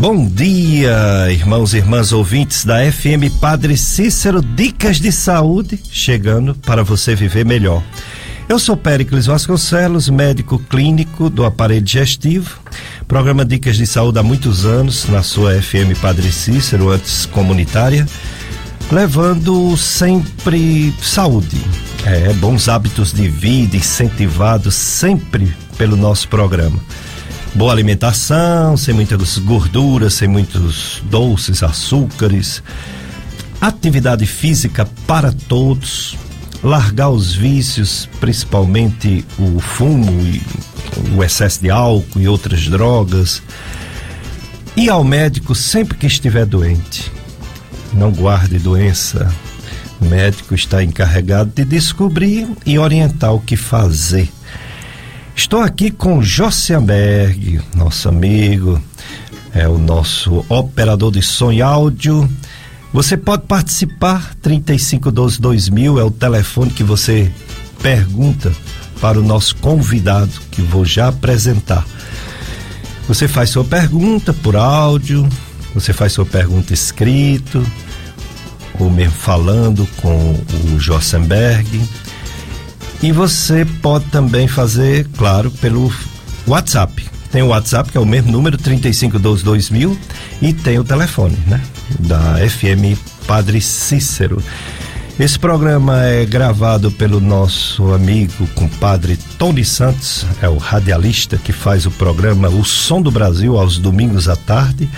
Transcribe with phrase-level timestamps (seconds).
[0.00, 6.82] Bom dia, irmãos e irmãs ouvintes da FM Padre Cícero, dicas de saúde chegando para
[6.82, 7.82] você viver melhor.
[8.48, 12.58] Eu sou Péricles Vasconcelos, médico clínico do aparelho digestivo.
[13.06, 18.06] Programa Dicas de Saúde há muitos anos na sua FM Padre Cícero, antes comunitária,
[18.90, 21.60] levando sempre saúde,
[22.06, 26.80] é, bons hábitos de vida incentivados sempre pelo nosso programa
[27.54, 32.62] boa alimentação, sem muitas gorduras, sem muitos doces, açúcares,
[33.60, 36.16] atividade física para todos,
[36.62, 40.42] largar os vícios, principalmente o fumo e
[41.16, 43.42] o excesso de álcool e outras drogas.
[44.76, 47.10] Ir ao médico sempre que estiver doente.
[47.92, 49.30] Não guarde doença.
[50.00, 54.30] O médico está encarregado de descobrir e orientar o que fazer
[55.40, 58.80] Estou aqui com Jossianberg, nosso amigo,
[59.54, 62.30] é o nosso operador de som e áudio.
[62.92, 67.32] Você pode participar, 3512-2000 é o telefone que você
[67.82, 68.52] pergunta
[69.00, 71.86] para o nosso convidado, que vou já apresentar.
[73.08, 75.26] Você faz sua pergunta por áudio,
[75.74, 77.66] você faz sua pergunta escrito,
[78.78, 80.38] ou mesmo falando com
[80.74, 81.80] o Jossenberg.
[83.02, 85.90] E você pode também fazer, claro, pelo
[86.46, 87.08] WhatsApp.
[87.32, 89.96] Tem o WhatsApp, que é o mesmo número, 35122000,
[90.42, 91.62] e tem o telefone, né?
[91.98, 94.42] Da FM Padre Cícero.
[95.18, 101.86] Esse programa é gravado pelo nosso amigo compadre Tony Santos, é o radialista que faz
[101.86, 104.90] o programa O Som do Brasil aos domingos à tarde.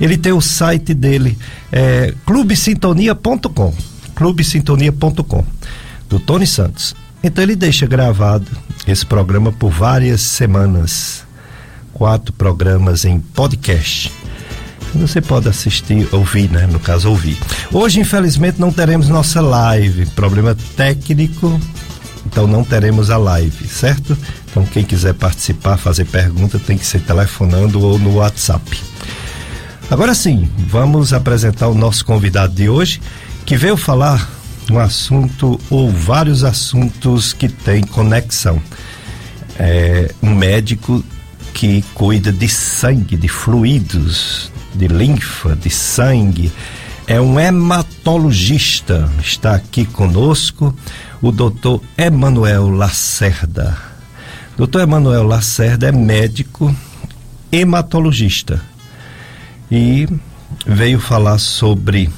[0.00, 1.38] Ele tem o site dele,
[1.70, 3.74] é clubesintonia.com,
[4.14, 5.44] clubesintonia.com,
[6.08, 6.94] do Tony Santos.
[7.26, 8.46] Então ele deixa gravado
[8.86, 11.24] esse programa por várias semanas.
[11.92, 14.12] Quatro programas em podcast.
[14.94, 16.68] Você pode assistir, ouvir, né?
[16.68, 17.36] No caso, ouvir.
[17.72, 20.06] Hoje, infelizmente, não teremos nossa live.
[20.06, 21.60] Problema técnico,
[22.24, 24.16] então não teremos a live, certo?
[24.48, 28.80] Então, quem quiser participar, fazer pergunta, tem que ser telefonando ou no WhatsApp.
[29.90, 33.00] Agora sim, vamos apresentar o nosso convidado de hoje,
[33.44, 34.35] que veio falar
[34.70, 38.60] um assunto ou vários assuntos que têm conexão.
[39.58, 41.04] É um médico
[41.54, 46.52] que cuida de sangue, de fluidos, de linfa, de sangue.
[47.06, 49.10] É um hematologista.
[49.22, 50.76] Está aqui conosco
[51.22, 53.78] o doutor Emanuel Lacerda.
[54.56, 56.74] Doutor Emanuel Lacerda é médico
[57.52, 58.60] hematologista
[59.70, 60.08] e
[60.66, 62.10] veio falar sobre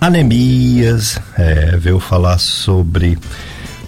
[0.00, 3.18] anemias, é, veio falar sobre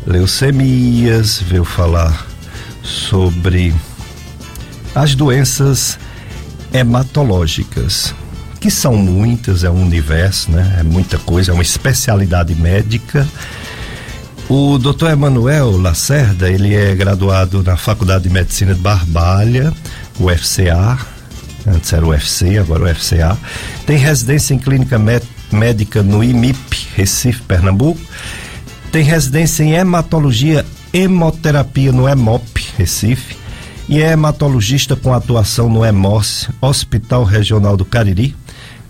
[0.07, 2.27] leucemias, veio falar
[2.83, 3.75] sobre
[4.95, 5.99] as doenças
[6.73, 8.15] hematológicas,
[8.61, 10.77] que são muitas, é um universo, né?
[10.81, 13.27] É muita coisa, é uma especialidade médica.
[14.49, 15.07] O Dr.
[15.13, 19.73] Emanuel Lacerda, ele é graduado na Faculdade de Medicina de Barbalha,
[20.21, 20.99] UFCA,
[21.67, 23.39] antes era UFC, agora o UFCA.
[23.87, 28.01] Tem residência em clínica médica médica no IMIP, Recife, Pernambuco.
[28.91, 33.37] Tem residência em hematologia, hemoterapia no EMOP, Recife.
[33.89, 38.35] E é hematologista com atuação no EMOS, Hospital Regional do Cariri.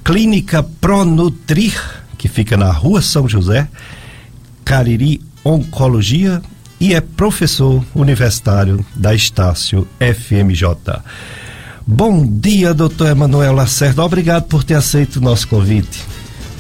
[0.05, 1.81] Clínica Pronutrir,
[2.19, 3.69] que fica na Rua São José,
[4.65, 6.43] Cariri Oncologia.
[6.81, 11.01] E é professor universitário da Estácio FMJ.
[11.87, 14.05] Bom dia, doutor Emanuel Lacerda.
[14.05, 16.05] Obrigado por ter aceito o nosso convite.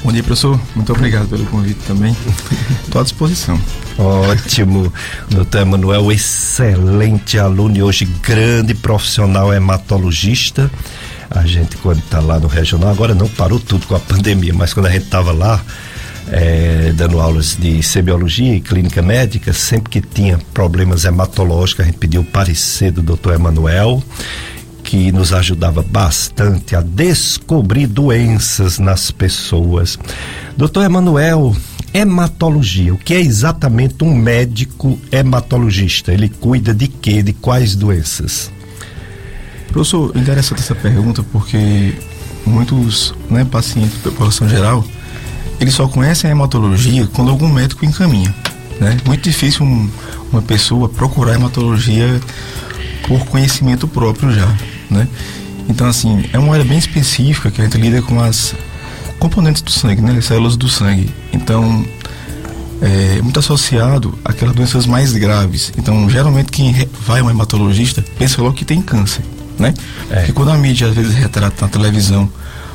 [0.04, 0.60] Bom dia, professor.
[0.74, 2.16] Muito obrigado pelo convite também.
[2.84, 3.60] Estou à disposição.
[3.96, 4.92] Ótimo.
[5.30, 10.68] Doutor Emanuel, excelente aluno e hoje grande profissional hematologista.
[11.30, 14.74] A gente, quando está lá no regional, agora não parou tudo com a pandemia, mas
[14.74, 15.62] quando a gente estava lá,
[16.32, 21.98] é, dando aulas de semiologia e clínica médica, sempre que tinha problemas hematológicos, a gente
[21.98, 24.02] pediu o parecer do doutor Emanuel
[24.92, 29.98] que nos ajudava bastante a descobrir doenças nas pessoas.
[30.54, 31.56] Doutor Emanuel,
[31.94, 36.12] hematologia, o que é exatamente um médico hematologista?
[36.12, 37.22] Ele cuida de quê?
[37.22, 38.52] De quais doenças?
[39.68, 41.94] Professor, interessante essa pergunta porque
[42.44, 44.84] muitos né, pacientes da população geral
[45.58, 48.34] eles só conhecem a hematologia quando algum médico encaminha.
[48.78, 48.98] Né?
[49.06, 49.90] Muito difícil um,
[50.30, 52.20] uma pessoa procurar hematologia
[53.08, 54.54] por conhecimento próprio já
[54.92, 55.08] né?
[55.68, 58.54] Então, assim, é uma área bem específica que a gente lida com as
[59.18, 60.16] componentes do sangue, né?
[60.18, 61.08] As células do sangue.
[61.32, 61.84] Então,
[62.80, 65.72] é muito associado àquelas doenças mais graves.
[65.78, 66.74] Então, geralmente, quem
[67.06, 69.24] vai a um hematologista pensa logo que tem câncer,
[69.58, 69.72] né?
[70.10, 70.16] É.
[70.16, 72.28] Porque quando a mídia às vezes retrata na televisão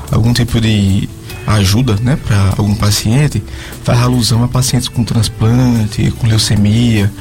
[0.10, 1.10] algum tipo de
[1.46, 3.44] ajuda, né, para algum paciente,
[3.84, 7.12] faz alusão a pacientes com transplante, com leucemia,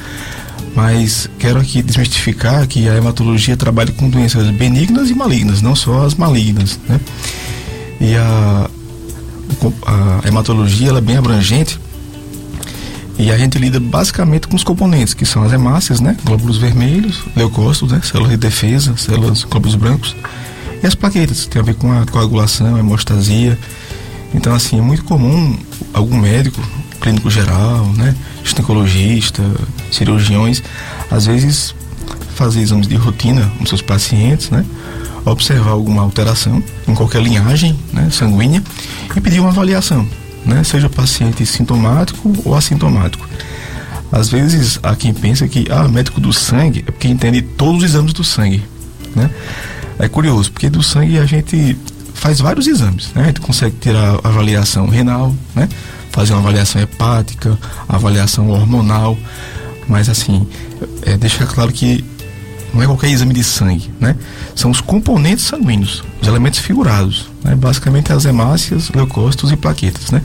[0.75, 6.05] mas quero aqui desmistificar que a hematologia trabalha com doenças benignas e malignas, não só
[6.05, 6.99] as malignas, né?
[7.99, 8.69] E a,
[9.85, 11.79] a hematologia ela é bem abrangente
[13.19, 16.15] e a gente lida basicamente com os componentes, que são as hemácias, né?
[16.23, 17.99] Glóbulos vermelhos, leucócitos, né?
[18.03, 20.15] Células de defesa, células, glóbulos brancos.
[20.83, 23.57] E as plaquetas, que tem a ver com a coagulação, a hemostasia.
[24.35, 25.57] Então, assim, é muito comum
[25.93, 26.61] algum médico,
[27.07, 28.15] clínico geral, né?
[28.43, 29.43] Ginecologista,
[29.91, 30.61] cirurgiões,
[31.09, 31.73] às vezes
[32.35, 34.65] fazer exames de rotina com seus pacientes, né?
[35.25, 38.63] Observar alguma alteração em qualquer linhagem né, sanguínea
[39.15, 40.07] e pedir uma avaliação
[40.47, 40.63] né?
[40.63, 43.27] Seja paciente sintomático ou assintomático.
[44.11, 47.89] Às vezes há quem pensa que ah, médico do sangue é porque entende todos os
[47.89, 48.63] exames do sangue,
[49.13, 49.29] né?
[49.99, 51.77] É curioso, porque do sangue a gente
[52.13, 53.23] faz vários exames, né?
[53.23, 55.67] A gente consegue tirar avaliação renal, né?
[56.17, 57.55] Fazer uma avaliação hepática,
[57.87, 59.15] avaliação hormonal,
[59.87, 60.47] mas assim,
[61.03, 62.03] é, deixar claro que
[62.73, 64.15] não é qualquer exame de sangue, né?
[64.55, 67.53] São os componentes sanguíneos, os elementos figurados, né?
[67.53, 70.23] basicamente as hemácias, leucócitos e plaquetas, né?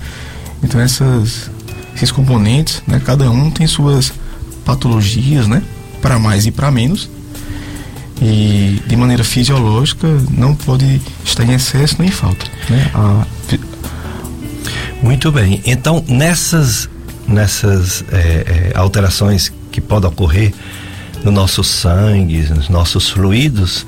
[0.63, 1.51] Então essas,
[1.95, 2.99] esses componentes, né?
[3.05, 4.15] Cada um tem suas
[4.65, 5.63] patologias, né?
[6.01, 7.11] Para mais e para menos.
[8.23, 12.91] E de maneira fisiológica não pode estar em excesso nem em falta, né?
[12.95, 13.27] A...
[15.03, 15.61] Muito bem.
[15.67, 16.89] Então nessas
[17.27, 20.53] nessas é, é, alterações que podem ocorrer
[21.25, 23.87] no nosso sangue, nos nossos fluidos,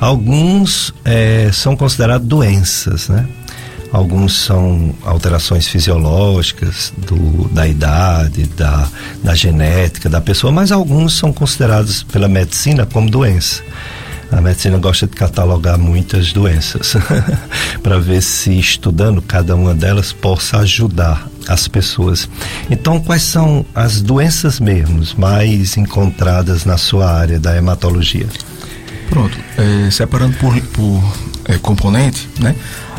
[0.00, 3.26] alguns é, são considerados doenças, né?
[3.92, 8.88] Alguns são alterações fisiológicas do, da idade, da,
[9.22, 13.62] da genética da pessoa, mas alguns são considerados pela medicina como doença.
[14.30, 16.94] A medicina gosta de catalogar muitas doenças
[17.82, 22.28] para ver se estudando cada uma delas possa ajudar as pessoas.
[22.68, 28.26] Então, quais são as doenças mesmo mais encontradas na sua área da hematologia?
[29.08, 31.14] Pronto, é, separando por, por
[31.44, 32.54] é, componente, né?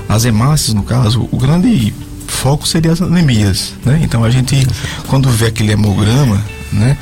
[0.08, 1.94] As hemácias, no caso, o grande
[2.28, 4.00] foco seria as anemias, né?
[4.02, 4.66] Então a gente,
[5.08, 6.42] quando vê aquele hemograma,
[6.72, 6.98] né?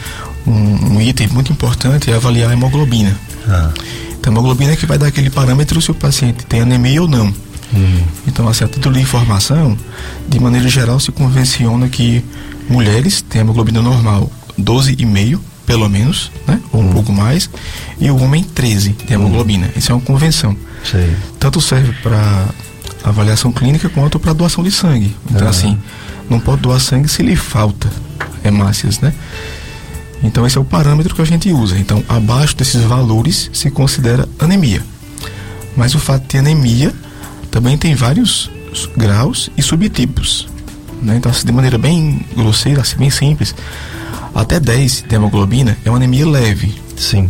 [0.47, 3.15] Um, um item muito importante é avaliar a hemoglobina.
[3.47, 3.71] Ah.
[4.25, 7.07] Então, a hemoglobina é que vai dar aquele parâmetro se o paciente tem anemia ou
[7.07, 7.27] não.
[7.71, 8.01] Hum.
[8.25, 9.77] Então, assim, a título de informação,
[10.27, 12.25] de maneira geral, se convenciona que
[12.67, 16.59] mulheres têm hemoglobina normal 12,5, pelo menos, né?
[16.73, 16.93] Ou um hum.
[16.93, 17.47] pouco mais,
[17.99, 19.67] e o homem 13 de hemoglobina.
[19.67, 19.71] Hum.
[19.75, 20.57] Isso é uma convenção.
[20.83, 21.15] Sei.
[21.39, 22.47] Tanto serve para
[23.03, 25.15] avaliação clínica quanto para doação de sangue.
[25.29, 25.51] Então, ah.
[25.51, 25.77] assim,
[26.27, 27.91] não pode doar sangue se lhe falta
[28.43, 29.13] hemácias, né?
[30.23, 31.77] Então esse é o parâmetro que a gente usa.
[31.77, 34.81] Então abaixo desses valores se considera anemia.
[35.75, 36.93] Mas o fato de ter anemia
[37.51, 38.49] também tem vários
[38.95, 40.47] graus e subtipos.
[41.01, 41.17] Né?
[41.17, 43.53] Então assim, de maneira bem grosseira, assim, bem simples,
[44.33, 46.73] até 10 de hemoglobina é uma anemia leve.
[46.97, 47.29] Sim.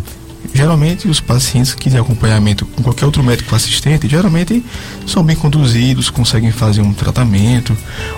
[0.53, 4.63] Geralmente os pacientes que têm acompanhamento com qualquer outro médico assistente, geralmente
[5.05, 7.75] são bem conduzidos, conseguem fazer um tratamento,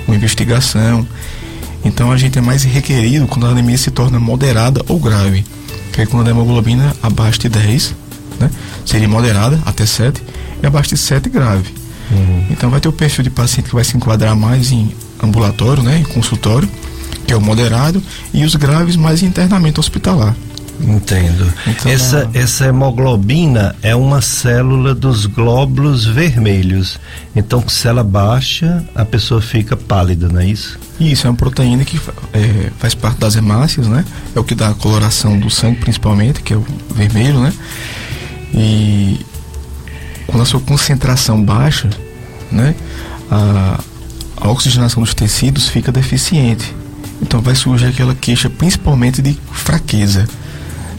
[0.07, 1.07] uma investigação.
[1.83, 5.45] Então a gente é mais requerido quando a anemia se torna moderada ou grave.
[5.94, 7.96] Que é quando a hemoglobina abaixo de 10,
[8.39, 8.50] né?
[8.86, 10.22] Seria moderada até 7
[10.62, 11.74] e abaixo de 7 grave.
[12.12, 12.46] Uhum.
[12.50, 14.91] Então vai ter o perfil de paciente que vai se enquadrar mais em
[15.22, 16.00] ambulatório, né?
[16.00, 16.69] Em consultório,
[17.25, 18.01] que é o moderado,
[18.34, 20.36] e os graves mais em internamento hospitalar.
[20.79, 21.51] Entendo.
[21.65, 27.00] Então, essa, essa hemoglobina é uma célula dos glóbulos vermelhos.
[27.36, 30.79] Então, se ela baixa, a pessoa fica pálida, não é isso?
[31.00, 32.00] Isso, é uma proteína que
[32.34, 34.05] é, faz parte das hemácias, né?
[34.36, 37.51] É o que dá a coloração do sangue, principalmente, que é o vermelho, né?
[38.53, 39.19] E
[40.27, 41.89] quando a sua concentração baixa,
[42.51, 42.75] né?
[43.29, 43.79] A,
[44.38, 46.75] a oxigenação dos tecidos fica deficiente.
[47.22, 50.27] Então vai surgir aquela queixa principalmente de fraqueza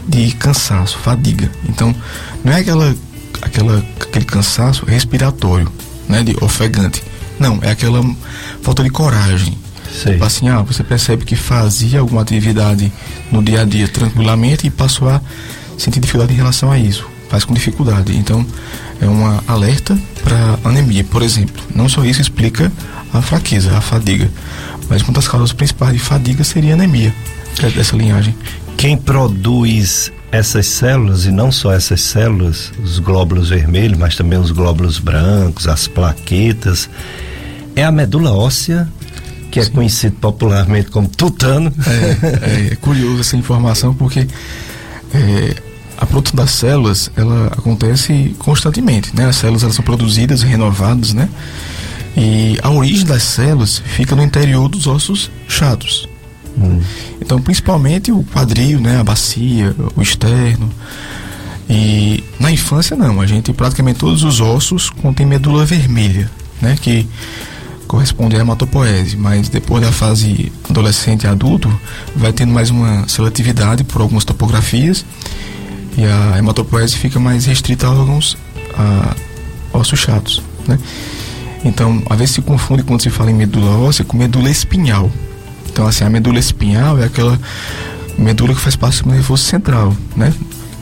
[0.09, 1.49] de cansaço, fadiga.
[1.67, 1.95] Então,
[2.43, 2.95] não é aquela,
[3.41, 5.71] aquela, aquele cansaço respiratório,
[6.07, 7.03] né, de ofegante.
[7.39, 8.03] Não, é aquela
[8.61, 9.57] falta de coragem.
[9.93, 10.13] Sei.
[10.13, 12.91] Tipo assim, ah, você percebe que fazia alguma atividade
[13.31, 15.21] no dia a dia tranquilamente e passou a
[15.77, 17.07] sentir dificuldade em relação a isso.
[17.29, 18.15] Faz com dificuldade.
[18.15, 18.45] Então,
[18.99, 21.63] é uma alerta para anemia, por exemplo.
[21.73, 22.71] Não só isso explica
[23.13, 24.29] a fraqueza, a fadiga.
[24.89, 27.13] Mas uma das causas principais de fadiga seria anemia
[27.61, 28.35] é dessa linhagem
[28.79, 34.51] quem produz essas células, e não só essas células, os glóbulos vermelhos, mas também os
[34.51, 36.89] glóbulos brancos, as plaquetas,
[37.75, 38.87] é a medula óssea,
[39.51, 39.71] que é Sim.
[39.71, 41.73] conhecido popularmente como tutano.
[41.85, 44.25] É, é, é, curioso essa informação porque
[45.13, 45.55] é,
[45.97, 49.25] a produção das células, ela acontece constantemente, né?
[49.25, 51.27] As células elas são produzidas, renovadas, né?
[52.15, 56.07] E a origem das células fica no interior dos ossos chatos.
[57.21, 58.99] Então, principalmente o quadril, né?
[58.99, 60.69] A bacia, o externo.
[61.69, 66.29] E na infância não, a gente praticamente todos os ossos contêm medula vermelha,
[66.61, 66.75] né?
[66.81, 67.07] Que
[67.87, 71.69] corresponde à hematopoese, mas depois da fase adolescente e adulto,
[72.15, 75.03] vai tendo mais uma seletividade por algumas topografias
[75.97, 78.37] e a hematopoese fica mais restrita a órgãos
[78.77, 79.15] a
[79.73, 80.77] ossos chatos, né?
[81.65, 85.11] Então, às vezes se confunde quando se fala em medula óssea com medula espinhal.
[85.79, 87.39] Então, assim, a medula espinhal é aquela
[88.17, 90.33] medula que faz parte do nervoso central, né?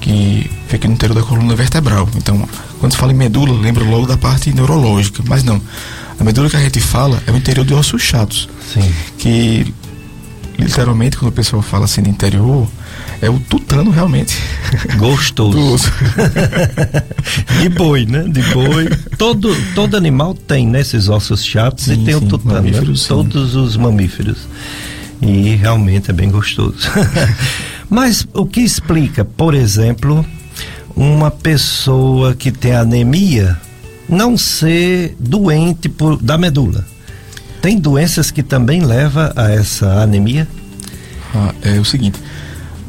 [0.01, 2.09] Que fica no interior da coluna vertebral.
[2.15, 2.49] Então,
[2.79, 5.61] quando se fala em medula, lembra logo da parte neurológica, mas não.
[6.19, 8.49] A medula que a gente fala é o interior de ossos chatos.
[8.73, 8.91] Sim.
[9.19, 9.71] Que
[10.57, 12.67] literalmente quando o pessoal fala assim de interior,
[13.21, 14.35] é o tutano realmente.
[14.97, 15.57] Gostoso.
[17.61, 18.23] de boi, né?
[18.27, 18.89] De boi.
[19.15, 20.81] Todo, todo animal tem, né?
[20.81, 22.81] Esses ossos chatos sim, e tem sim, o tutano, né?
[23.07, 24.37] Todos os mamíferos.
[25.21, 26.89] E realmente é bem gostoso.
[27.89, 30.25] Mas o que explica, por exemplo,
[30.95, 33.59] uma pessoa que tem anemia
[34.07, 36.85] não ser doente por, da medula?
[37.61, 40.47] Tem doenças que também levam a essa anemia?
[41.33, 42.19] Ah, é o seguinte,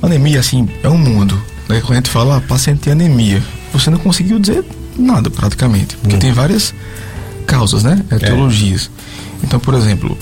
[0.02, 1.40] anemia assim é um mundo.
[1.68, 1.80] Né?
[1.80, 3.42] Quando a gente fala ah, paciente tem anemia,
[3.72, 4.64] você não conseguiu dizer
[4.96, 6.18] nada praticamente, porque hum.
[6.18, 6.74] tem várias
[7.46, 8.04] causas, né?
[8.10, 8.90] Etiologias.
[9.42, 9.46] É.
[9.46, 10.16] Então, por exemplo,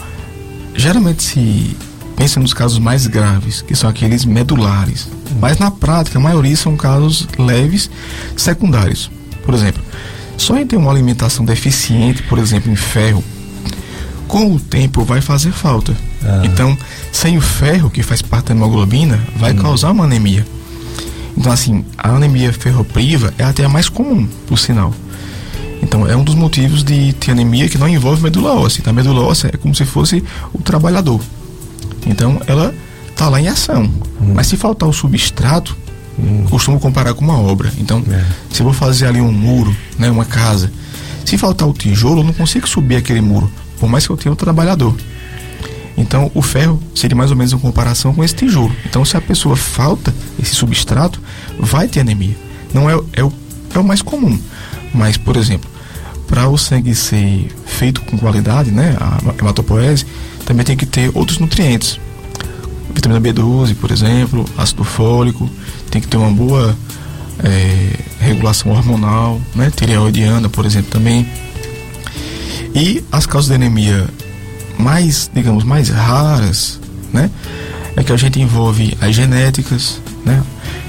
[0.75, 1.77] geralmente se
[2.17, 5.09] pensa nos casos mais graves, que são aqueles medulares,
[5.41, 7.91] mas na prática a maioria são casos leves
[8.37, 9.11] secundários.
[9.45, 9.83] Por exemplo,
[10.37, 13.23] só em ter uma alimentação deficiente, por exemplo, em ferro,
[14.27, 15.97] com o tempo vai fazer falta.
[16.25, 16.43] Ah.
[16.45, 16.77] Então,
[17.13, 19.57] sem o ferro, que faz parte da hemoglobina, vai hum.
[19.57, 20.45] causar uma anemia.
[21.37, 24.93] Então, assim, a anemia ferropriva é até a mais comum, por sinal.
[25.83, 28.81] Então, é um dos motivos de ter anemia que não envolve medula óssea.
[28.81, 31.21] Então, a medula óssea é como se fosse o trabalhador.
[32.07, 32.75] Então, ela
[33.11, 33.85] está lá em ação.
[34.21, 34.33] Hum.
[34.35, 35.77] Mas se faltar o substrato,
[36.19, 36.45] hum.
[36.49, 37.73] costumo comparar com uma obra.
[37.79, 38.25] Então, é.
[38.51, 40.73] se eu vou fazer ali um muro, né, uma casa,
[41.25, 44.33] se faltar o tijolo, eu não consigo subir aquele muro por mais que eu tenha
[44.33, 44.95] o trabalhador.
[45.97, 48.75] Então, o ferro seria mais ou menos em comparação com esse tijolo.
[48.85, 51.21] Então, se a pessoa falta esse substrato,
[51.59, 52.37] vai ter anemia.
[52.75, 53.33] Não é, é, o,
[53.75, 54.39] é o mais comum.
[54.93, 55.71] Mas, por exemplo,
[56.27, 60.05] para o sangue ser feito com qualidade, né, a hematopoese,
[60.47, 62.01] também tem que ter outros nutrientes.
[62.95, 65.51] Vitamina B12, por exemplo, ácido fólico,
[65.91, 66.75] tem que ter uma boa
[67.45, 71.27] é, regulação hormonal, né, tireoidiana, por exemplo, também
[72.77, 74.07] e as causas de anemia
[74.79, 76.79] mais, digamos, mais raras,
[77.11, 77.31] né?
[77.97, 80.43] É que a gente envolve as genéticas, né?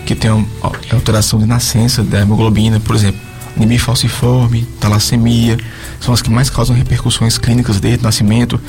[0.05, 0.45] Que tem uma
[0.91, 3.21] alteração de nascença da hemoglobina, por exemplo,
[3.57, 5.57] anemia falciforme, talassemia,
[5.99, 8.59] são as que mais causam repercussões clínicas desde o nascimento.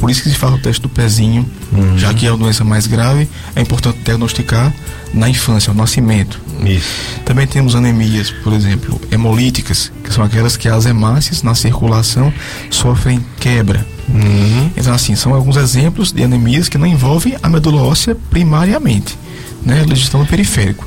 [0.00, 1.98] Por isso que se faz o teste do pezinho, uhum.
[1.98, 4.72] já que é uma doença mais grave, é importante diagnosticar
[5.12, 6.40] na infância, no nascimento.
[6.64, 6.88] Isso.
[7.24, 12.32] Também temos anemias, por exemplo, hemolíticas, que são aquelas que as hemácias na circulação
[12.70, 13.86] sofrem quebra.
[14.08, 14.70] Uhum.
[14.76, 19.18] Então, assim, são alguns exemplos de anemias que não envolvem a medula óssea primariamente,
[19.64, 19.82] né?
[19.82, 20.86] Eles estão no periférico.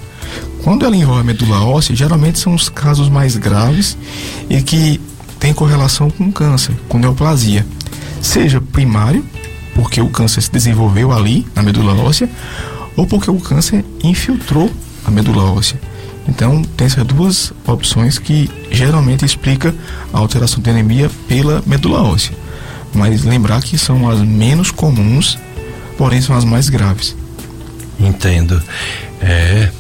[0.64, 3.98] Quando ela envolve a medula óssea, geralmente são os casos mais graves
[4.50, 5.02] e que
[5.40, 7.66] tem correlação com câncer, com neoplasia.
[8.22, 9.26] Seja primário,
[9.74, 12.30] porque o câncer se desenvolveu ali na medula óssea,
[12.96, 14.72] ou porque o câncer infiltrou
[15.04, 15.80] a medula óssea.
[16.28, 19.74] Então, tem essas duas opções que geralmente explica
[20.14, 22.36] a alteração de anemia pela medula óssea.
[22.94, 25.40] Mas lembrar que são as menos comuns,
[25.98, 27.16] porém são as mais graves.
[28.00, 28.62] Entendo.
[29.20, 29.72] É,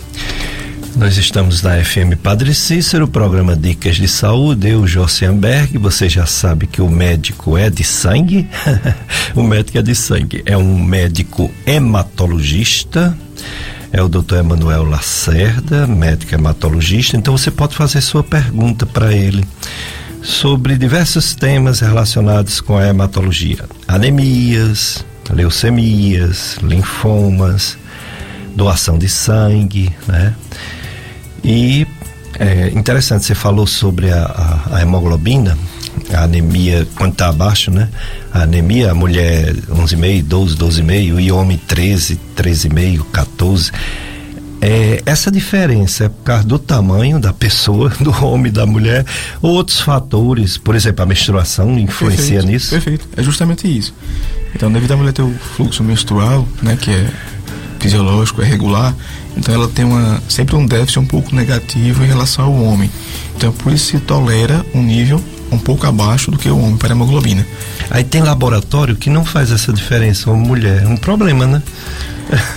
[0.95, 4.69] nós estamos na FM Padre Cícero, programa Dicas de Saúde.
[4.69, 8.47] Eu, Jossenberg, você já sabe que o médico é de sangue.
[9.35, 10.43] o médico é de sangue.
[10.45, 13.17] É um médico hematologista.
[13.91, 17.17] É o doutor Emanuel Lacerda, médico hematologista.
[17.17, 19.45] Então você pode fazer sua pergunta para ele
[20.21, 27.77] sobre diversos temas relacionados com a hematologia: anemias, leucemias, linfomas,
[28.55, 30.35] doação de sangue, né?
[31.43, 31.87] E
[32.39, 35.57] é interessante, você falou sobre a, a, a hemoglobina,
[36.13, 37.89] a anemia, quando está abaixo, né?
[38.33, 43.71] A anemia, a mulher 11,5, 12, 12,5 e homem 13, 13,5, 14.
[44.63, 49.05] É, essa diferença é por causa do tamanho da pessoa, do homem, da mulher,
[49.41, 52.69] ou outros fatores, por exemplo, a menstruação influencia perfeito, nisso?
[52.69, 53.93] Perfeito, é justamente isso.
[54.53, 57.09] Então, devido à mulher ter o fluxo menstrual, né, que é
[57.79, 58.95] fisiológico, é regular,
[59.37, 62.89] Então ela tem uma, sempre um déficit um pouco negativo em relação ao homem.
[63.35, 66.89] Então por isso se tolera um nível um pouco abaixo do que o homem para
[66.89, 67.45] a hemoglobina.
[67.89, 70.83] Aí tem laboratório que não faz essa diferença, uma mulher.
[70.83, 71.61] É um problema, né?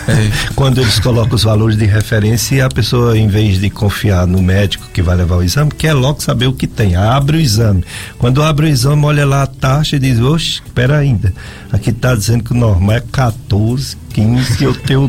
[0.06, 0.30] É.
[0.54, 4.40] Quando eles colocam os valores de referência e a pessoa, em vez de confiar no
[4.40, 6.94] médico que vai levar o exame, quer logo saber o que tem.
[6.94, 7.84] Abre o exame.
[8.16, 11.34] Quando abre o exame, olha lá a taxa e diz: Oxe, espera ainda.
[11.72, 15.08] Aqui está dizendo que o normal é 14, 15, eu tenho,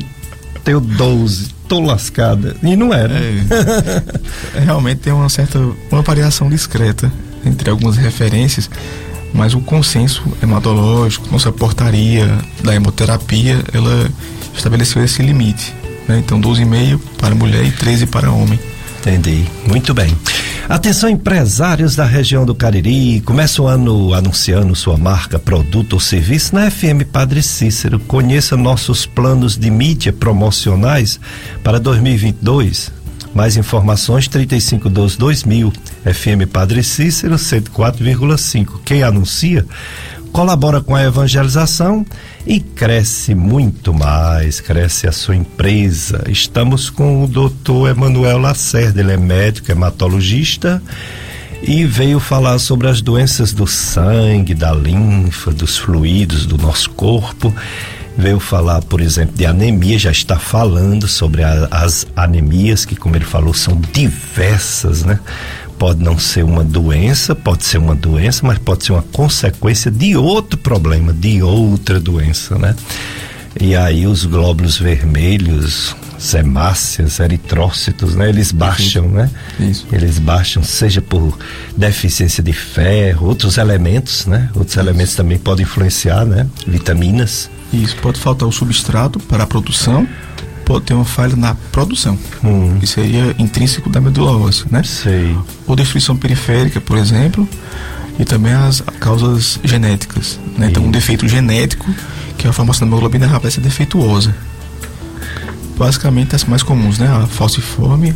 [0.63, 2.55] tenho 12 tô lascada.
[2.63, 3.13] E não era.
[3.13, 5.59] É, realmente tem uma certa
[5.91, 7.11] uma variação discreta
[7.45, 8.69] entre algumas referências,
[9.33, 12.27] mas o consenso hematológico, nossa portaria
[12.63, 14.09] da hemoterapia, ela
[14.55, 15.73] estabeleceu esse limite.
[16.07, 16.19] Né?
[16.19, 18.59] Então 12,5 para mulher e 13 para homem.
[19.05, 19.45] Entendi.
[19.67, 20.17] Muito bem.
[20.67, 23.21] Atenção, empresários da região do Cariri.
[23.21, 27.99] Começa o ano anunciando sua marca, produto ou serviço na FM Padre Cícero.
[27.99, 31.19] Conheça nossos planos de mídia promocionais
[31.63, 32.91] para 2022.
[33.31, 35.71] Mais informações 3512 2000
[36.03, 38.79] FM Padre Cícero 104,5.
[38.83, 39.67] Quem anuncia
[40.31, 42.03] colabora com a evangelização
[42.45, 46.23] e cresce muito mais, cresce a sua empresa.
[46.29, 50.81] Estamos com o doutor Emanuel Lacerda, ele é médico, hematologista
[51.63, 57.53] e veio falar sobre as doenças do sangue, da linfa, dos fluidos do nosso corpo
[58.17, 63.15] veio falar, por exemplo, de anemia, já está falando sobre a, as anemias, que, como
[63.15, 65.19] ele falou, são diversas, né?
[65.77, 70.15] Pode não ser uma doença, pode ser uma doença, mas pode ser uma consequência de
[70.15, 72.75] outro problema, de outra doença, né?
[73.59, 75.95] E aí os glóbulos vermelhos,
[76.33, 78.29] hemácias, eritrócitos, né?
[78.29, 79.29] Eles baixam, né?
[79.59, 79.85] Isso.
[79.91, 81.37] Eles baixam, seja por
[81.75, 84.49] deficiência de ferro, outros elementos, né?
[84.53, 84.79] Outros Isso.
[84.79, 86.47] elementos também podem influenciar, né?
[86.65, 87.49] Vitaminas.
[87.71, 90.07] Isso, pode faltar o substrato para a produção,
[90.65, 92.77] pode ter uma falha na produção, hum.
[92.79, 94.81] que seria intrínseco da medula óssea, né?
[94.83, 95.37] Sei.
[95.67, 97.47] Ou destruição periférica, por exemplo,
[98.19, 100.67] e também as causas genéticas, né?
[100.69, 101.85] Então, um defeito genético,
[102.37, 104.35] que é a formação da hemoglobina vai ser defeituosa.
[105.77, 107.07] Basicamente, as mais comuns, né?
[107.07, 108.15] A falciforme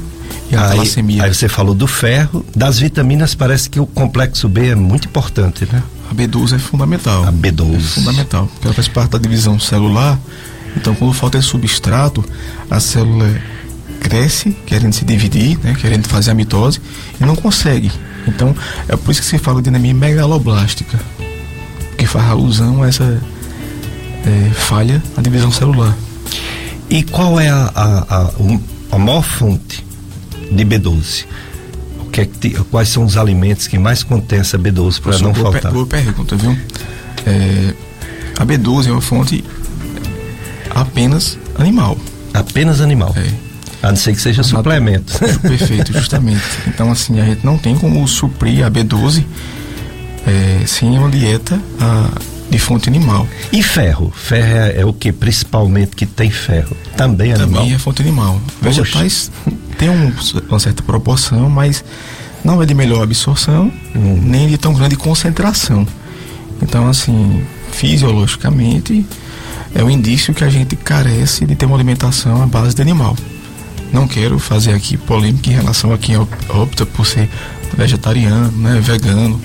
[0.52, 4.70] e a aí, Aí você falou do ferro, das vitaminas, parece que o complexo B
[4.70, 5.84] é muito importante, né?
[6.10, 7.24] A B12 é fundamental.
[7.24, 7.76] A B12.
[7.76, 10.18] É fundamental, porque ela faz parte da divisão celular.
[10.76, 12.24] Então, quando falta esse substrato,
[12.70, 13.30] a célula
[14.00, 16.80] cresce, querendo se dividir, né, querendo fazer a mitose,
[17.20, 17.92] e não consegue.
[18.28, 18.56] Então,
[18.88, 21.00] é por isso que se fala de anemia megaloblástica,
[21.98, 23.22] que faz alusão a essa
[24.26, 25.96] é, falha na divisão celular.
[26.90, 28.32] E qual é a, a, a,
[28.92, 29.86] a maior fonte
[30.52, 31.26] de B12?
[32.10, 35.52] que é que, quais são os alimentos que mais contêm essa B12 para não boa
[35.52, 35.72] faltar?
[35.72, 36.58] Boa pergunta, viu?
[37.26, 37.74] É,
[38.38, 39.44] a B12 é uma fonte
[40.70, 41.98] apenas animal.
[42.34, 43.14] Apenas animal?
[43.18, 43.50] É.
[43.82, 45.18] A não ser que seja suplemento.
[45.42, 46.42] Perfeito, justamente.
[46.68, 49.24] Então, assim, a gente não tem como suprir a B12
[50.28, 52.10] é, sem uma dieta a,
[52.50, 53.28] de fonte animal.
[53.52, 54.12] E ferro?
[54.16, 56.76] Ferro é, é, o que principalmente que tem ferro?
[56.98, 57.62] Também animal?
[57.62, 58.40] Também é fonte animal.
[58.62, 59.32] Vegetais
[59.78, 60.12] tem um,
[60.50, 61.84] uma certa proporção, mas
[62.44, 64.20] não é de melhor absorção, hum.
[64.24, 65.88] nem de tão grande concentração.
[66.62, 69.06] Então, assim, fisiologicamente,
[69.74, 73.16] é um indício que a gente carece de ter uma alimentação à base de animal.
[73.92, 77.30] Não quero fazer aqui polêmica em relação a quem opta por ser
[77.76, 79.40] vegetariano, né, vegano,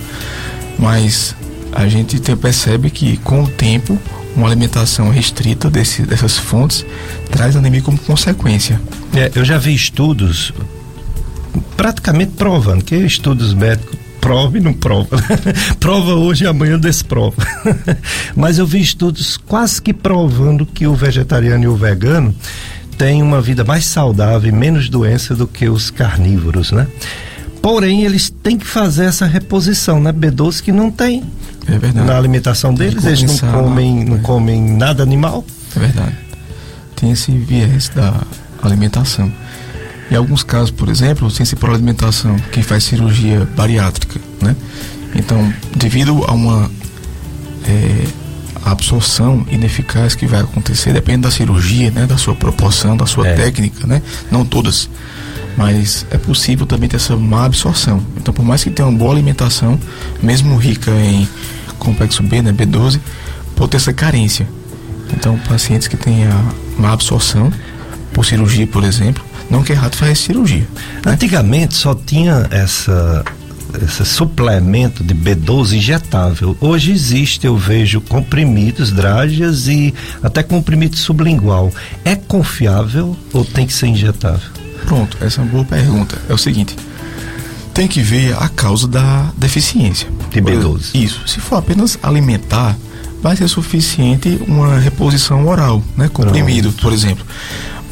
[0.78, 1.34] mas
[1.72, 3.98] a gente percebe que com o tempo
[4.36, 6.84] uma alimentação restrita desse, dessas fontes
[7.30, 8.80] traz anemia como consequência.
[9.14, 10.52] É, eu já vi estudos
[11.76, 15.16] praticamente provando, que estudos médicos prova e não prova.
[15.78, 17.36] prova hoje e amanhã desprova.
[18.34, 22.34] Mas eu vi estudos quase que provando que o vegetariano e o vegano
[22.96, 26.86] têm uma vida mais saudável e menos doença do que os carnívoros, né?
[27.60, 30.12] Porém, eles têm que fazer essa reposição, né?
[30.12, 31.22] B12 que não tem
[31.66, 32.06] é verdade.
[32.06, 35.44] na alimentação deles, eles não comem, não, não comem nada animal.
[35.76, 36.14] É verdade.
[36.96, 38.22] Tem esse viés da
[38.62, 39.32] alimentação.
[40.10, 44.54] Em alguns casos, por exemplo, sem ser por alimentação, quem faz cirurgia bariátrica, né?
[45.14, 46.70] Então, devido a uma
[47.66, 48.06] é,
[48.64, 52.06] absorção ineficaz que vai acontecer, depende da cirurgia, né?
[52.06, 53.34] Da sua proporção, da sua é.
[53.34, 54.02] técnica, né?
[54.30, 54.88] Não todas,
[55.56, 58.02] mas é possível também ter essa má absorção.
[58.16, 59.78] Então, por mais que tenha uma boa alimentação,
[60.22, 61.28] mesmo rica em
[61.78, 63.00] complexo B, né, B12,
[63.54, 64.48] pode ter essa carência.
[65.12, 67.52] Então, pacientes que têm a má absorção,
[68.12, 70.66] por cirurgia, por exemplo, não que é errado fazer cirurgia.
[71.04, 71.12] Né?
[71.12, 73.24] Antigamente só tinha essa
[73.82, 76.56] esse suplemento de B12 injetável.
[76.60, 81.72] Hoje existe, eu vejo comprimidos, drágias e até comprimido sublingual.
[82.04, 84.48] É confiável ou tem que ser injetável?
[84.86, 86.16] Pronto, essa é uma boa pergunta.
[86.28, 86.76] É o seguinte,
[87.72, 90.08] tem que ver a causa da deficiência.
[90.30, 90.94] De B12.
[90.94, 91.26] Isso.
[91.26, 92.76] Se for apenas alimentar,
[93.22, 96.08] vai ser suficiente uma reposição oral, né?
[96.12, 96.82] Comprimido, Pronto.
[96.82, 97.24] por exemplo.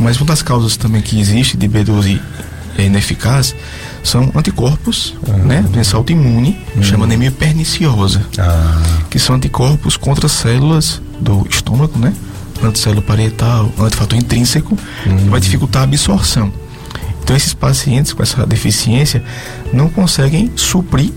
[0.03, 2.21] Mas uma das causas também que existe de B12
[2.79, 3.55] ineficaz
[4.03, 5.45] são anticorpos, uhum.
[5.45, 5.65] né?
[5.71, 6.83] Doença autoimune, uhum.
[6.83, 8.83] chama anemia perniciosa, ah.
[9.09, 12.13] que são anticorpos contra células do estômago, né?
[12.63, 15.17] Anticélula parietal, antifator intrínseco, uhum.
[15.17, 16.53] que vai dificultar a absorção.
[17.23, 19.23] Então esses pacientes com essa deficiência
[19.73, 21.11] não conseguem suprir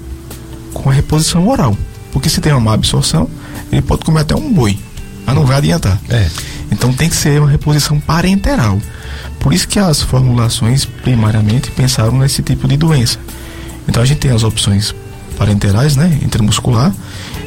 [0.74, 1.76] com a reposição oral,
[2.12, 3.30] porque se tem uma má absorção,
[3.72, 4.78] ele pode comer até um boi,
[5.26, 6.00] mas não vai adiantar.
[6.10, 6.30] É.
[6.72, 8.80] Então tem que ser uma reposição parenteral.
[9.40, 13.20] Por isso que as formulações primariamente pensaram nesse tipo de doença.
[13.88, 14.94] Então a gente tem as opções
[15.38, 16.94] parenterais, né, intramuscular,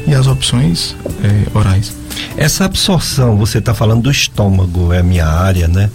[0.07, 1.93] e as opções é, orais.
[2.37, 5.89] Essa absorção, você está falando do estômago, é a minha área, né?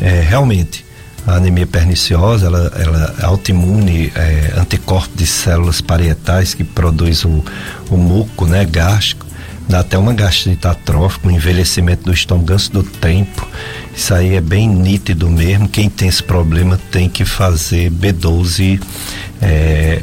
[0.00, 0.84] É, realmente,
[1.26, 7.44] a anemia perniciosa, ela, ela é autoimune, é, anticorpo de células parietais que produz o,
[7.90, 9.27] o muco, né, gástrico
[9.68, 13.46] dá até uma gastrite atrófica, um envelhecimento do estômago antes do tempo.
[13.94, 15.68] Isso aí é bem nítido mesmo.
[15.68, 18.80] Quem tem esse problema tem que fazer B12
[19.42, 20.02] é,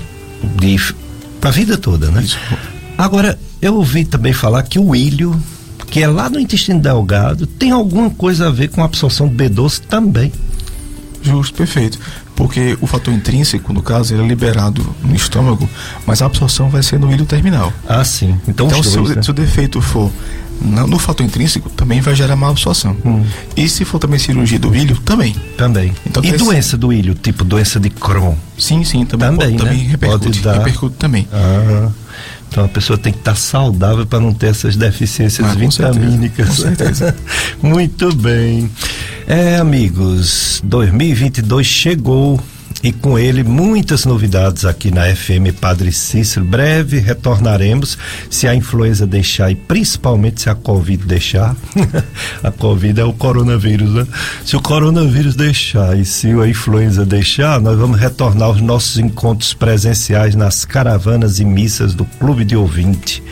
[1.42, 2.22] para a vida toda, né?
[2.22, 2.38] Isso.
[2.98, 5.42] Agora, eu ouvi também falar que o ilho,
[5.88, 9.36] que é lá no intestino delgado, tem alguma coisa a ver com a absorção de
[9.36, 10.32] B12 também.
[11.24, 12.00] Justo, perfeito
[12.36, 15.70] porque o fator intrínseco, no caso, ele é liberado no estômago,
[16.06, 17.72] mas a absorção vai ser no ilho terminal.
[17.88, 18.38] Ah, sim.
[18.48, 19.22] Então, então se, o, né?
[19.22, 20.12] se, o defeito for
[20.62, 22.96] no, no fator intrínseco, também vai gerar má absorção.
[23.06, 23.24] Hum.
[23.56, 25.36] E se for também cirurgia do ilho, também.
[25.58, 25.94] Também.
[26.06, 28.36] Então, e doença do ilho, tipo doença de Crohn?
[28.58, 29.58] Sim, sim, também, também, pode, né?
[29.58, 30.58] também repercute, pode dar...
[30.58, 31.28] repercute também.
[31.32, 31.90] Ah.
[32.56, 36.48] Então a pessoa tem que estar saudável para não ter essas deficiências ah, vitamínicas.
[36.48, 37.14] Com certeza.
[37.62, 38.72] Muito bem.
[39.28, 42.40] É, amigos, 2022 chegou
[42.86, 46.46] e com ele muitas novidades aqui na FM Padre Cícero.
[46.46, 47.98] Breve retornaremos
[48.30, 51.56] se a influenza deixar e principalmente se a Covid deixar.
[52.44, 54.06] a Covid é o coronavírus, né?
[54.46, 59.52] Se o coronavírus deixar e se a influenza deixar, nós vamos retornar aos nossos encontros
[59.52, 63.24] presenciais nas caravanas e missas do Clube de Ouvinte.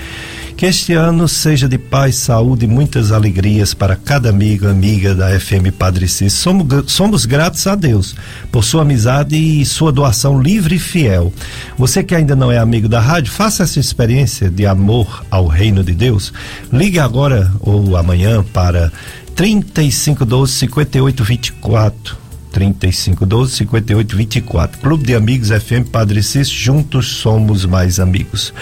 [0.55, 5.37] Que este ano seja de paz, saúde e muitas alegrias para cada amigo, amiga da
[5.37, 6.33] FM Padre Cis.
[6.33, 8.15] Somos, somos gratos a Deus
[8.51, 11.33] por sua amizade e sua doação livre e fiel.
[11.77, 15.83] Você que ainda não é amigo da rádio, faça essa experiência de amor ao reino
[15.83, 16.31] de Deus.
[16.71, 18.91] Ligue agora ou amanhã para
[19.35, 22.23] 3512 5824.
[22.51, 24.79] 3512 5824.
[24.79, 28.53] Clube de Amigos FM Padre Cis, juntos somos mais amigos.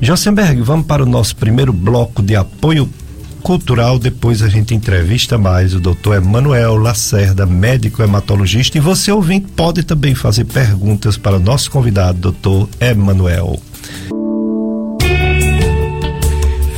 [0.00, 2.88] Josenberg, vamos para o nosso primeiro bloco de apoio
[3.42, 3.98] cultural.
[3.98, 8.78] Depois a gente entrevista mais o doutor Emanuel Lacerda, médico hematologista.
[8.78, 13.60] E você, ouvinte, pode também fazer perguntas para o nosso convidado, doutor Emanuel.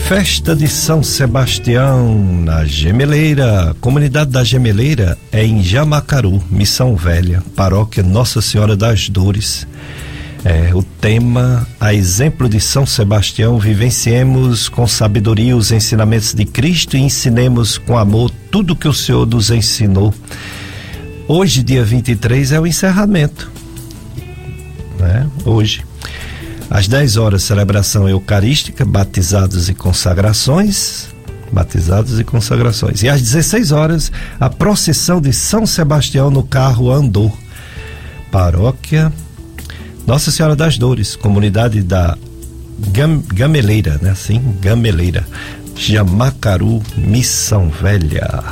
[0.08, 3.76] Festa de São Sebastião na Gemeleira.
[3.80, 9.68] Comunidade da Gemeleira é em Jamacaru, Missão Velha, paróquia Nossa Senhora das Dores.
[10.42, 16.96] É, o tema, a exemplo de São Sebastião, vivenciemos com sabedoria os ensinamentos de Cristo
[16.96, 20.14] e ensinemos com amor tudo que o Senhor nos ensinou.
[21.28, 23.50] Hoje, dia 23, é o encerramento.
[24.98, 25.28] Né?
[25.44, 25.84] Hoje.
[26.70, 31.08] Às 10 horas, celebração eucarística, batizados e consagrações.
[31.52, 33.02] Batizados e consagrações.
[33.02, 37.36] E às 16 horas, a procissão de São Sebastião no carro andou.
[38.30, 39.12] Paróquia
[40.10, 42.18] nossa Senhora das Dores, comunidade da
[42.88, 44.10] Gam, Gameleira, né?
[44.10, 45.24] Assim, Gameleira,
[45.76, 48.42] Jamacaru, Missão Velha.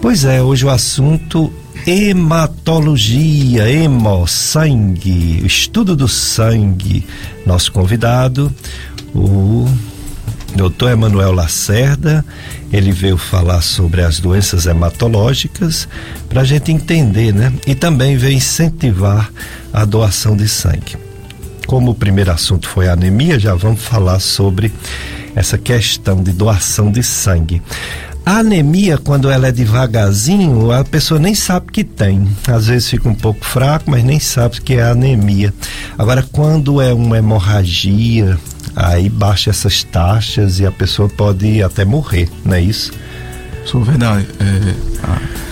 [0.00, 1.52] Pois é, hoje o assunto
[1.86, 7.06] hematologia, hemo, sangue, estudo do sangue.
[7.44, 8.50] Nosso convidado,
[9.14, 9.68] o
[10.56, 12.24] doutor Emanuel Lacerda,
[12.72, 15.86] ele veio falar sobre as doenças hematológicas
[16.32, 17.52] para a gente entender, né?
[17.66, 19.30] E também veio incentivar
[19.70, 20.96] a doação de sangue.
[21.66, 24.72] Como o primeiro assunto foi a anemia, já vamos falar sobre
[25.36, 27.60] essa questão de doação de sangue.
[28.24, 32.26] A anemia, quando ela é devagarzinho, a pessoa nem sabe que tem.
[32.48, 35.52] Às vezes fica um pouco fraco, mas nem sabe que é anemia.
[35.98, 38.38] Agora, quando é uma hemorragia,
[38.74, 42.90] aí baixa essas taxas e a pessoa pode até morrer, não é isso?
[43.66, 44.26] É verdade.
[44.40, 45.51] É, a, quando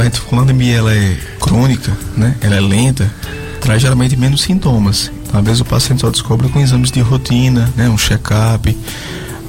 [0.00, 2.36] a gente, quando a anemia ela é crônica, né?
[2.40, 3.12] Ela é lenta,
[3.60, 5.10] traz geralmente menos sintomas.
[5.32, 8.76] Às vezes o paciente só descobre com exames de rotina, né, um check-up,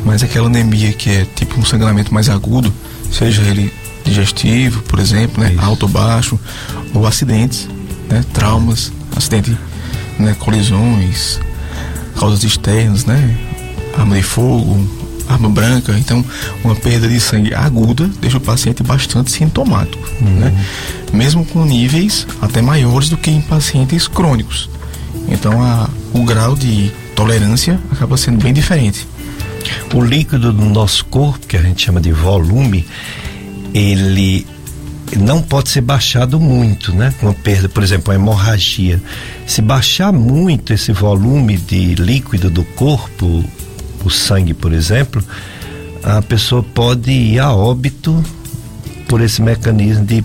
[0.03, 2.73] mas aquela anemia que é tipo um sangramento mais agudo,
[3.11, 3.71] seja ele
[4.03, 6.39] digestivo, por exemplo, né, alto ou baixo,
[6.93, 7.67] ou acidentes,
[8.09, 9.55] né, traumas, acidente,
[10.17, 11.39] né, colisões,
[12.17, 13.37] causas externas, né,
[13.97, 16.23] arma de fogo, arma branca, então
[16.63, 20.39] uma perda de sangue aguda deixa o paciente bastante sintomático, uhum.
[20.39, 20.65] né?
[21.13, 24.69] Mesmo com níveis até maiores do que em pacientes crônicos.
[25.27, 29.07] Então a, o grau de tolerância acaba sendo bem diferente.
[29.93, 32.85] O líquido do nosso corpo, que a gente chama de volume,
[33.73, 34.45] ele
[35.17, 37.13] não pode ser baixado muito, né?
[37.19, 39.01] Com a perda, por exemplo, a hemorragia.
[39.47, 43.43] Se baixar muito esse volume de líquido do corpo,
[44.05, 45.23] o sangue, por exemplo,
[46.03, 48.23] a pessoa pode ir a óbito
[49.07, 50.23] por esse mecanismo de,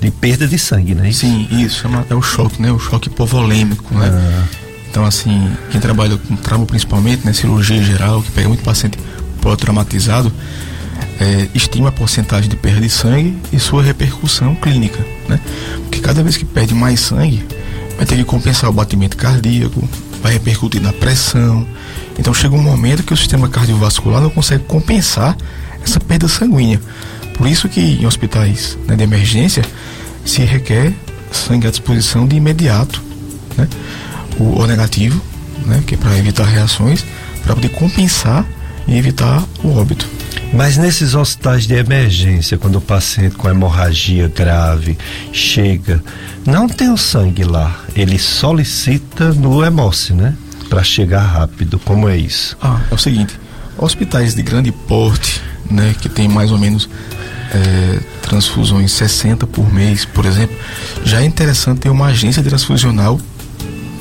[0.00, 1.12] de perda de sangue, né?
[1.12, 2.70] Sim, isso é, o choque, né?
[2.72, 4.10] O choque hipovolêmico, né?
[4.12, 4.44] Ah.
[4.90, 7.32] Então, assim, quem trabalha com trauma principalmente, né?
[7.32, 8.98] Cirurgia geral, que pega muito paciente
[9.40, 10.32] pós-traumatizado,
[11.20, 15.40] é, estima a porcentagem de perda de sangue e sua repercussão clínica, né?
[15.82, 17.44] Porque cada vez que perde mais sangue,
[17.96, 19.88] vai ter que compensar o batimento cardíaco,
[20.22, 21.66] vai repercutir na pressão.
[22.18, 25.36] Então chega um momento que o sistema cardiovascular não consegue compensar
[25.82, 26.80] essa perda sanguínea.
[27.36, 29.64] Por isso que em hospitais né, de emergência
[30.24, 30.92] se requer
[31.30, 33.02] sangue à disposição de imediato,
[33.56, 33.66] né?
[34.38, 35.20] o O negativo,
[35.66, 37.04] né, que é para evitar reações,
[37.42, 38.46] para poder compensar
[38.86, 40.08] e evitar o óbito.
[40.52, 44.98] Mas nesses hospitais de emergência, quando o paciente com hemorragia grave
[45.32, 46.02] chega,
[46.44, 50.34] não tem o sangue lá, ele solicita no hemócio, né?
[50.72, 51.78] Para chegar rápido.
[51.78, 52.56] Como é isso?
[52.62, 53.38] Ah, é o seguinte:
[53.76, 56.88] hospitais de grande porte, né, que tem mais ou menos
[57.52, 60.56] é, transfusões 60 por mês, por exemplo,
[61.04, 63.20] já é interessante ter uma agência transfusional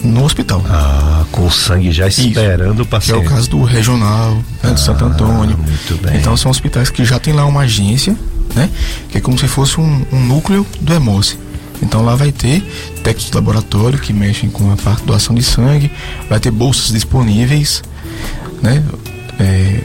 [0.01, 0.63] no hospital.
[0.69, 3.19] Ah, com o sangue já esperando Isso, o paciente.
[3.19, 5.57] Que é o caso do regional, né, ah, Santo Antônio.
[5.57, 6.15] Muito bem.
[6.15, 8.15] Então são hospitais que já tem lá uma agência,
[8.55, 8.69] né?
[9.09, 11.37] Que é como se fosse um, um núcleo do hemose.
[11.81, 12.61] Então lá vai ter
[13.03, 15.91] técnicos de laboratório que mexem com a parte doação de sangue,
[16.29, 17.83] vai ter bolsas disponíveis,
[18.61, 18.83] né?
[19.39, 19.81] É,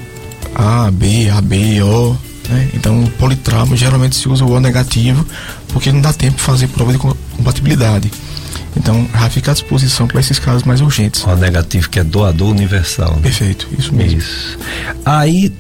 [0.54, 2.16] a, B, AB, O,
[2.48, 2.68] né?
[2.74, 5.26] Então o politrauma geralmente se usa o O negativo
[5.68, 8.11] porque não dá tempo de fazer prova de compatibilidade.
[8.76, 11.24] Então, já fica à disposição para esses casos mais urgentes.
[11.24, 13.16] O negativo que é doador universal.
[13.16, 13.22] Né?
[13.22, 14.18] Perfeito, isso mesmo.
[14.18, 14.59] Isso.
[15.04, 15.52] Aí,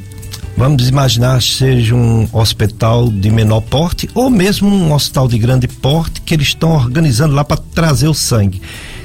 [0.56, 6.20] vamos imaginar seja um hospital de menor porte ou mesmo um hospital de grande porte
[6.20, 8.62] que eles estão organizando lá para trazer o sangue.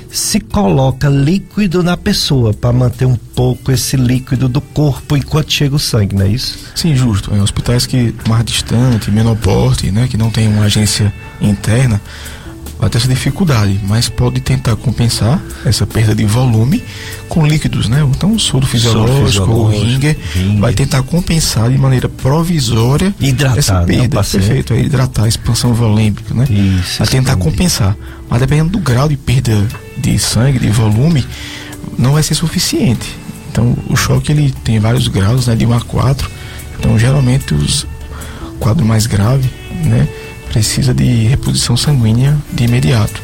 [0.09, 5.75] Se coloca líquido na pessoa para manter um pouco esse líquido do corpo enquanto chega
[5.75, 6.59] o sangue, não é isso?
[6.75, 7.33] Sim, justo.
[7.33, 12.01] Em hospitais que mais distante, menor porte, né, que não tem uma agência interna,
[12.81, 16.83] vai ter essa dificuldade, mas pode tentar compensar essa perda de volume
[17.29, 18.03] com líquidos, né?
[18.09, 20.17] Então o soro fisiológico, o ringer,
[20.59, 24.17] vai tentar compensar de maneira provisória hidratar, essa né, perda.
[24.17, 26.47] Né, Perfeito, é hidratar a expansão volêmica, né?
[26.49, 27.95] Isso, vai tentar compensar.
[28.27, 29.63] Mas dependendo do grau de perda
[29.95, 31.23] de sangue, de volume,
[31.99, 33.15] não vai ser suficiente.
[33.51, 35.55] Então o choque ele tem vários graus, né?
[35.55, 36.31] De 1 a 4.
[36.79, 37.85] Então geralmente os
[38.59, 39.47] quadro mais grave,
[39.83, 40.07] né?
[40.51, 43.21] Precisa de reposição sanguínea de imediato.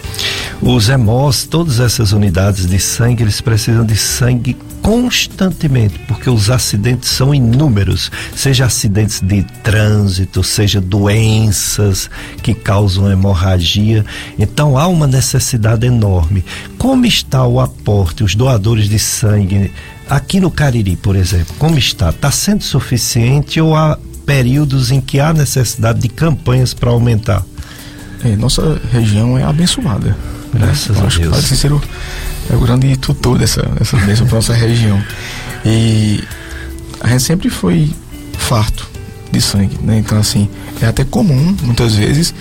[0.62, 7.10] Os hemós, todas essas unidades de sangue, eles precisam de sangue constantemente, porque os acidentes
[7.10, 12.10] são inúmeros, seja acidentes de trânsito, seja doenças
[12.42, 14.06] que causam hemorragia.
[14.40, 16.46] Então há uma necessidade enorme.
[16.78, 19.72] Como está o aporte, os doadores de sangue
[20.10, 21.54] aqui no Cariri, por exemplo?
[21.60, 22.10] Como está?
[22.10, 27.44] Está sendo suficiente ou há períodos em que há necessidade de campanhas para aumentar?
[28.24, 30.10] É, nossa região é abençoada.
[30.54, 30.60] Né?
[30.66, 31.04] Graças né?
[31.04, 31.34] a Deus.
[31.34, 31.82] Padre Cícero
[32.52, 35.02] é o grande tutor dessa, dessa bênção para nossa região.
[35.66, 36.22] E
[37.00, 37.90] a gente sempre foi
[38.38, 38.88] farto
[39.32, 39.98] de sangue, né?
[40.00, 40.50] Então, assim,
[40.82, 42.34] é até comum, muitas vezes,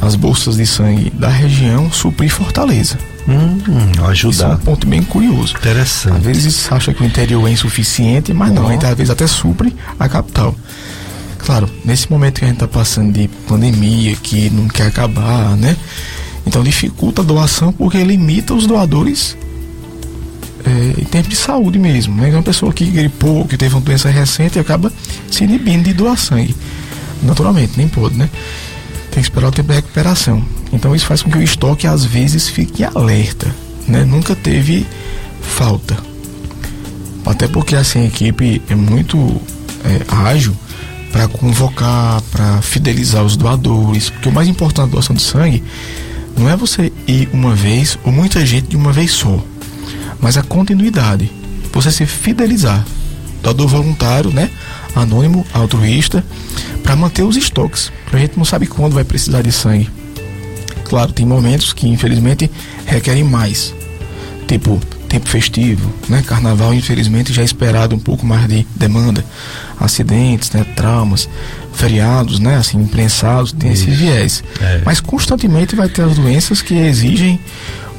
[0.00, 2.98] as bolsas de sangue da região suprir Fortaleza.
[3.28, 3.60] Hum,
[4.08, 4.32] ajudar.
[4.32, 5.54] Isso é um ponto bem curioso.
[5.56, 6.16] Interessante.
[6.16, 9.74] Às vezes acha que o interior é insuficiente, mas não, então, às vezes até supre
[9.98, 10.54] a capital.
[11.44, 15.76] Claro, nesse momento que a gente está passando de pandemia, que não quer acabar, né?
[16.46, 19.36] Então dificulta a doação porque limita os doadores
[20.64, 22.14] é, em termos de saúde mesmo.
[22.14, 22.30] Né?
[22.30, 24.92] Uma pessoa que gripou, que teve uma doença recente, acaba
[25.30, 26.54] se inibindo de doar sangue.
[27.22, 28.28] Naturalmente, nem pode, né?
[29.10, 30.42] Tem que esperar o tempo de recuperação.
[30.72, 33.54] Então isso faz com que o estoque às vezes fique alerta,
[33.86, 34.04] né?
[34.04, 34.86] Nunca teve
[35.40, 35.96] falta.
[37.24, 39.40] Até porque assim a equipe é muito
[39.84, 40.56] é, ágil
[41.12, 45.62] para convocar, para fidelizar os doadores, porque o mais importante da doação de sangue
[46.36, 49.38] não é você ir uma vez ou muita gente de uma vez só.
[50.20, 51.30] mas a continuidade.
[51.72, 52.84] Você se fidelizar.
[53.42, 54.50] Doador voluntário, né?
[54.94, 56.24] Anônimo, altruísta,
[56.82, 57.90] para manter os estoques.
[58.12, 59.90] A gente não sabe quando vai precisar de sangue.
[60.84, 62.50] Claro, tem momentos que infelizmente
[62.86, 63.74] requerem mais.
[64.46, 64.78] Tipo,
[65.12, 66.24] tempo festivo, né?
[66.26, 69.22] Carnaval, infelizmente, já é esperado um pouco mais de demanda.
[69.78, 70.64] Acidentes, né?
[70.74, 71.28] Traumas,
[71.74, 72.56] feriados, né?
[72.56, 73.82] Assim, imprensados, tem Isso.
[73.82, 74.44] esse viés.
[74.58, 74.80] É.
[74.86, 77.38] Mas constantemente vai ter as doenças que exigem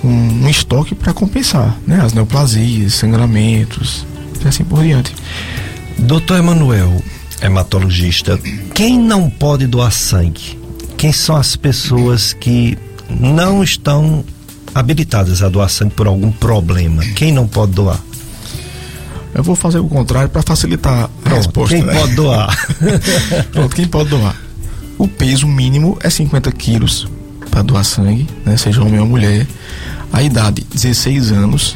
[0.04, 2.02] um, um estoque para compensar, né?
[2.04, 4.08] As neoplasias, sangramentos,
[4.44, 5.14] e assim por diante.
[6.00, 7.04] Doutor Emanuel,
[7.44, 8.40] hematologista,
[8.74, 10.60] quem não pode doar sangue?
[10.98, 12.76] Quem são as pessoas que
[13.08, 14.26] não estão
[14.74, 17.04] habilitadas a doar sangue por algum problema?
[17.16, 18.00] Quem não pode doar?
[19.34, 21.76] Eu vou fazer o contrário para facilitar a Pronto, resposta.
[21.76, 21.94] Quem né?
[22.00, 22.68] pode doar?
[23.52, 24.36] Pronto, quem pode doar?
[24.98, 27.08] O peso mínimo é 50 quilos
[27.50, 28.56] para doar sangue, né?
[28.58, 29.48] Seja homem ou mulher.
[30.12, 31.76] A idade, 16 anos.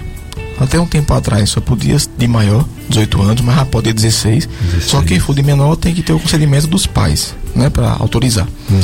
[0.60, 4.48] Até um tempo atrás só podia de maior, 18 anos, mas já pode 16.
[4.48, 4.84] 16.
[4.84, 7.70] Só quem for de menor tem que ter o conselhamento dos pais, né?
[7.70, 8.48] Para autorizar.
[8.72, 8.80] Hum.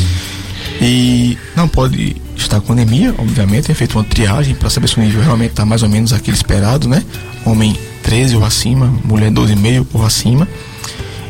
[0.81, 5.01] E não pode estar com anemia, obviamente, é feita uma triagem para saber se o
[5.01, 7.03] nível realmente está mais ou menos aquele esperado, né?
[7.45, 10.47] Homem 13 ou acima, mulher 12,5 ou acima.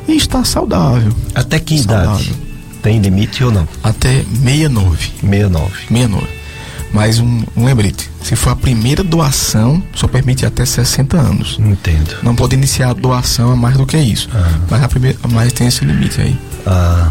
[0.08, 1.14] E está saudável.
[1.34, 2.22] Até que saudável.
[2.22, 2.34] idade?
[2.82, 3.68] Tem limite ou não?
[3.82, 4.98] Até 69.
[5.22, 5.72] 69.
[5.88, 6.28] 69.
[6.92, 11.58] Mas um, um lembrete, se for a primeira doação, só permite até 60 anos.
[11.60, 12.18] Entendo.
[12.22, 14.30] Não pode iniciar a doação a mais do que isso.
[14.32, 14.60] Ah.
[14.70, 16.38] Mas a primeira, mas tem esse limite aí.
[16.68, 17.10] Ah.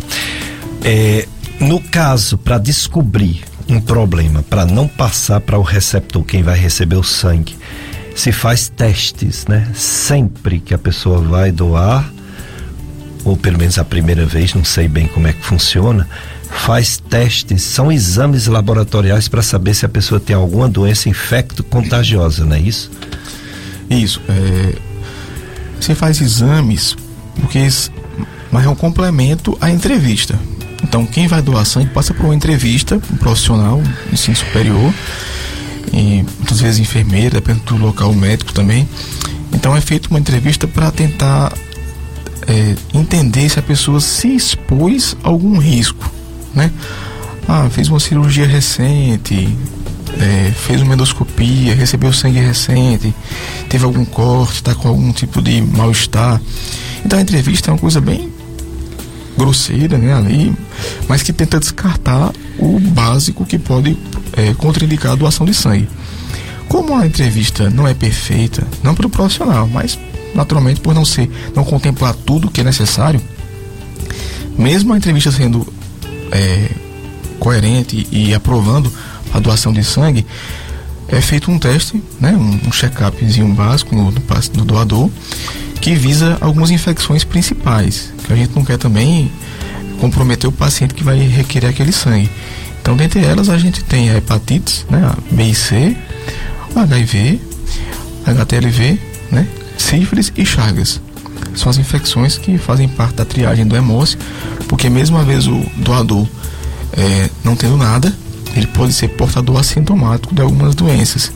[0.85, 1.27] É,
[1.63, 6.97] no caso, para descobrir um problema, para não passar para o receptor, quem vai receber
[6.97, 7.57] o sangue,
[8.15, 9.71] se faz testes, né?
[9.75, 12.13] Sempre que a pessoa vai doar,
[13.25, 16.09] ou pelo menos a primeira vez, não sei bem como é que funciona,
[16.51, 22.57] faz testes, são exames laboratoriais para saber se a pessoa tem alguma doença infecto-contagiosa, não
[22.57, 22.91] é isso?
[23.89, 24.21] Isso.
[24.29, 24.75] É,
[25.81, 26.97] você faz exames
[27.41, 27.59] porque
[28.51, 30.39] mas é um complemento à entrevista.
[30.83, 34.93] Então, quem vai doar sangue passa por uma entrevista, um profissional, um ensino superior,
[35.93, 38.89] e muitas vezes enfermeira, depende do local médico também.
[39.53, 41.53] Então, é feita uma entrevista para tentar
[42.49, 46.11] é, entender se a pessoa se expôs a algum risco,
[46.55, 46.71] né?
[47.49, 49.49] Ah, fez uma cirurgia recente,
[50.19, 53.15] é, fez uma endoscopia, recebeu sangue recente,
[53.69, 56.41] teve algum corte, está com algum tipo de mal-estar.
[57.05, 58.32] Então a entrevista é uma coisa bem
[59.37, 60.55] grosseira, né, ali,
[61.09, 63.97] mas que tenta descartar o básico que pode
[64.37, 65.89] é, contraindicar a doação de sangue.
[66.69, 69.99] Como a entrevista não é perfeita, não para o profissional, mas
[70.35, 73.21] naturalmente por não ser, não contemplar tudo que é necessário,
[74.57, 75.67] mesmo a entrevista sendo
[76.31, 76.71] é,
[77.39, 78.93] coerente e aprovando
[79.33, 80.27] a doação de sangue,
[81.09, 84.23] é feito um teste, né, um, um check-upzinho básico no, no,
[84.57, 85.11] no doador,
[85.83, 89.31] que visa algumas infecções principais, que a gente não quer também
[90.01, 92.31] comprometer o paciente que vai requerer aquele sangue.
[92.81, 95.97] Então, dentre elas, a gente tem a hepatite, né, a B e C,
[96.77, 97.41] HIV,
[98.25, 98.99] HTLV,
[99.33, 101.01] né, sífilis e chagas.
[101.57, 104.17] São as infecções que fazem parte da triagem do hemose,
[104.69, 106.29] porque mesmo uma vez o doador
[106.93, 108.15] é, não tendo nada,
[108.55, 111.33] ele pode ser portador assintomático de algumas doenças.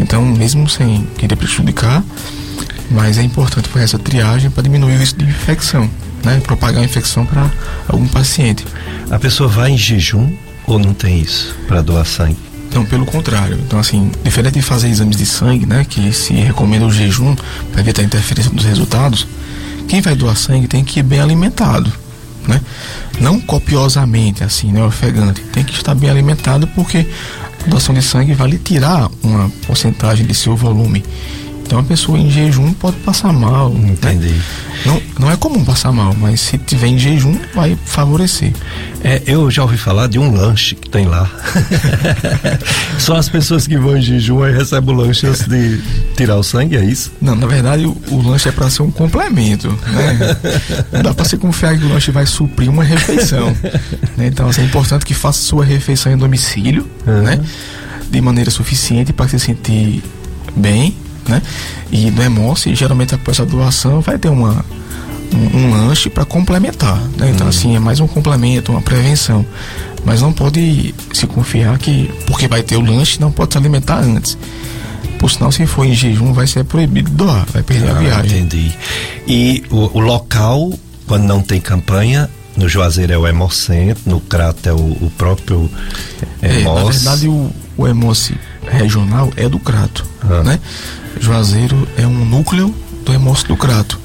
[0.00, 2.02] Então, mesmo sem querer prejudicar,
[2.90, 5.90] mas é importante fazer essa triagem para diminuir o risco de infecção,
[6.24, 6.40] né?
[6.40, 7.50] Propagar a infecção para
[7.88, 8.64] algum paciente.
[9.10, 10.32] A pessoa vai em jejum
[10.66, 12.36] ou não tem isso para doar sangue?
[12.74, 13.58] Não, pelo contrário.
[13.64, 17.34] Então, assim, diferente de fazer exames de sangue, né, que se recomenda o jejum
[17.72, 19.26] para evitar a interferência dos resultados,
[19.88, 21.90] quem vai doar sangue tem que ir bem alimentado,
[22.46, 22.60] né?
[23.20, 25.40] Não copiosamente, assim, né, ofegante.
[25.52, 27.06] Tem que estar bem alimentado porque
[27.64, 31.04] a doação de sangue vai lhe tirar uma porcentagem de seu volume.
[31.66, 33.70] Então a pessoa em jejum pode passar mal.
[33.70, 33.90] Né?
[33.90, 34.28] Entendi.
[34.28, 34.42] Né?
[34.86, 38.52] Não, não é comum passar mal, mas se tiver em jejum, vai favorecer.
[39.02, 41.28] É, eu já ouvi falar de um lanche que tem lá.
[42.98, 45.80] Só as pessoas que vão em jejum aí recebem o lanche antes de
[46.16, 47.12] tirar o sangue, é isso?
[47.20, 49.68] Não, na verdade o, o lanche é para ser um complemento.
[49.68, 50.36] Né?
[50.92, 53.56] Não dá para se confiar que o lanche vai suprir uma refeição.
[54.16, 54.28] Né?
[54.28, 57.22] Então assim, é importante que faça sua refeição em domicílio, uhum.
[57.22, 57.40] né?
[58.08, 60.02] De maneira suficiente para se sentir
[60.54, 60.94] bem
[61.28, 61.42] né?
[61.90, 64.64] E no Emoce, geralmente após a doação, vai ter uma,
[65.34, 67.30] um, um lanche para complementar, né?
[67.30, 67.50] Então, hum.
[67.50, 69.44] assim, é mais um complemento, uma prevenção.
[70.04, 73.98] Mas não pode se confiar que, porque vai ter o lanche, não pode se alimentar
[73.98, 74.38] antes.
[75.18, 78.38] Por sinal, se for em jejum, vai ser proibido doar, vai perder ah, a viagem.
[78.40, 78.72] Entendi.
[79.26, 80.72] E o, o, local,
[81.06, 85.70] quando não tem campanha, no Juazeiro é o Hemocentro, no Crato é o, o próprio
[86.40, 86.42] Hemos.
[86.42, 87.84] É, na verdade, o, o
[88.70, 90.42] regional é do Crato, ah.
[90.44, 90.60] né?
[91.20, 93.98] Juazeiro é um núcleo do hemócito crato.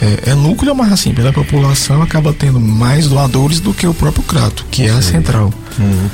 [0.00, 0.06] É.
[0.06, 0.34] É, é.
[0.34, 4.86] núcleo, mas assim, pela população acaba tendo mais doadores do que o próprio crato, que
[4.86, 5.52] é a central.
[5.78, 6.08] Uhum.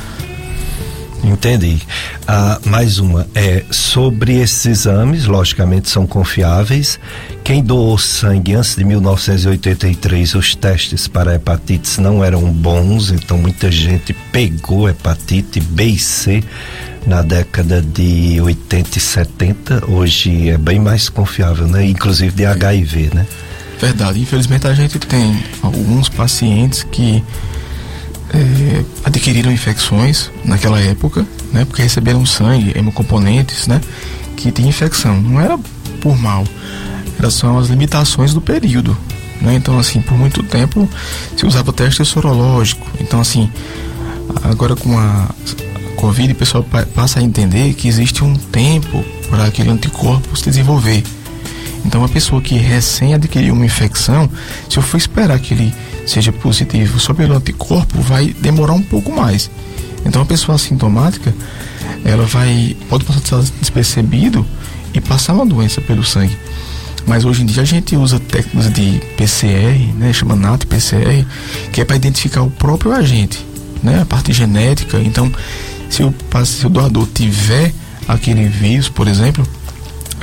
[1.25, 1.81] Entendi.
[2.27, 3.27] Ah, mais uma.
[3.35, 7.01] É, sobre esses exames, logicamente são confiáveis.
[7.43, 13.71] Quem doou sangue antes de 1983, os testes para hepatites não eram bons, então muita
[13.71, 16.45] gente pegou hepatite B e C
[17.07, 19.91] na década de 80 e 70.
[19.91, 21.87] Hoje é bem mais confiável, né?
[21.87, 23.27] Inclusive de HIV, né?
[23.81, 24.21] Verdade.
[24.21, 27.23] Infelizmente a gente tem alguns pacientes que
[28.35, 31.65] é, adquiriram infecções naquela época, né?
[31.65, 33.81] Porque receberam sangue, hemocomponentes, né?
[34.37, 35.21] Que tinha infecção.
[35.21, 35.57] Não era
[36.01, 36.45] por mal,
[37.19, 38.97] eram só as limitações do período,
[39.41, 39.55] né?
[39.55, 40.89] Então, assim, por muito tempo
[41.37, 42.87] se usava teste sorológico.
[43.01, 43.51] Então, assim,
[44.43, 45.29] agora com a
[45.97, 51.03] Covid, o pessoal passa a entender que existe um tempo para aquele anticorpo se desenvolver.
[51.85, 54.29] Então, uma pessoa que recém adquiriu uma infecção,
[54.69, 55.75] se eu for esperar que ele
[56.07, 59.51] seja positivo só pelo anticorpo, vai demorar um pouco mais.
[60.05, 61.35] Então, a pessoa assintomática,
[62.05, 64.47] ela vai pode passar despercebido
[64.95, 66.37] e passar uma doença pelo sangue.
[67.07, 71.25] Mas hoje em dia a gente usa técnicas de PCR, né, chama NAT PCR,
[71.73, 73.45] que é para identificar o próprio agente,
[73.83, 74.99] né, a parte genética.
[74.99, 75.33] Então,
[75.89, 76.15] se o,
[76.45, 77.73] se o doador tiver
[78.07, 79.47] aquele vírus, por exemplo,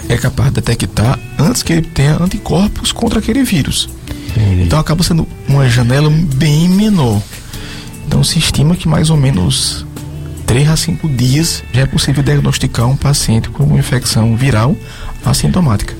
[0.09, 3.89] é capaz de detectar antes que ele tenha anticorpos contra aquele vírus.
[4.29, 4.63] Entendi.
[4.63, 7.21] Então acaba sendo uma janela bem menor.
[8.07, 9.85] Então se estima que mais ou menos
[10.45, 14.75] 3 a 5 dias já é possível diagnosticar um paciente com uma infecção viral
[15.25, 15.95] assintomática.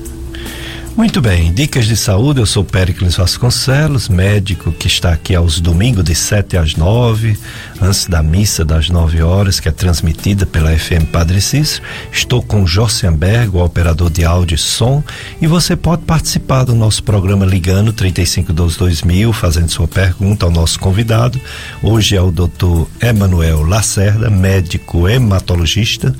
[0.96, 6.04] Muito bem, dicas de saúde, eu sou Péricles Vasconcelos, médico que está aqui aos domingos
[6.04, 7.36] de 7 às 9,
[7.80, 11.82] antes da missa das 9 horas, que é transmitida pela FM Padre Cícero.
[12.12, 15.02] Estou com Jossenberg, o operador de áudio e som,
[15.40, 21.40] e você pode participar do nosso programa ligando 35122000, fazendo sua pergunta ao nosso convidado.
[21.82, 26.14] Hoje é o doutor Emanuel Lacerda, médico hematologista,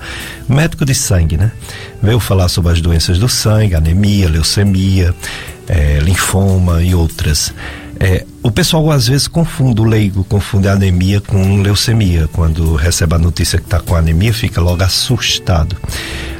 [0.49, 1.53] médico de sangue, né?
[2.03, 5.15] Veio falar sobre as doenças do sangue, anemia, leucemia,
[5.69, 7.53] é, linfoma e outras.
[8.01, 12.29] É, o pessoal às vezes confunde, o leigo confunde a anemia com leucemia.
[12.33, 15.77] Quando recebe a notícia que está com anemia, fica logo assustado.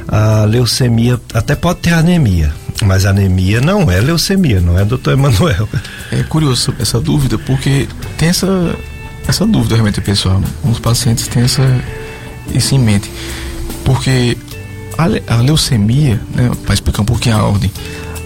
[0.07, 2.53] A leucemia até pode ter anemia,
[2.83, 5.67] mas anemia não é leucemia, não é, doutor Emanuel?
[6.11, 7.87] É curioso essa dúvida, porque
[8.17, 8.75] tem essa,
[9.27, 10.41] essa dúvida realmente, pessoal.
[10.63, 11.63] Os pacientes têm essa,
[12.53, 13.09] isso em mente.
[13.83, 14.37] Porque
[14.97, 17.71] a, a leucemia, né, para explicar um pouquinho a ordem,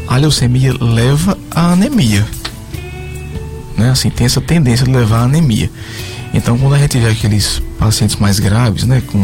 [0.08, 2.26] a leucemia leva à anemia.
[3.80, 3.92] Né?
[3.92, 5.72] Assim, tem essa tendência de levar à anemia.
[6.34, 9.20] Então, quando a gente vê aqueles pacientes mais graves, né, com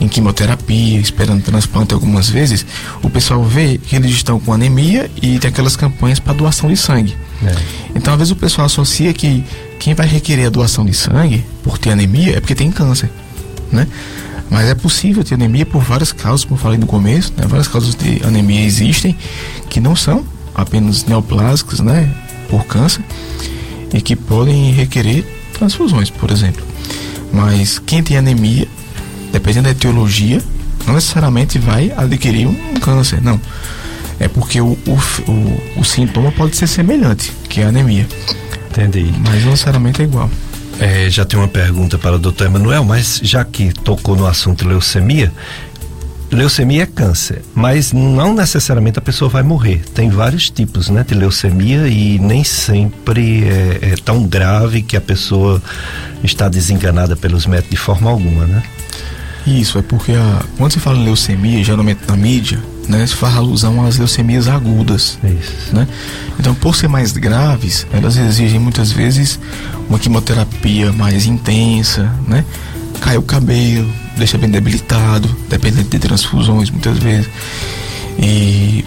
[0.00, 2.66] em quimioterapia, esperando transplante algumas vezes,
[3.02, 6.76] o pessoal vê que eles estão com anemia e tem aquelas campanhas para doação de
[6.76, 7.16] sangue.
[7.44, 7.54] É.
[7.94, 9.44] Então, às vezes o pessoal associa que
[9.78, 13.08] quem vai requerer a doação de sangue por ter anemia é porque tem câncer,
[13.70, 13.86] né?
[14.50, 17.46] Mas é possível ter anemia por várias causas, como eu falei no começo, né?
[17.46, 19.16] Várias causas de anemia existem
[19.70, 22.12] que não são apenas neoplásicas, né?
[22.48, 23.02] Por câncer
[23.94, 25.24] e que podem requerer
[25.54, 26.62] transfusões, por exemplo.
[27.32, 28.68] Mas quem tem anemia,
[29.32, 30.42] dependendo da etiologia,
[30.86, 33.40] não necessariamente vai adquirir um câncer, não.
[34.18, 38.06] É porque o, o, o, o sintoma pode ser semelhante, que é a anemia.
[38.70, 39.12] Entendi.
[39.24, 40.30] Mas não necessariamente é igual.
[40.80, 44.66] É, já tem uma pergunta para o doutor Emanuel, mas já que tocou no assunto
[44.66, 45.32] leucemia,
[46.34, 49.82] leucemia é câncer, mas não necessariamente a pessoa vai morrer.
[49.94, 55.00] Tem vários tipos, né, de leucemia e nem sempre é, é tão grave que a
[55.00, 55.62] pessoa
[56.22, 58.62] está desenganada pelos médicos de forma alguma, né?
[59.46, 62.58] Isso, é porque a, quando se fala em leucemia, geralmente na mídia,
[62.88, 65.18] né, se faz alusão às leucemias agudas.
[65.22, 65.74] Isso.
[65.74, 65.86] Né?
[66.38, 69.38] Então, por ser mais graves, elas exigem muitas vezes
[69.88, 72.44] uma quimioterapia mais intensa, né?
[73.00, 77.28] Cai o cabelo, deixa bem debilitado, dependendo de transfusões muitas vezes.
[78.18, 78.84] E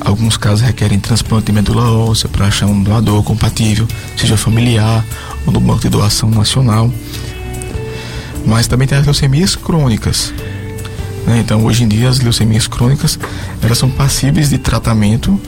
[0.00, 3.86] alguns casos requerem transplante de medula óssea para achar um doador compatível,
[4.16, 5.04] seja familiar
[5.46, 6.90] ou no banco de doação nacional.
[8.46, 10.32] Mas também tem as leucemias crônicas,
[11.26, 11.40] né?
[11.40, 13.18] Então, hoje em dia, as leucemias crônicas
[13.62, 15.38] elas são passíveis de tratamento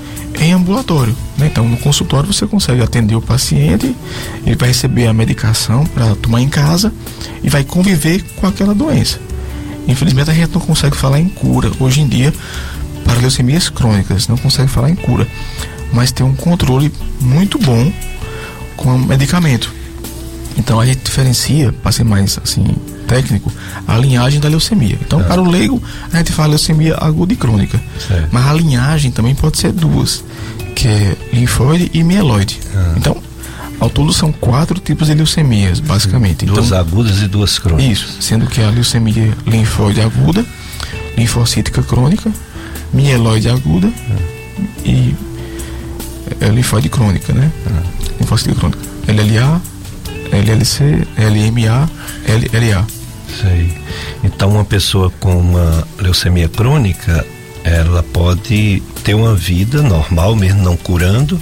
[0.41, 1.15] em ambulatório.
[1.37, 1.49] Né?
[1.51, 3.95] Então, no consultório você consegue atender o paciente,
[4.45, 6.93] ele vai receber a medicação para tomar em casa
[7.43, 9.19] e vai conviver com aquela doença.
[9.89, 12.33] Infelizmente, a gente não consegue falar em cura hoje em dia
[13.05, 15.27] para leucemias crônicas, não consegue falar em cura,
[15.93, 17.93] mas tem um controle muito bom
[18.77, 19.73] com o medicamento.
[20.59, 22.65] Então a gente diferencia, para ser mais assim
[23.07, 23.53] técnico,
[23.87, 24.99] a linhagem da leucemia.
[25.01, 25.25] Então, ah.
[25.25, 25.83] para o leigo,
[26.13, 27.81] a gente fala leucemia aguda e crônica.
[28.07, 28.29] Certo.
[28.31, 30.25] Mas a linhagem também pode ser duas,
[30.75, 32.61] que é linfóide e mieloide.
[32.75, 32.95] Ah.
[32.97, 33.17] Então,
[33.79, 36.47] ao todo são quatro tipos de leucemias, basicamente.
[36.47, 37.91] Duas então, agudas e duas crônicas.
[37.91, 40.45] Isso, sendo que a leucemia linfóide aguda,
[41.17, 42.33] linfocítica crônica,
[42.93, 44.63] mieloide aguda ah.
[44.85, 45.15] e
[46.41, 47.51] é, linfóide crônica, né?
[47.67, 47.83] Ah.
[48.19, 48.81] Linfocítica crônica.
[49.09, 49.61] LLA,
[50.33, 51.91] LLC, LMA,
[52.27, 52.96] LLA.
[53.41, 53.73] Sei.
[54.25, 57.25] Então uma pessoa com uma leucemia crônica,
[57.65, 61.41] ela pode ter uma vida normal, mesmo não curando,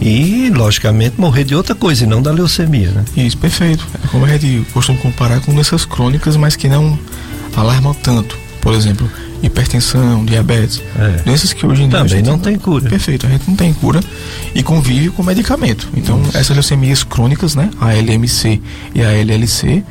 [0.00, 3.04] e logicamente morrer de outra coisa, e não da leucemia, né?
[3.16, 3.86] Isso, perfeito.
[4.02, 6.98] É como a gente costuma comparar com doenças crônicas, mas que não
[7.54, 8.38] alarmam tanto.
[8.60, 9.10] Por exemplo,
[9.42, 10.82] hipertensão, diabetes.
[10.98, 11.22] É.
[11.22, 11.98] Doenças que hoje em dia.
[11.98, 12.88] Também não tem cura.
[12.88, 14.00] Perfeito, a gente não tem cura
[14.54, 15.88] e convive com medicamento.
[15.94, 16.36] Então, Isso.
[16.36, 17.70] essas leucemias crônicas, né?
[17.80, 18.60] A LMC
[18.94, 19.82] e a LLC,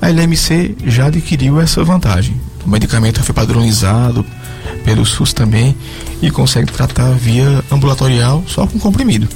[0.00, 2.40] a LMC já adquiriu essa vantagem.
[2.64, 4.24] O medicamento foi padronizado
[4.84, 5.76] pelo SUS também
[6.20, 9.28] e consegue tratar via ambulatorial só com comprimido.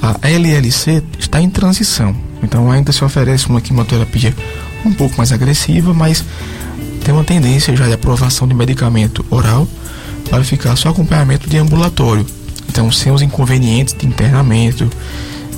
[0.00, 4.34] A LLC está em transição, então ainda se oferece uma quimioterapia
[4.84, 6.24] um pouco mais agressiva, mas
[7.08, 9.66] tem uma tendência já de aprovação de medicamento oral
[10.28, 12.26] para ficar só acompanhamento de ambulatório.
[12.68, 14.90] Então, sem os inconvenientes de internamento,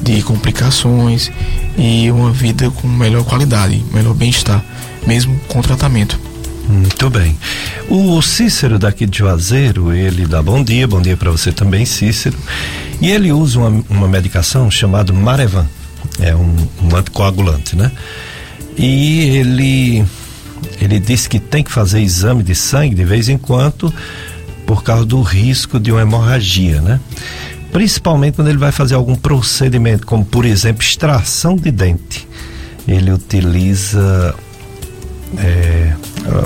[0.01, 1.29] de complicações
[1.77, 4.65] e uma vida com melhor qualidade, melhor bem-estar,
[5.05, 6.21] mesmo com tratamento.
[6.69, 7.37] Muito bem.
[7.89, 12.39] O Cícero daqui de Juazeiro, ele dá bom dia, bom dia para você também, Cícero.
[13.01, 15.67] E ele usa uma, uma medicação chamada Marevan,
[16.21, 17.91] é um, um anticoagulante, né?
[18.79, 20.05] E ele
[20.81, 23.93] ele disse que tem que fazer exame de sangue de vez em quando
[24.67, 27.01] por causa do risco de uma hemorragia, né?
[27.73, 32.27] Principalmente quando ele vai fazer algum procedimento, como por exemplo extração de dente.
[32.87, 34.35] Ele utiliza.
[35.39, 35.93] É,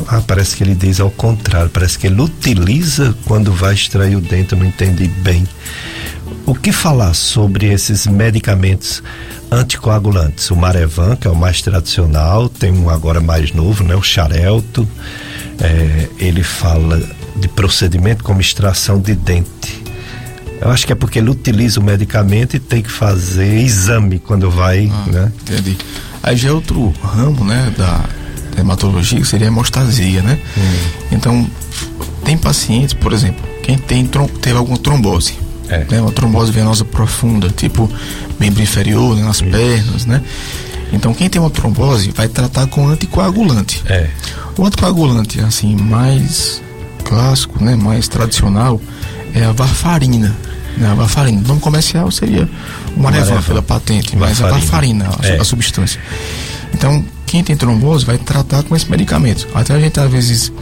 [0.08, 4.20] ah, parece que ele diz ao contrário, parece que ele utiliza quando vai extrair o
[4.20, 5.46] dente, eu não entendi bem.
[6.46, 9.02] O que falar sobre esses medicamentos
[9.50, 10.50] anticoagulantes?
[10.50, 13.94] O Marevan, que é o mais tradicional, tem um agora mais novo, né?
[13.94, 14.88] O Xarelto.
[15.60, 17.00] É, ele fala
[17.36, 19.82] de procedimento como extração de dente.
[20.60, 24.50] Eu acho que é porque ele utiliza o medicamento e tem que fazer exame quando
[24.50, 25.32] vai, ah, né?
[25.42, 25.76] Entendi.
[26.22, 28.02] Aí já é outro ramo, né, da
[28.58, 30.38] hematologia, que seria a hemostasia, né?
[30.56, 30.88] Hum.
[31.12, 31.50] Então,
[32.24, 34.08] tem pacientes, por exemplo, quem tem
[34.40, 35.38] teve alguma trombose,
[35.74, 35.86] é.
[35.90, 37.90] Né, uma trombose venosa profunda, tipo
[38.38, 39.50] membro inferior, né, nas Isso.
[39.50, 40.22] pernas, né?
[40.92, 43.82] Então quem tem uma trombose vai tratar com anticoagulante.
[43.86, 44.08] É.
[44.56, 46.62] O anticoagulante, assim, mais
[47.04, 48.80] clássico, né, mais tradicional,
[49.34, 50.34] é a varfarina.
[50.76, 50.88] Né?
[50.88, 51.40] A varfarina.
[51.44, 52.48] O nome comercial seria
[52.96, 55.40] o Marevan pela patente, mas a varfarina, a, é.
[55.40, 56.00] a substância.
[56.72, 57.04] Então,
[57.34, 59.48] quem tem trombose vai tratar com esse medicamento.
[59.52, 60.52] Até a gente às vezes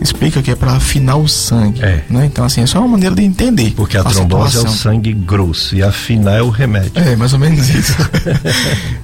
[0.00, 1.82] explica que é para afinar o sangue.
[1.82, 2.04] É.
[2.08, 2.26] Né?
[2.26, 3.72] Então, assim, é só uma maneira de entender.
[3.74, 4.70] Porque a, a trombose situação.
[4.70, 6.92] é o sangue grosso e afinar é o remédio.
[6.94, 7.96] É, mais ou menos isso.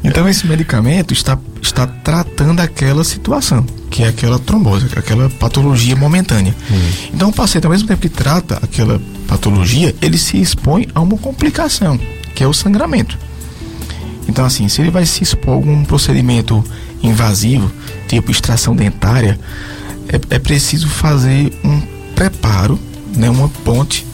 [0.05, 6.55] então, esse medicamento está, está tratando aquela situação, que é aquela trombose, aquela patologia momentânea.
[6.71, 6.91] Hum.
[7.13, 11.19] Então, o paciente, ao mesmo tempo que trata aquela patologia, ele se expõe a uma
[11.19, 11.99] complicação,
[12.37, 13.19] que é o sangramento.
[14.29, 16.65] Então, assim, se ele vai se expor a algum procedimento
[17.03, 17.71] invasivo,
[18.09, 19.39] tipo extração dentária,
[20.09, 21.81] é, é preciso fazer um
[22.15, 22.79] preparo,
[23.15, 24.07] né, uma ponte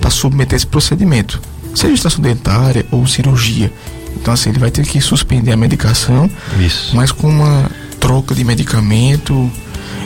[0.00, 1.40] para submeter esse procedimento,
[1.74, 3.72] seja extração dentária ou cirurgia.
[4.16, 6.94] Então, assim, ele vai ter que suspender a medicação, Isso.
[6.94, 7.70] mas com uma
[8.00, 9.50] troca de medicamento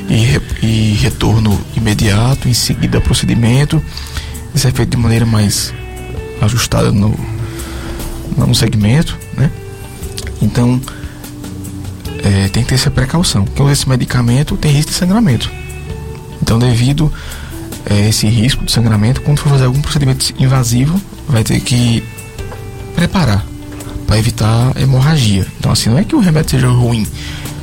[0.09, 3.83] e, e retorno imediato, em seguida procedimento.
[4.55, 5.73] Isso é feito de maneira mais
[6.41, 7.15] ajustada no,
[8.37, 9.51] no segmento, né?
[10.43, 10.81] Então,
[12.25, 13.45] é, tem que ter essa precaução.
[13.45, 15.51] Porque esse medicamento tem risco de sangramento.
[16.43, 17.13] Então, devido
[17.89, 22.03] a é, esse risco de sangramento, quando for fazer algum procedimento invasivo, vai ter que
[22.95, 23.45] preparar
[24.07, 25.47] para evitar hemorragia.
[25.59, 27.07] Então, assim, não é que o remédio seja ruim,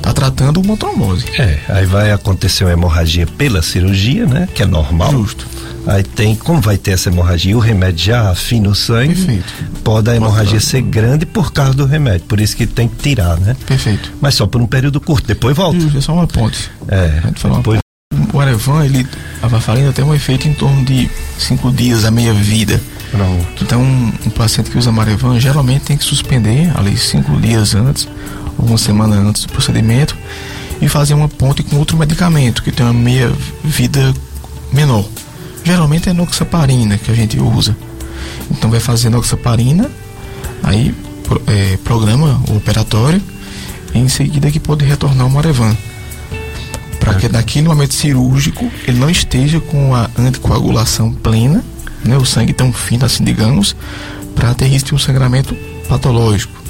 [0.01, 1.25] tá tratando uma trombose.
[1.39, 4.47] É, aí vai acontecer uma hemorragia pela cirurgia, né?
[4.53, 5.11] Que é normal.
[5.11, 5.47] Justo.
[5.87, 9.53] Aí tem, como vai ter essa hemorragia, o remédio já afina o sangue, Perfeito.
[9.83, 13.39] pode a hemorragia ser grande por causa do remédio, por isso que tem que tirar,
[13.39, 13.55] né?
[13.65, 14.13] Perfeito.
[14.21, 15.77] Mas só por um período curto, depois volta.
[15.77, 16.69] Isso, é só uma ponte.
[16.87, 17.21] É,
[17.55, 17.79] depois...
[18.33, 19.07] O Arevan, ele,
[19.41, 22.79] a varfarina tem um efeito em torno de cinco dias, a meia vida.
[23.09, 23.63] Pronto.
[23.63, 28.07] Então, um, paciente que usa Marevan geralmente tem que suspender ali cinco dias antes,
[28.65, 30.17] uma semana antes do procedimento,
[30.81, 33.31] e fazer uma ponte com outro medicamento que tem uma meia
[33.63, 34.13] vida
[34.73, 35.05] menor.
[35.63, 37.77] Geralmente é noxaparina que a gente usa.
[38.49, 39.89] Então vai fazer noxaparina,
[40.63, 40.93] aí
[41.47, 43.21] é, programa o operatório
[43.93, 45.75] e em seguida que pode retornar ao Morevan.
[46.99, 51.63] Para que daqui no momento cirúrgico ele não esteja com a anticoagulação plena,
[52.03, 53.75] né, o sangue tão fino assim, digamos,
[54.35, 55.55] para ter risco de um sangramento
[55.87, 56.60] patológico.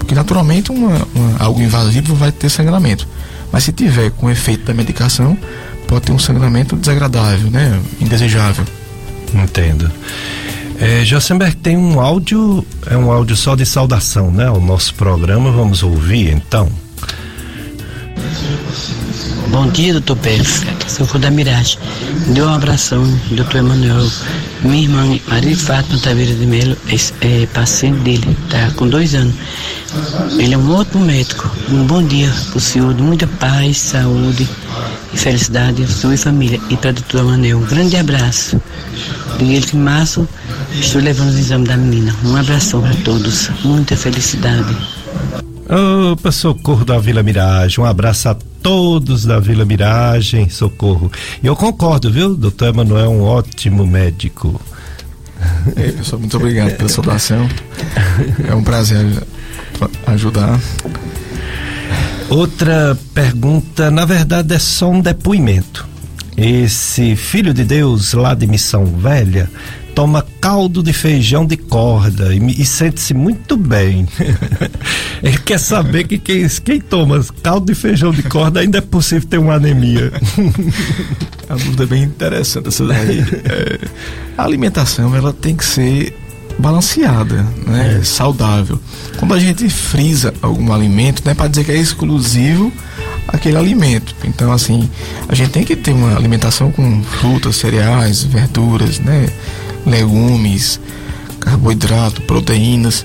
[0.00, 3.06] Porque naturalmente uma, uma, algo invasivo vai ter sangramento.
[3.52, 5.38] Mas se tiver com efeito da medicação,
[5.86, 7.80] pode ter um sangramento desagradável, né?
[8.00, 8.64] Indesejável.
[9.32, 9.88] Entendo.
[10.80, 14.50] É, Josenberg tem um áudio, é um áudio só de saudação, né?
[14.50, 16.68] O nosso programa, vamos ouvir então.
[19.50, 20.62] Bom dia, doutor Pérez.
[20.86, 21.76] Sou for da Mirage.
[22.28, 24.08] Deu um abração, doutor Emanuel.
[24.62, 29.34] Minha irmã Maria Fátima Taveira de Melo é, é paciente dele, tá com dois anos.
[30.38, 31.50] Ele é um ótimo médico.
[31.68, 34.48] Um bom dia pro senhor, de muita paz, saúde
[35.12, 36.60] e felicidade, sua e família.
[36.70, 38.60] E para doutor Emanuel, um grande abraço.
[39.40, 40.28] Miguel que março
[40.74, 42.14] estou levando os exames da menina.
[42.24, 43.50] Um abração para todos.
[43.64, 44.76] Muita felicidade.
[45.70, 47.78] Opa, socorro da Vila Miragem.
[47.78, 51.12] Um abraço a todos da Vila Miragem, socorro.
[51.40, 52.34] E eu concordo, viu?
[52.34, 54.60] Doutor Emanuel é um ótimo médico.
[55.76, 57.48] É, pessoal, muito obrigado pela sua doação.
[58.48, 59.06] É um prazer
[60.08, 60.60] ajudar.
[62.28, 65.88] Outra pergunta, na verdade, é só um depoimento.
[66.36, 69.48] Esse filho de Deus lá de Missão Velha
[69.94, 74.06] toma caldo de feijão de corda e, e sente-se muito bem.
[75.22, 79.28] Ele quer saber que quem, quem toma caldo de feijão de corda ainda é possível
[79.28, 80.12] ter uma anemia.
[81.48, 83.20] a dúvida é bem interessante essa daí.
[83.50, 83.78] É,
[84.36, 86.16] a alimentação ela tem que ser
[86.58, 87.98] balanceada, né?
[88.00, 88.04] É.
[88.04, 88.78] saudável.
[89.18, 92.72] Quando a gente frisa algum alimento, não é para dizer que é exclusivo
[93.26, 94.14] aquele alimento.
[94.24, 94.88] Então, assim,
[95.28, 99.28] a gente tem que ter uma alimentação com frutas, cereais, verduras, né?
[99.86, 100.80] Legumes,
[101.38, 103.04] carboidrato, proteínas.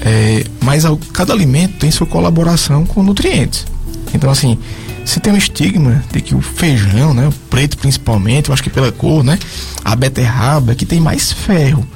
[0.00, 3.66] É, mas cada alimento tem sua colaboração com nutrientes.
[4.14, 4.56] Então, assim,
[5.04, 8.70] se tem um estigma de que o feijão, né, o preto principalmente, eu acho que
[8.70, 9.38] pela cor, né,
[9.84, 11.86] a beterraba, é que tem mais ferro.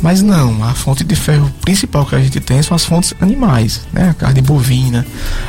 [0.00, 3.82] Mas não, a fonte de ferro principal que a gente tem são as fontes animais,
[3.92, 5.06] né, a carne bovina,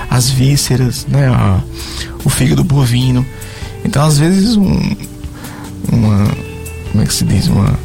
[0.10, 1.62] as vísceras, né, a,
[2.24, 3.26] o fígado bovino.
[3.86, 4.96] Então, às vezes, um,
[5.92, 6.28] uma,
[6.92, 7.78] como é que se diz, uma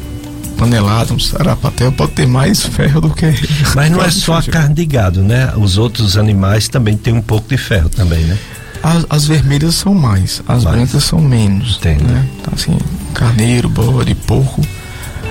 [0.55, 3.25] panelada, um sarapatel pode ter mais ferro do que.
[3.75, 5.53] Mas não é só a carne de gado, né?
[5.55, 8.37] Os outros animais também têm um pouco de ferro também, né?
[8.81, 10.75] As, as vermelhas são mais, as mais.
[10.75, 11.77] brancas são menos.
[11.77, 12.27] Tem, né?
[12.39, 12.77] Então, assim,
[13.13, 14.61] carneiro, bode, porco.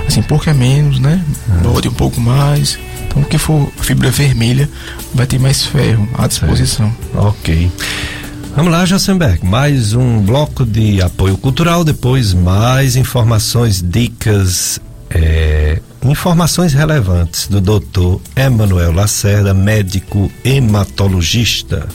[0.07, 1.22] Assim, porco é menos, né?
[1.51, 1.61] Ah.
[1.62, 2.79] Bode um pouco mais.
[3.07, 4.68] Então, o que for fibra vermelha
[5.14, 6.93] vai ter mais ferro à disposição.
[7.14, 7.70] Ok.
[8.57, 9.45] Vamos lá, Jossenberg.
[9.45, 11.83] Mais um bloco de apoio cultural.
[11.83, 14.81] Depois, mais informações, dicas
[15.15, 18.21] é, informações relevantes do Dr.
[18.37, 21.89] Emanuel Lacerda, médico hematologista.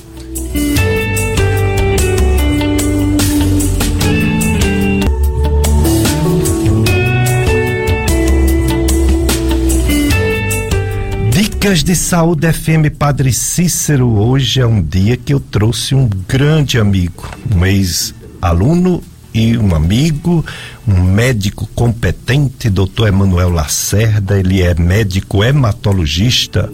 [11.32, 14.08] Dicas de Saúde FM Padre Cícero.
[14.18, 19.04] Hoje é um dia que eu trouxe um grande amigo, um ex-aluno
[19.34, 20.46] e um amigo,
[20.88, 26.70] um médico competente, doutor Emanuel Lacerda, ele é médico hematologista,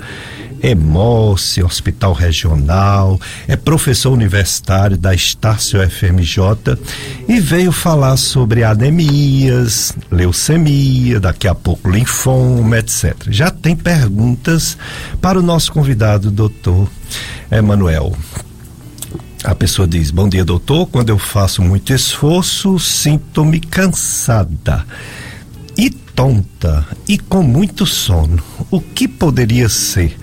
[0.62, 6.78] Emoce, Hospital Regional, é professor universitário da Estácio FMJ
[7.28, 13.16] e veio falar sobre anemias, leucemia, daqui a pouco linfoma, etc.
[13.30, 14.78] Já tem perguntas
[15.22, 16.90] para o nosso convidado, doutor
[17.52, 18.16] Emanuel.
[19.46, 20.88] A pessoa diz: Bom dia, doutor.
[20.88, 24.84] Quando eu faço muito esforço, sinto-me cansada
[25.78, 28.42] e tonta e com muito sono.
[28.72, 30.18] O que poderia ser?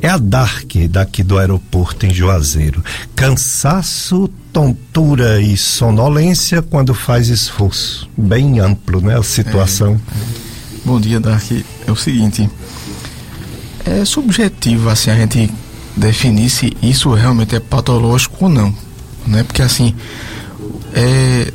[0.00, 2.84] É a Dark daqui do aeroporto em Juazeiro.
[3.16, 8.08] Cansaço, tontura e sonolência quando faz esforço.
[8.16, 9.18] Bem amplo, né?
[9.18, 10.00] A situação.
[10.14, 10.48] É.
[10.84, 11.50] Bom dia, Dark.
[11.84, 12.48] É o seguinte.
[13.84, 15.50] É subjetivo assim a gente
[15.98, 18.74] definir se isso realmente é patológico ou não,
[19.26, 19.42] né?
[19.42, 19.94] Porque assim
[20.94, 21.52] é,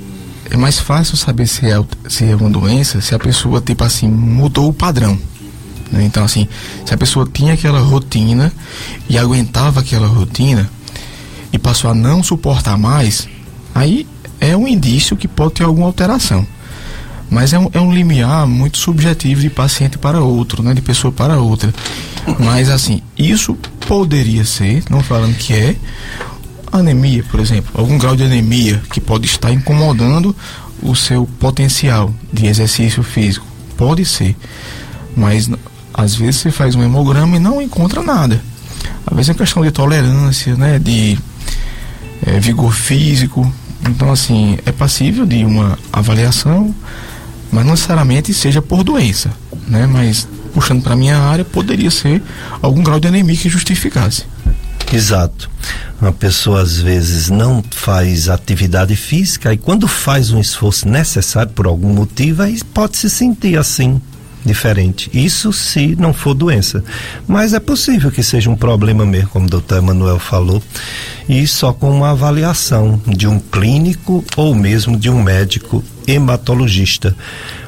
[0.52, 4.08] é mais fácil saber se é, se é uma doença se a pessoa tipo assim
[4.08, 5.18] mudou o padrão.
[5.92, 6.04] Né?
[6.06, 6.48] Então assim,
[6.86, 8.52] se a pessoa tinha aquela rotina
[9.10, 10.70] e aguentava aquela rotina
[11.52, 13.28] e passou a não suportar mais,
[13.74, 14.08] aí
[14.40, 16.46] é um indício que pode ter alguma alteração.
[17.34, 20.72] Mas é um, é um limiar muito subjetivo de paciente para outro, né?
[20.72, 21.74] De pessoa para outra.
[22.40, 23.58] Mas assim, isso
[23.88, 25.76] poderia ser, não falando que é,
[26.72, 30.36] anemia, por exemplo, algum grau de anemia que pode estar incomodando
[30.82, 33.46] o seu potencial de exercício físico.
[33.76, 34.36] Pode ser.
[35.18, 35.50] Mas
[35.92, 38.42] Às vezes você faz um hemograma e não encontra nada.
[39.08, 40.78] Às vezes é questão de tolerância, né?
[40.78, 41.18] De
[42.26, 43.52] é, vigor físico.
[43.90, 46.74] Então, assim, é passível de uma avaliação,
[47.54, 49.30] mas não necessariamente seja por doença,
[49.68, 49.86] né?
[49.86, 52.22] Mas puxando para minha área, poderia ser
[52.62, 54.26] algum grau de anemia que justificasse.
[54.92, 55.50] Exato.
[56.02, 61.66] Uma pessoa às vezes não faz atividade física e quando faz um esforço necessário por
[61.66, 64.02] algum motivo, aí pode se sentir assim,
[64.46, 65.10] diferente.
[65.14, 66.84] Isso se não for doença.
[67.28, 70.62] Mas é possível que seja um problema mesmo, como o doutor Emanuel falou,
[71.28, 77.16] e só com uma avaliação de um clínico ou mesmo de um médico hematologista.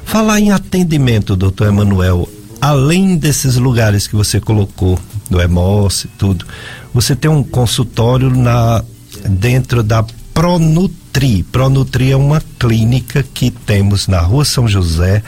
[0.04, 2.30] Falar em atendimento, doutor Emanuel,
[2.62, 5.00] além desses lugares que você colocou,
[5.30, 6.46] do EMOS e tudo,
[6.94, 8.84] você tem um consultório na
[9.28, 11.44] dentro da Pronutri.
[11.44, 15.24] Pronutri é uma clínica que temos na Rua São José,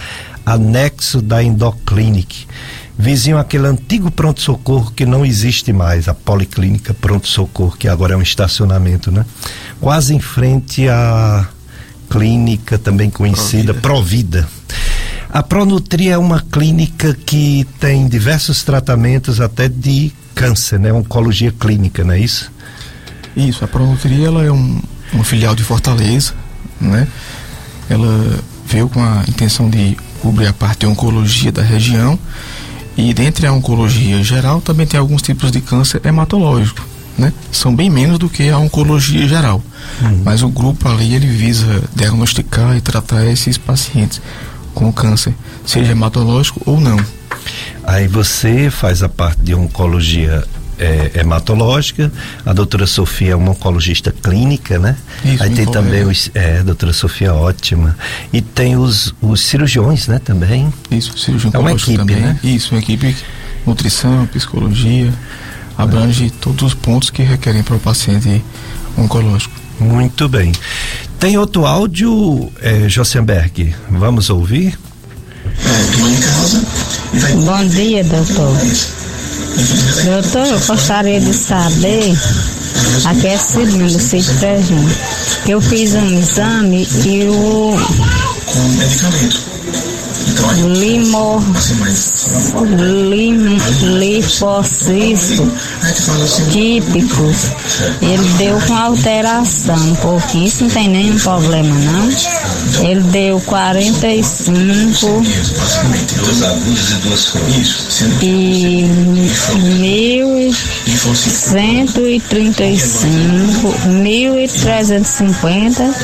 [0.53, 2.47] anexo da Endoclinic.
[2.97, 8.21] Vizinho aquele antigo pronto-socorro que não existe mais, a Policlínica Pronto-Socorro, que agora é um
[8.21, 9.23] estacionamento, né?
[9.79, 11.47] Quase em frente à
[12.09, 14.47] clínica também conhecida Provida.
[14.47, 14.57] Provida
[15.29, 20.91] a Pronutri é uma clínica que tem diversos tratamentos até de câncer, né?
[20.93, 22.51] Oncologia clínica, não é isso?
[23.35, 24.81] Isso, a Pronutri ela é um,
[25.11, 26.33] uma filial de Fortaleza,
[26.79, 27.07] né?
[27.89, 32.17] Ela veio com a intenção de cobrir a parte de oncologia da região
[32.97, 36.83] e dentre a oncologia geral também tem alguns tipos de câncer hematológico,
[37.17, 37.31] né?
[37.51, 39.61] São bem menos do que a oncologia geral,
[40.01, 40.21] uhum.
[40.25, 44.21] mas o grupo ali ele visa diagnosticar e tratar esses pacientes
[44.73, 45.33] com câncer,
[45.65, 46.99] seja hematológico ou não.
[47.83, 50.43] Aí você faz a parte de oncologia
[50.79, 52.11] é, hematológica,
[52.45, 54.95] a doutora Sofia é uma oncologista clínica, né?
[55.23, 57.97] Isso, Aí tem também os, é, a doutora Sofia ótima.
[58.31, 60.71] E tem os, os cirurgiões, né, também?
[60.91, 62.17] Isso, cirurgião é uma equipe, também.
[62.17, 62.39] né?
[62.43, 63.15] Isso, uma equipe,
[63.65, 65.13] nutrição, psicologia,
[65.77, 68.43] abrange todos os pontos que requerem para o paciente
[68.97, 69.53] oncológico.
[69.79, 70.51] Muito bem.
[71.19, 73.75] Tem outro áudio, é, Josenberg.
[73.89, 74.77] Vamos ouvir?
[77.45, 78.57] Bom dia, doutor.
[80.05, 82.17] Doutor, eu gostaria de saber,
[83.05, 84.85] aqui é segundo, sítio Trejão,
[85.47, 87.75] eu fiz um exame e o
[90.79, 91.41] Limor,
[93.09, 93.57] lim,
[93.97, 95.51] linfocisto
[96.51, 97.51] típicos,
[98.01, 102.09] ele deu com alteração um pouquinho, isso não tem nenhum problema não.
[102.89, 105.07] Ele deu 45
[108.21, 108.83] e
[109.79, 110.53] mil
[111.29, 115.95] cento e trinta e cinco, mil e trezentos e cinquenta.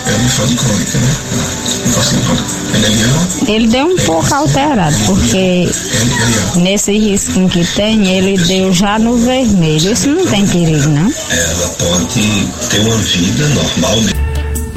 [3.48, 5.70] Ele deu um pouco alterado, porque
[6.56, 9.92] nesse risco que tem, ele deu já no vermelho.
[9.92, 11.12] Isso não tem perigo, não?
[11.30, 13.98] Ela pode ter uma vida normal.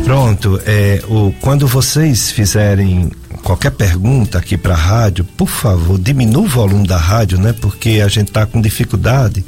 [0.04, 3.10] Pronto, é, o, quando vocês fizerem
[3.42, 7.52] qualquer pergunta aqui para a rádio, por favor, diminua o volume da rádio, né?
[7.60, 9.44] Porque a gente tá com dificuldade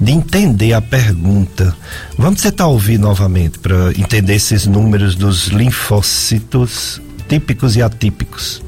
[0.00, 1.76] de entender a pergunta.
[2.18, 8.62] Vamos tentar ouvir novamente para entender esses números dos linfócitos típicos e atípicos.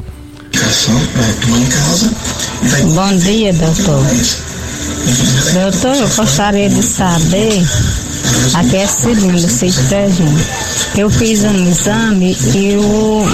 [2.95, 4.07] Bom dia, doutor.
[5.53, 7.62] Doutor, eu gostaria de saber,
[8.55, 9.83] aqui é segundo, sítio
[10.97, 13.25] Eu fiz um exame e o.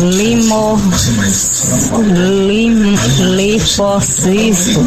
[0.00, 0.78] Limor,
[2.46, 2.94] lim,
[3.34, 4.86] linfocisto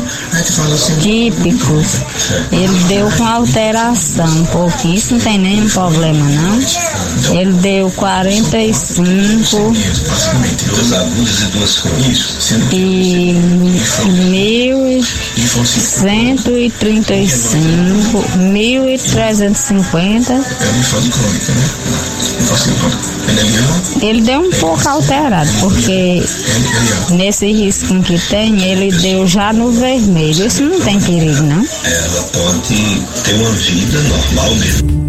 [1.02, 2.02] típicos,
[2.52, 6.60] ele deu com alteração pouquinho, isso não tem nenhum problema não.
[7.40, 9.74] Ele deu 45
[12.72, 13.34] e
[14.30, 15.04] mil
[15.46, 20.34] cento e trinta e cinco, mil e trezentos e cinquenta.
[24.02, 26.24] Ele deu um pouco alterado, porque
[27.12, 30.46] nesse risco que tem, ele deu já no vermelho.
[30.46, 31.66] Isso não tem perigo, não?
[31.84, 35.06] Ela pode ter uma vida normal mesmo.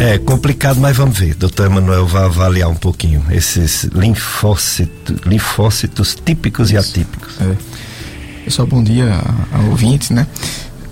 [0.00, 1.34] É complicado, mas vamos ver.
[1.34, 6.74] Doutor Emanuel vai avaliar um pouquinho esses linfócitos, linfócitos típicos Isso.
[6.74, 7.34] e atípicos.
[7.40, 7.56] É.
[8.44, 10.26] Pessoal, bom dia a, a ouvintes, né?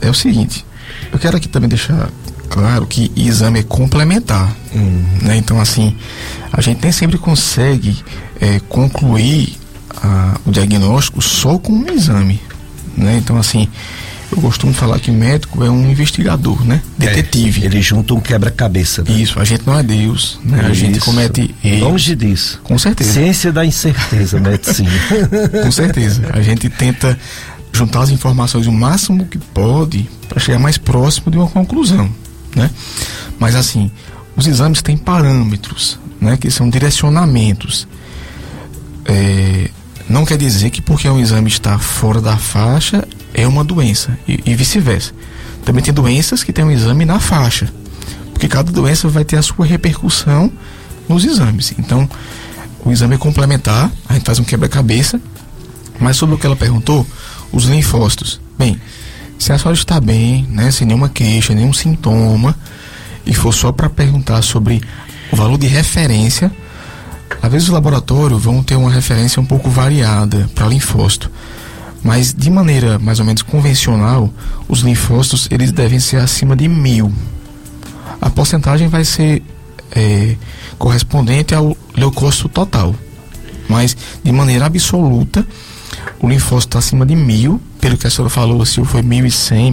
[0.00, 0.64] É o seguinte,
[1.12, 2.08] eu quero aqui também deixar
[2.48, 4.54] claro que exame é complementar.
[4.74, 5.04] Hum.
[5.22, 5.36] Né?
[5.36, 5.96] Então, assim,
[6.52, 7.96] a gente nem sempre consegue
[8.40, 9.56] é, concluir
[9.96, 12.40] a, o diagnóstico só com um exame.
[12.96, 13.18] Né?
[13.18, 13.68] Então, assim,
[14.30, 16.82] Eu costumo falar que médico é um investigador, né?
[16.98, 17.62] Detetive.
[17.62, 19.02] É, ele junta um quebra-cabeça.
[19.02, 19.12] Né?
[19.12, 20.66] Isso, a gente não é Deus, né?
[20.68, 21.80] A gente comete erros.
[21.80, 22.60] Longe disso.
[22.64, 23.12] Com certeza.
[23.12, 24.90] Ciência da incerteza, medicina.
[25.62, 26.22] Com certeza.
[26.32, 27.16] A gente tenta
[27.76, 32.10] juntar as informações o máximo que pode para chegar mais próximo de uma conclusão,
[32.54, 32.70] né?
[33.38, 33.90] Mas assim,
[34.36, 36.36] os exames têm parâmetros, né?
[36.36, 37.86] Que são direcionamentos.
[39.04, 39.70] É,
[40.08, 44.40] não quer dizer que porque um exame está fora da faixa é uma doença e,
[44.46, 45.12] e vice-versa.
[45.64, 47.68] Também tem doenças que tem um exame na faixa,
[48.32, 50.50] porque cada doença vai ter a sua repercussão
[51.08, 51.74] nos exames.
[51.78, 52.08] Então,
[52.84, 55.20] o exame é complementar, a gente faz um quebra-cabeça,
[55.98, 57.06] mas sobre o que ela perguntou,
[57.56, 58.38] os linfócitos.
[58.58, 58.78] Bem,
[59.38, 62.54] se a senhora está bem, né, sem nenhuma queixa, nenhum sintoma,
[63.24, 64.82] e for só para perguntar sobre
[65.32, 66.52] o valor de referência,
[67.42, 71.30] às vezes os laboratórios vão ter uma referência um pouco variada para linfócito,
[72.02, 74.30] mas de maneira mais ou menos convencional,
[74.68, 77.10] os linfócitos eles devem ser acima de mil.
[78.20, 79.42] A porcentagem vai ser
[79.92, 80.36] é,
[80.78, 82.94] correspondente ao leucócito total,
[83.66, 85.44] mas de maneira absoluta,
[86.20, 89.72] o linfócito está acima de mil, pelo que a senhora falou, se foi 1.100,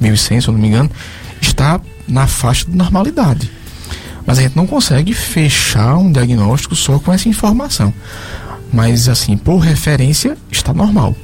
[0.00, 0.90] 1.100, se eu não me engano,
[1.40, 3.50] está na faixa de normalidade.
[4.26, 7.92] Mas a gente não consegue fechar um diagnóstico só com essa informação.
[8.72, 11.14] Mas, assim, por referência, está normal.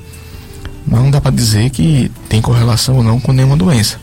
[0.87, 3.99] Mas não dá para dizer que tem correlação ou não com nenhuma doença.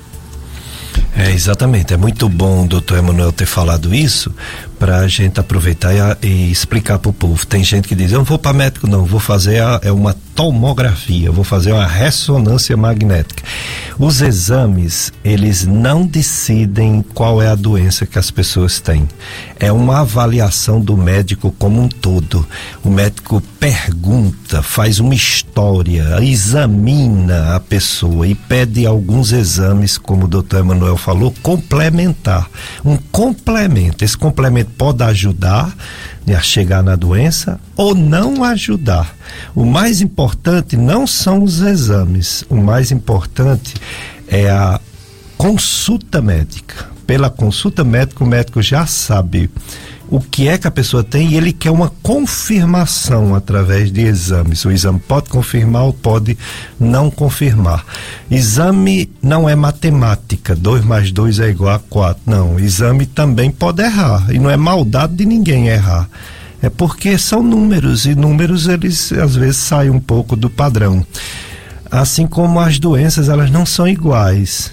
[1.15, 1.93] É, exatamente.
[1.93, 4.31] É muito bom o doutor Emanuel ter falado isso
[4.79, 7.45] para a gente aproveitar e, e explicar para o povo.
[7.45, 10.15] Tem gente que diz: Eu não vou para médico, não, vou fazer a, é uma
[10.35, 13.43] tomografia, vou fazer uma ressonância magnética.
[13.97, 19.07] Os exames, eles não decidem qual é a doença que as pessoas têm.
[19.59, 22.45] É uma avaliação do médico como um todo.
[22.83, 30.27] O médico pergunta, faz uma história, examina a pessoa e pede alguns exames, como o
[30.27, 32.47] doutor Emanuel falou, complementar.
[32.85, 34.05] Um complemento.
[34.05, 35.75] Esse complemento pode ajudar
[36.25, 39.15] né, a chegar na doença ou não ajudar.
[39.55, 43.73] O mais importante não são os exames, o mais importante
[44.27, 44.79] é a
[45.37, 46.89] consulta médica.
[47.05, 49.49] Pela consulta médica, o médico já sabe
[50.09, 54.63] o que é que a pessoa tem e ele quer uma confirmação através de exames.
[54.63, 56.37] O exame pode confirmar ou pode
[56.79, 57.85] não confirmar.
[58.31, 62.21] Exame não é matemática, 2 mais 2 é igual a 4.
[62.25, 66.09] Não, exame também pode errar e não é maldade de ninguém errar.
[66.61, 71.05] É porque são números e números eles às vezes saem um pouco do padrão.
[71.91, 74.71] Assim como as doenças, elas não são iguais.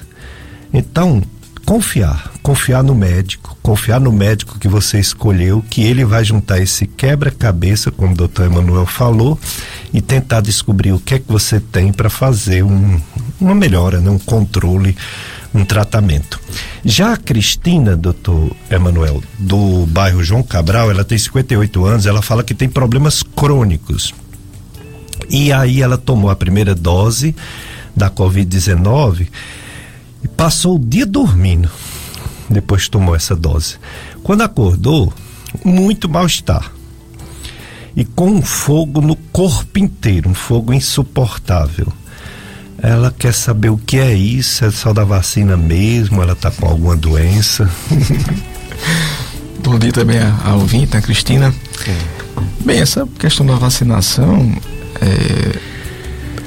[0.72, 1.22] Então,
[1.64, 6.86] confiar, confiar no médico, confiar no médico que você escolheu, que ele vai juntar esse
[6.86, 9.38] quebra-cabeça, como o doutor Emanuel falou,
[9.92, 13.00] e tentar descobrir o que é que você tem para fazer um,
[13.40, 14.10] uma melhora, né?
[14.10, 14.96] um controle,
[15.54, 16.40] um tratamento.
[16.84, 22.44] Já a Cristina, doutor Emanuel, do bairro João Cabral, ela tem 58 anos, ela fala
[22.44, 24.12] que tem problemas crônicos.
[25.30, 27.34] E aí ela tomou a primeira dose
[27.96, 29.28] da Covid-19
[30.24, 31.70] e passou o dia dormindo.
[32.48, 33.76] Depois tomou essa dose.
[34.22, 35.12] Quando acordou,
[35.62, 36.72] muito mal-estar.
[37.94, 41.86] E com um fogo no corpo inteiro, um fogo insuportável.
[42.82, 46.66] Ela quer saber o que é isso, é só da vacina mesmo, ela está com
[46.66, 47.70] alguma doença.
[49.62, 51.54] Bom dia também a, a ouvinte, a Cristina.
[52.64, 54.52] Bem, essa questão da vacinação,
[55.00, 55.58] é,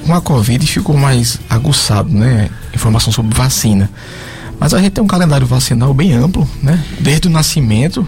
[0.06, 2.50] com a Covid ficou mais aguçado, né?
[2.78, 3.90] Informação sobre vacina.
[4.60, 6.84] Mas a gente tem um calendário vacinal bem amplo, né?
[7.00, 8.08] Desde o nascimento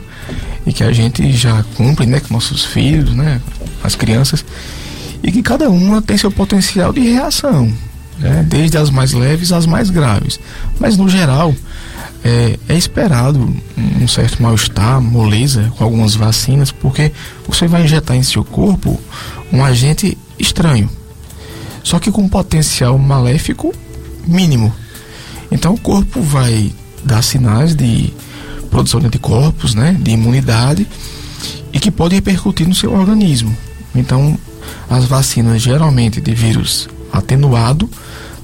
[0.65, 2.19] e que a gente já cumpre, né?
[2.19, 3.41] Com nossos filhos, né?
[3.83, 4.45] As crianças
[5.23, 7.71] e que cada uma tem seu potencial de reação,
[8.17, 8.45] né?
[8.47, 10.39] Desde as mais leves às mais graves.
[10.79, 11.53] Mas no geral
[12.23, 17.11] é, é esperado um certo mal-estar, moleza com algumas vacinas, porque
[17.47, 18.99] você vai injetar em seu corpo
[19.51, 20.89] um agente estranho,
[21.83, 23.73] só que com potencial maléfico
[24.29, 24.73] mínimo.
[25.51, 26.71] Então o corpo vai
[27.03, 28.13] dar sinais de
[28.69, 30.87] produção de anticorpos, né, de imunidade
[31.73, 33.55] e que pode repercutir no seu organismo.
[33.95, 34.37] Então,
[34.89, 37.89] as vacinas geralmente de vírus atenuado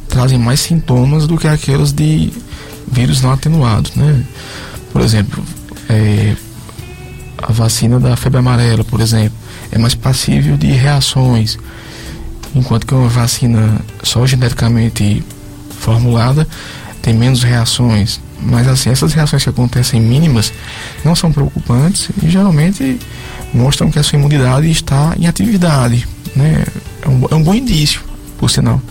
[0.08, 2.32] trazem mais sintomas do que aquelas de
[2.92, 4.24] vírus não atenuados, né?
[4.92, 5.44] Por exemplo,
[5.90, 6.36] é,
[7.38, 9.38] a vacina da febre amarela, por exemplo,
[9.72, 11.58] é mais passível de reações,
[12.56, 15.24] enquanto que uma vacina só geneticamente
[15.86, 16.48] formulada
[17.02, 18.20] tem menos reações.
[18.42, 20.52] Mas assim, essas reações que acontecem mínimas
[21.04, 23.00] não são preocupantes e geralmente
[23.54, 26.08] mostram que a sua imunidade está em atividade.
[26.36, 26.64] Né?
[27.04, 28.02] É, um, é um bom indício,
[28.38, 28.82] por sinal.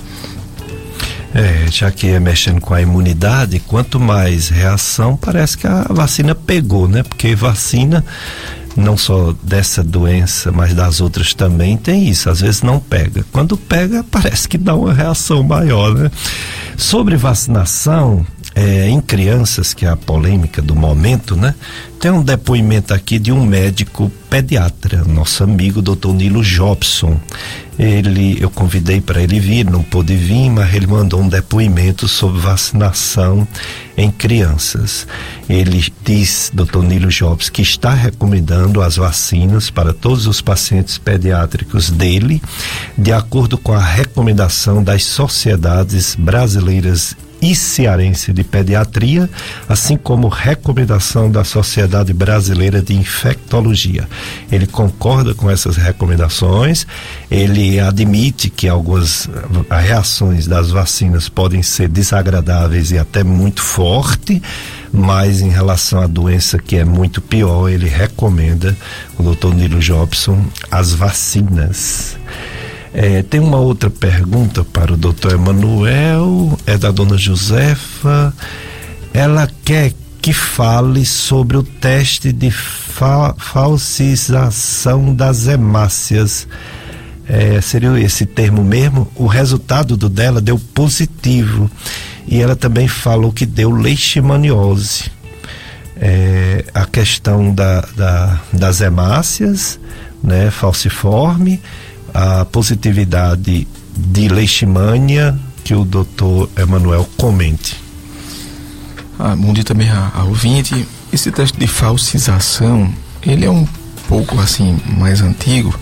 [1.35, 6.33] É, já que é mexendo com a imunidade, quanto mais reação, parece que a vacina
[6.33, 7.03] pegou, né?
[7.03, 8.05] Porque vacina
[8.77, 12.29] não só dessa doença, mas das outras também, tem isso.
[12.29, 13.25] Às vezes não pega.
[13.33, 16.11] Quando pega, parece que dá uma reação maior, né?
[16.77, 21.55] Sobre vacinação, é, em crianças, que é a polêmica do momento, né?
[21.99, 26.13] Tem um depoimento aqui de um médico pediatra, nosso amigo Dr.
[26.13, 27.19] Nilo Jobson.
[27.77, 32.41] Ele, eu convidei para ele vir, não pôde vir, mas ele mandou um depoimento sobre
[32.41, 33.49] vacinação
[33.97, 35.07] em crianças.
[35.49, 36.83] Ele diz, Dr.
[36.83, 42.41] Nilo Jobson, que está recomendando as vacinas para todos os pacientes pediátricos dele,
[42.97, 49.29] de acordo com a recomendação das sociedades brasileiras e Cearense de Pediatria,
[49.69, 54.09] assim como recomendação da Sociedade Brasileira de Infectologia.
[54.51, 56.87] Ele concorda com essas recomendações,
[57.31, 64.43] ele admite que algumas eh, reações das vacinas podem ser desagradáveis e até muito forte,
[64.91, 68.75] mas em relação à doença que é muito pior, ele recomenda,
[69.19, 72.17] o doutor Nilo Jobson, as vacinas.
[72.97, 78.33] É, tem uma outra pergunta para o doutor Emanuel, é da dona Josefa.
[79.13, 79.93] Ela quer
[80.23, 86.47] que fale sobre o teste de fa falsização das hemácias.
[87.29, 89.11] É, seria esse termo mesmo?
[89.17, 91.69] O resultado do dela deu positivo.
[92.29, 95.11] E ela também falou que deu leishmaniose.
[95.97, 99.81] É, a questão da, da, das hemácias,
[100.23, 101.61] né, falciforme
[102.15, 107.83] a positividade de leishmania que o doutor Emanuel comente.
[109.19, 110.87] Ah, bom dia também a, a ouvinte.
[111.13, 112.93] Esse teste de falsização,
[113.23, 113.67] ele é um
[114.09, 115.75] pouco assim mais antigo,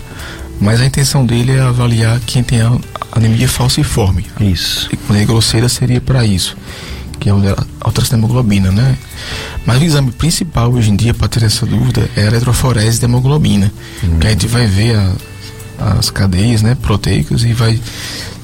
[0.59, 2.77] mas a intenção dele é avaliar quem tem a
[3.11, 4.25] anemia falciforme.
[4.39, 4.89] Isso.
[4.91, 6.55] E é grosseira seria para isso,
[7.19, 7.35] que é a
[7.81, 8.97] alteração da hemoglobina, né?
[9.65, 13.07] Mas o exame principal hoje em dia para ter essa dúvida é a eletroforese da
[13.07, 13.71] hemoglobina,
[14.03, 14.19] hum.
[14.19, 15.11] que a gente vai ver a
[15.79, 17.79] as cadeias né, proteicas e vai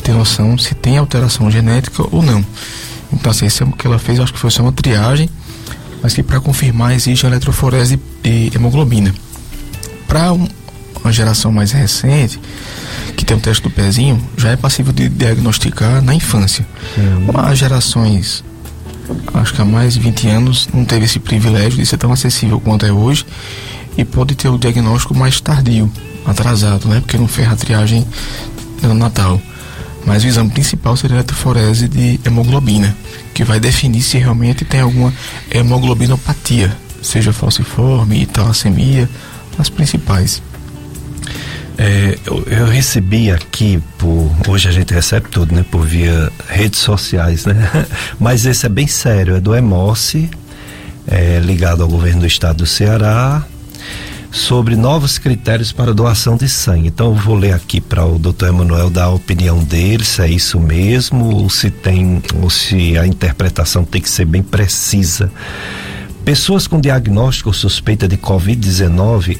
[0.03, 2.45] ter noção se tem alteração genética ou não.
[3.11, 5.29] Então, assim, isso é o que ela fez, acho que foi só uma triagem,
[6.01, 9.13] mas que para confirmar existe a eletroforese de hemoglobina.
[10.07, 10.47] Para um,
[11.03, 12.39] uma geração mais recente,
[13.15, 16.65] que tem o teste do pezinho, já é passível de diagnosticar na infância.
[16.97, 17.39] Uhum.
[17.39, 18.43] As gerações,
[19.33, 22.59] acho que há mais de 20 anos, não teve esse privilégio de ser tão acessível
[22.59, 23.25] quanto é hoje
[23.97, 25.91] e pode ter o diagnóstico mais tardio
[26.25, 26.99] atrasado, né?
[26.99, 28.05] Porque não fez a triagem
[28.81, 29.41] no Natal.
[30.05, 32.95] Mas o exame principal seria a eletroforese de hemoglobina,
[33.33, 35.13] que vai definir se realmente tem alguma
[35.51, 39.09] hemoglobinopatia, seja falciforme, talassemia,
[39.57, 40.41] as principais.
[41.77, 46.79] É, eu, eu, recebi aqui por hoje a gente recebe tudo, né, por via redes
[46.79, 47.55] sociais, né?
[48.19, 50.29] Mas esse é bem sério, é do Emoce,
[51.07, 53.45] é, ligado ao governo do estado do Ceará,
[54.31, 56.87] sobre novos critérios para doação de sangue.
[56.87, 58.47] Então eu vou ler aqui para o Dr.
[58.47, 63.07] Emanuel dar a opinião dele, se é isso mesmo, ou se tem, ou se a
[63.07, 65.31] interpretação tem que ser bem precisa.
[66.23, 69.37] Pessoas com diagnóstico suspeita de Covid-19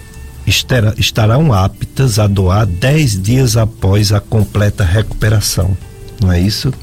[0.97, 5.77] estarão aptas a doar 10 dias após a completa recuperação.
[6.19, 6.73] Não é isso?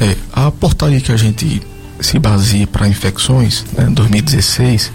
[0.00, 1.60] É, a portaria que a gente
[2.00, 4.92] se baseia para infecções, né, 2016,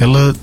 [0.00, 0.34] ela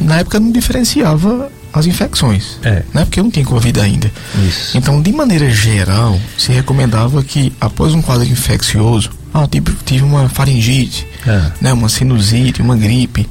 [0.00, 2.82] na época não diferenciava as infecções, é.
[2.92, 3.04] né?
[3.04, 4.10] Porque não tinha Covid ainda.
[4.46, 4.76] Isso.
[4.76, 10.28] Então, de maneira geral, se recomendava que após um quadro infeccioso, ah, tive, tive uma
[10.28, 11.52] faringite, é.
[11.60, 11.72] né?
[11.72, 13.28] Uma sinusite, uma gripe.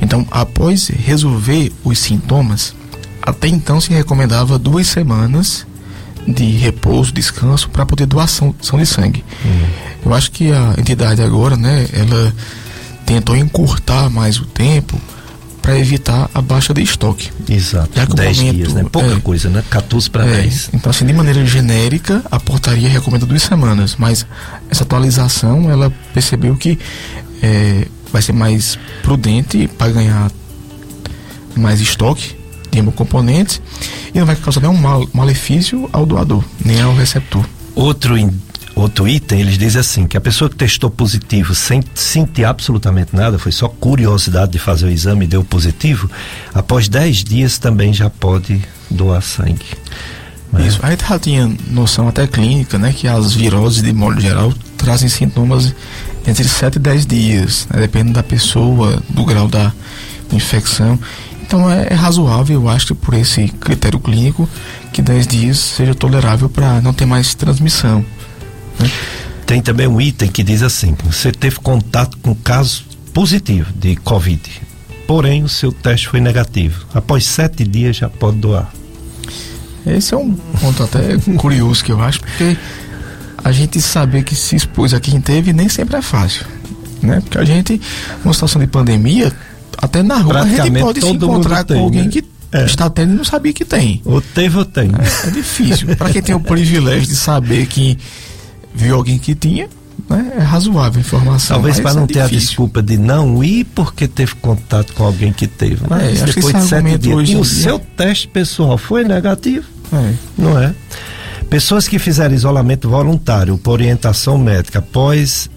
[0.00, 2.74] Então, após resolver os sintomas,
[3.22, 5.66] até então se recomendava duas semanas
[6.26, 9.24] de repouso, descanso para poder doação de sangue.
[9.44, 9.66] Hum.
[10.04, 12.34] Eu acho que a entidade agora, né, ela
[13.06, 15.00] tentou encurtar mais o tempo
[15.60, 17.30] para evitar a baixa de estoque.
[17.48, 18.14] Exato.
[18.14, 18.84] 10 dias, né?
[18.90, 19.62] Pouca é, coisa, né?
[19.68, 20.70] 14 para é, 10.
[20.74, 24.26] Então, assim, de maneira genérica, a portaria recomenda duas semanas, mas
[24.70, 26.78] essa atualização, ela percebeu que
[27.42, 30.30] é, vai ser mais prudente para ganhar
[31.56, 32.36] mais estoque
[32.70, 33.60] de hemocomponentes
[34.14, 37.44] e não vai causar nenhum mal, malefício ao doador, nem ao receptor.
[37.78, 38.16] Outro
[38.74, 43.38] outro item, eles dizem assim, que a pessoa que testou positivo sem sentir absolutamente nada,
[43.38, 46.10] foi só curiosidade de fazer o exame e deu positivo,
[46.52, 48.60] após 10 dias também já pode
[48.90, 49.66] doar sangue.
[50.50, 50.66] Mas...
[50.66, 54.52] Isso, a gente já tinha noção até clínica, né, que as viroses de modo geral
[54.76, 55.74] trazem sintomas
[56.26, 59.72] entre 7 e 10 dias, né, dependendo da pessoa, do grau da
[60.32, 60.98] infecção.
[61.48, 64.48] Então é, é, razoável, eu acho, por esse critério clínico,
[64.92, 68.04] que 10 dias seja tolerável para não ter mais transmissão.
[68.78, 68.88] Né?
[69.48, 72.84] tem também um item que diz assim: você teve contato com caso
[73.14, 74.42] positivo de Covid,
[75.06, 76.86] porém o seu teste foi negativo.
[76.92, 78.70] Após sete dias já pode doar.
[79.86, 82.58] Esse é um ponto até curioso que eu acho, porque
[83.42, 86.44] a gente saber que se expôs a quem teve nem sempre é fácil.
[87.00, 87.20] Né?
[87.22, 87.80] Porque a gente,
[88.22, 89.32] numa situação de pandemia,
[89.80, 92.08] até na rua a gente pode se encontrar com alguém né?
[92.08, 92.64] que é.
[92.64, 94.02] está tendo e não sabia que tem.
[94.04, 94.90] Ou teve ou tem.
[94.90, 95.94] É, é difícil.
[95.96, 97.96] Para quem tem o privilégio de saber que
[98.74, 99.68] viu alguém que tinha,
[100.08, 101.56] né, é razoável a informação.
[101.56, 102.36] Talvez para não é ter difícil.
[102.36, 105.82] a desculpa de não ir porque teve contato com alguém que teve.
[105.88, 107.28] Mas é, depois de sete dias.
[107.28, 109.66] E o seu teste pessoal foi negativo?
[109.92, 110.14] É.
[110.36, 110.74] Não é?
[111.48, 115.48] Pessoas que fizeram isolamento voluntário por orientação médica após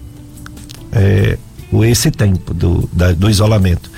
[1.72, 3.90] é, esse tempo do, da, do isolamento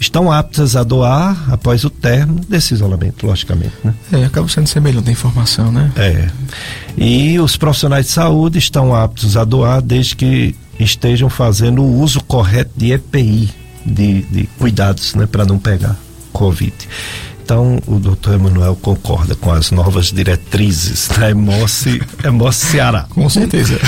[0.00, 3.74] estão aptas a doar após o término desse isolamento, logicamente.
[3.82, 3.94] Né?
[4.12, 5.90] É, acaba sendo semelhante a informação, né?
[5.96, 6.28] É.
[6.96, 12.22] E os profissionais de saúde estão aptos a doar desde que estejam fazendo o uso
[12.22, 13.50] correto de EPI,
[13.84, 15.96] de, de cuidados, né, para não pegar
[16.32, 16.72] Covid.
[17.48, 23.06] Então, o doutor Emanuel concorda com as novas diretrizes da Emoce, Emoce Ceará.
[23.08, 23.78] Com certeza.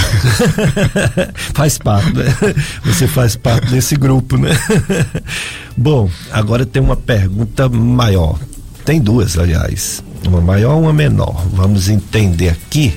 [1.53, 2.25] faz parte, né?
[2.87, 4.59] Você faz parte desse grupo, né?
[5.77, 8.39] Bom, agora tem uma pergunta maior.
[8.83, 10.03] Tem duas, aliás.
[10.27, 11.45] Uma maior uma menor.
[11.53, 12.97] Vamos entender aqui.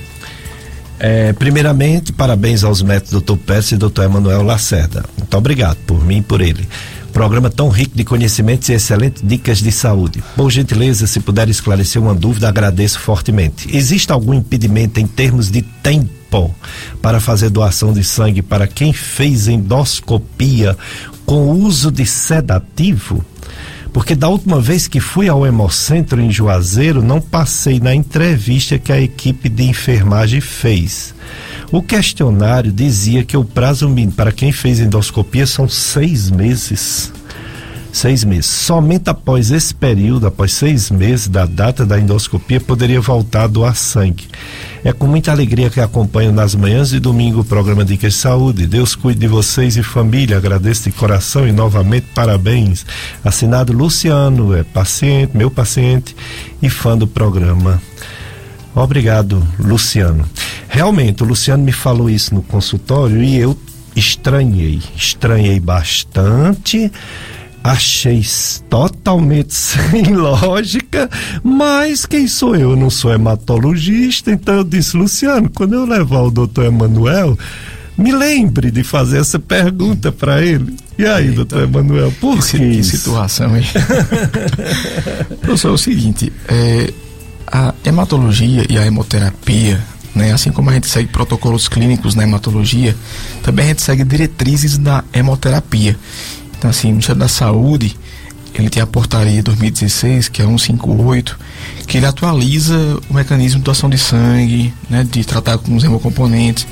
[0.98, 3.36] É, primeiramente, parabéns aos métodos Dr.
[3.36, 4.04] Pérez e Dr.
[4.04, 5.04] Emanuel Lacerda.
[5.18, 6.66] Muito obrigado por mim e por ele.
[7.14, 10.22] Programa tão rico de conhecimentos e excelentes dicas de saúde.
[10.34, 13.68] Por gentileza, se puder esclarecer uma dúvida, agradeço fortemente.
[13.74, 16.52] Existe algum impedimento em termos de tempo
[17.00, 20.76] para fazer doação de sangue para quem fez endoscopia
[21.24, 23.24] com uso de sedativo?
[23.92, 28.90] Porque da última vez que fui ao Hemocentro em Juazeiro, não passei na entrevista que
[28.90, 31.14] a equipe de enfermagem fez.
[31.72, 37.12] O questionário dizia que o prazo mínimo para quem fez endoscopia são seis meses.
[37.92, 38.46] Seis meses.
[38.46, 43.76] Somente após esse período, após seis meses da data da endoscopia, poderia voltar a doar
[43.76, 44.26] sangue.
[44.82, 48.66] É com muita alegria que acompanho nas manhãs de domingo o programa de Saúde.
[48.66, 50.36] Deus cuide de vocês e família.
[50.36, 52.84] Agradeço de coração e novamente parabéns.
[53.24, 56.16] Assinado Luciano, é paciente, meu paciente
[56.60, 57.80] e fã do programa.
[58.74, 60.24] Obrigado, Luciano.
[60.68, 63.56] Realmente, o Luciano me falou isso no consultório e eu
[63.94, 66.90] estranhei, estranhei bastante.
[67.62, 68.22] Achei
[68.68, 71.08] totalmente sem lógica,
[71.42, 72.72] mas quem sou eu?
[72.72, 77.38] Eu não sou hematologista, então eu disse, Luciano, quando eu levar o doutor Emanuel,
[77.96, 80.76] me lembre de fazer essa pergunta para ele.
[80.98, 83.64] E aí, Eita, doutor Emanuel, por que, que, que situação, hein?
[85.40, 86.92] Professor, é o seguinte, é,
[87.54, 89.80] a hematologia e a hemoterapia,
[90.12, 92.96] né, assim como a gente segue protocolos clínicos na hematologia,
[93.44, 95.96] também a gente segue diretrizes da hemoterapia.
[96.58, 97.96] Então, assim, o Ministério da Saúde,
[98.54, 101.38] ele tem a portaria 2016, que é 158,
[101.86, 102.76] que ele atualiza
[103.08, 106.66] o mecanismo de doação de sangue, né, de tratar com os hemocomponentes.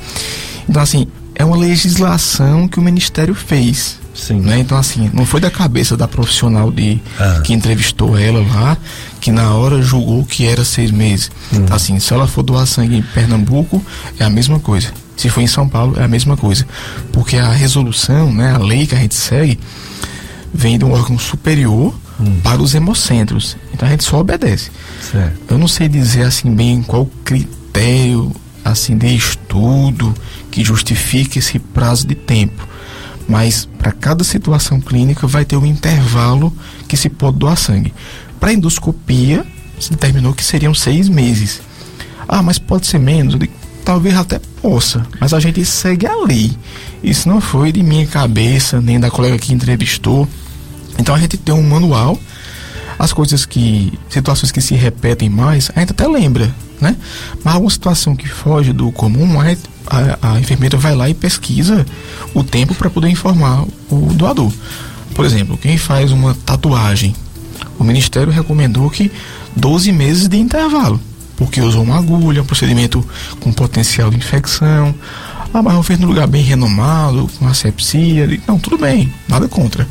[0.67, 1.07] Então, assim,
[1.43, 3.99] é uma legislação que o Ministério fez.
[4.15, 4.39] Sim.
[4.39, 4.59] Né?
[4.59, 7.41] Então, assim, não foi da cabeça da profissional de ah.
[7.43, 8.77] que entrevistou ela lá,
[9.19, 11.29] que na hora julgou que era seis meses.
[11.51, 11.57] Hum.
[11.57, 13.83] Então, assim, se ela for doar sangue em Pernambuco,
[14.17, 14.93] é a mesma coisa.
[15.17, 16.65] Se for em São Paulo, é a mesma coisa.
[17.11, 19.59] Porque a resolução, né, a lei que a gente segue,
[20.53, 22.37] vem de um órgão superior hum.
[22.41, 23.57] para os hemocentros.
[23.73, 24.71] Então a gente só obedece.
[25.11, 25.33] Certo.
[25.49, 28.31] Eu não sei dizer assim bem qual critério
[28.63, 30.13] assim de estudo
[30.53, 32.67] que justifique esse prazo de tempo
[33.27, 36.53] mas para cada situação clínica vai ter um intervalo
[36.87, 37.93] que se pode doar sangue.
[38.39, 39.45] Para endoscopia,
[39.79, 41.61] se determinou que seriam seis meses.
[42.27, 43.35] Ah, mas pode ser menos?
[43.85, 46.51] Talvez até possa, mas a gente segue a lei.
[47.03, 50.27] Isso não foi de minha cabeça, nem da colega que entrevistou.
[50.97, 52.19] Então a gente tem um manual.
[52.99, 53.91] As coisas que.
[54.09, 56.53] situações que se repetem mais, a gente até lembra,
[56.83, 56.95] né?
[57.43, 59.55] Mas alguma situação que foge do comum, a
[59.87, 61.85] a, a enfermeira vai lá e pesquisa
[62.33, 64.51] o tempo para poder informar o doador.
[65.13, 67.15] Por exemplo, quem faz uma tatuagem,
[67.77, 69.11] o Ministério recomendou que
[69.55, 70.99] 12 meses de intervalo,
[71.37, 73.05] porque usou uma agulha, um procedimento
[73.39, 74.93] com potencial de infecção.
[75.53, 78.27] Ah, mas eu fiz num lugar bem renomado, com asepsia.
[78.47, 79.87] Não, tudo bem, nada contra.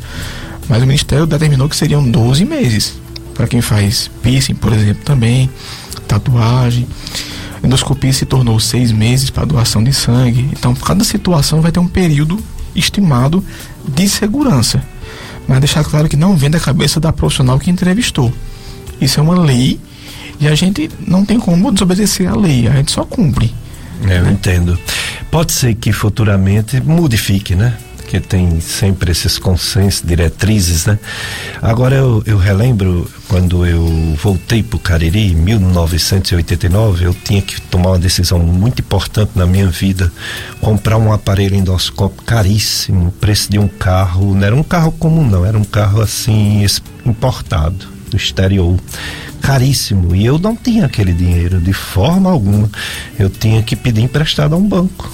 [0.67, 2.95] Mas o Ministério determinou que seriam 12 meses.
[3.33, 5.49] Para quem faz piercing, por exemplo, também,
[6.19, 6.87] tatuagem
[7.63, 10.49] endoscopia se tornou seis meses para doação de sangue.
[10.51, 12.37] Então, cada situação vai ter um período
[12.75, 13.43] estimado
[13.87, 14.83] de segurança.
[15.47, 18.33] Mas deixar claro que não vem da cabeça da profissional que entrevistou.
[18.99, 19.79] Isso é uma lei
[20.39, 23.53] e a gente não tem como desobedecer a lei, a gente só cumpre.
[24.07, 24.77] É, eu entendo.
[25.31, 27.77] Pode ser que futuramente modifique, né?
[28.13, 30.99] Que tem sempre esses consensos, diretrizes, né?
[31.63, 33.83] Agora eu, eu relembro quando eu
[34.21, 39.47] voltei para o Cariri em 1989, eu tinha que tomar uma decisão muito importante na
[39.47, 40.13] minha vida,
[40.61, 45.43] comprar um aparelho endoscópio caríssimo, preço de um carro, não era um carro comum não,
[45.43, 46.63] era um carro assim
[47.03, 48.77] importado do exterior
[49.41, 52.69] caríssimo e eu não tinha aquele dinheiro de forma alguma.
[53.17, 55.11] Eu tinha que pedir emprestado a um banco.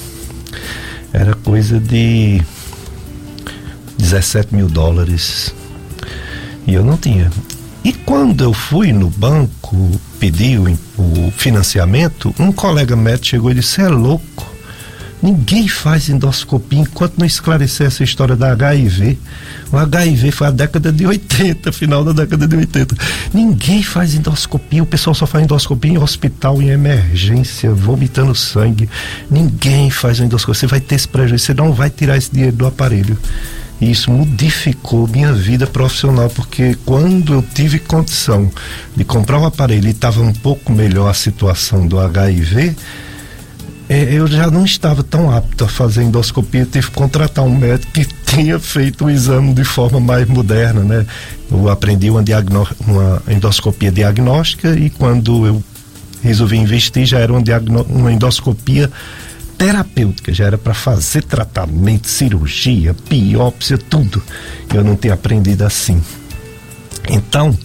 [1.13, 2.43] Era coisa de
[3.99, 5.53] 17 mil dólares
[6.65, 7.29] e eu não tinha.
[7.83, 13.55] E quando eu fui no banco pedir o, o financiamento, um colega médico chegou e
[13.55, 14.49] disse: é louco
[15.21, 19.17] Ninguém faz endoscopia enquanto não esclarecer essa história da HIV.
[19.69, 22.95] O HIV foi a década de 80, final da década de 80.
[23.33, 28.89] Ninguém faz endoscopia, o pessoal só faz endoscopia em hospital, em emergência, vomitando sangue.
[29.29, 30.57] Ninguém faz endoscopia.
[30.57, 33.17] Você vai ter esse prejuízo, você não vai tirar esse dinheiro do aparelho.
[33.81, 38.51] E isso modificou minha vida profissional, porque quando eu tive condição
[38.95, 42.75] de comprar um aparelho e estava um pouco melhor a situação do HIV,
[43.87, 47.91] é, eu já não estava tão apto a fazer endoscopia, tive que contratar um médico
[47.91, 51.05] que tinha feito o exame de forma mais moderna, né?
[51.51, 52.23] Eu aprendi uma,
[52.85, 55.63] uma endoscopia diagnóstica e quando eu
[56.21, 57.41] resolvi investir já era uma,
[57.89, 58.91] uma endoscopia
[59.59, 64.23] terapêutica, já era para fazer tratamento, cirurgia, biópsia, tudo.
[64.73, 66.01] Eu não tinha aprendido assim.
[67.09, 67.55] Então,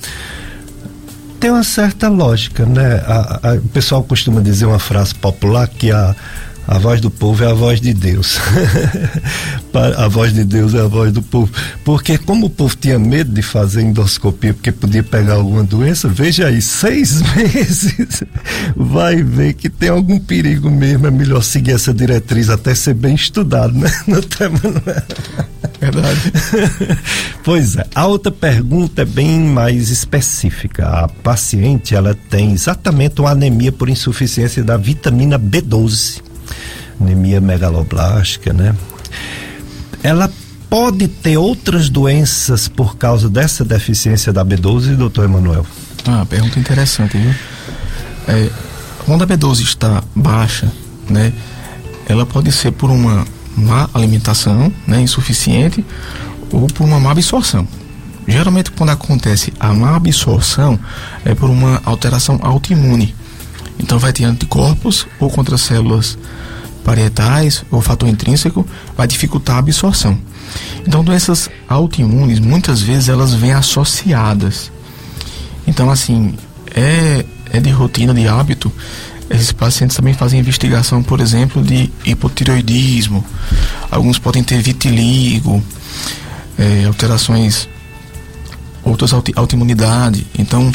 [1.39, 2.97] tem uma certa lógica, né?
[3.07, 6.17] A, a, o pessoal costuma dizer uma frase popular que a,
[6.67, 8.41] a voz do povo é a voz de Deus.
[9.97, 11.53] a voz de Deus é a voz do povo.
[11.85, 16.47] Porque como o povo tinha medo de fazer endoscopia porque podia pegar alguma doença, veja
[16.47, 18.23] aí, seis meses
[18.75, 21.07] vai ver que tem algum perigo mesmo.
[21.07, 23.91] É melhor seguir essa diretriz até ser bem estudado, né?
[24.09, 25.03] Não é?
[25.81, 26.33] Verdade.
[27.43, 27.87] pois é.
[27.95, 30.87] A outra pergunta é bem mais específica.
[30.87, 36.34] A paciente, ela tem exatamente uma anemia por insuficiência da vitamina B12.
[37.01, 38.75] Anemia megaloblástica, né?
[40.03, 40.31] Ela
[40.69, 45.67] pode ter outras doenças por causa dessa deficiência da B12, doutor Emanuel?
[46.07, 47.35] Ah, pergunta interessante, viu?
[48.27, 48.51] É,
[49.05, 50.71] quando a B12 está baixa,
[51.09, 51.33] né?
[52.09, 53.25] Ela pode ser por uma
[53.57, 55.85] má alimentação, né, insuficiente,
[56.51, 57.67] ou por uma má absorção.
[58.27, 60.79] Geralmente, quando acontece a má absorção,
[61.25, 63.15] é por uma alteração autoimune.
[63.79, 66.19] Então, vai ter anticorpos ou contra células
[66.85, 68.67] parietais ou fator intrínseco,
[68.97, 70.19] vai dificultar a absorção.
[70.87, 74.71] Então, doenças autoimunes, muitas vezes, elas vêm associadas.
[75.67, 76.35] Então, assim,
[76.75, 78.71] é, é de rotina, de hábito,
[79.31, 83.25] esses pacientes também fazem investigação, por exemplo, de hipotireoidismo.
[83.91, 85.63] Alguns podem ter vitiligo,
[86.59, 87.69] é, alterações,
[88.83, 90.27] outras auto, autoimunidade.
[90.39, 90.71] Então,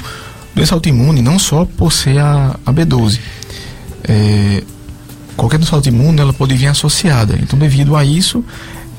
[0.56, 3.20] doença autoimune não só por ser a, a B12.
[4.04, 4.64] É,
[5.40, 7.40] qualquer doença autoimune ela pode vir associada.
[7.42, 8.44] Então, devido a isso,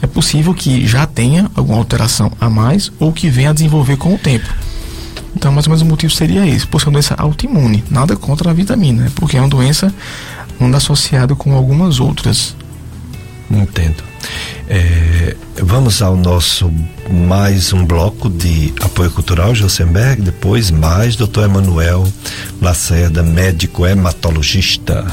[0.01, 4.15] é possível que já tenha alguma alteração a mais ou que venha a desenvolver com
[4.15, 4.49] o tempo.
[5.37, 8.51] Então, mais ou menos o motivo seria esse, por ser uma doença autoimune, nada contra
[8.51, 9.13] a vitamina, né?
[9.15, 9.95] porque é uma doença
[10.61, 12.57] anda associada com algumas outras.
[13.51, 14.03] Entendo.
[14.69, 16.73] É, vamos ao nosso
[17.11, 22.07] mais um bloco de apoio cultural, Josenberg, depois mais doutor Emanuel
[22.61, 25.05] Lacerda, médico hematologista.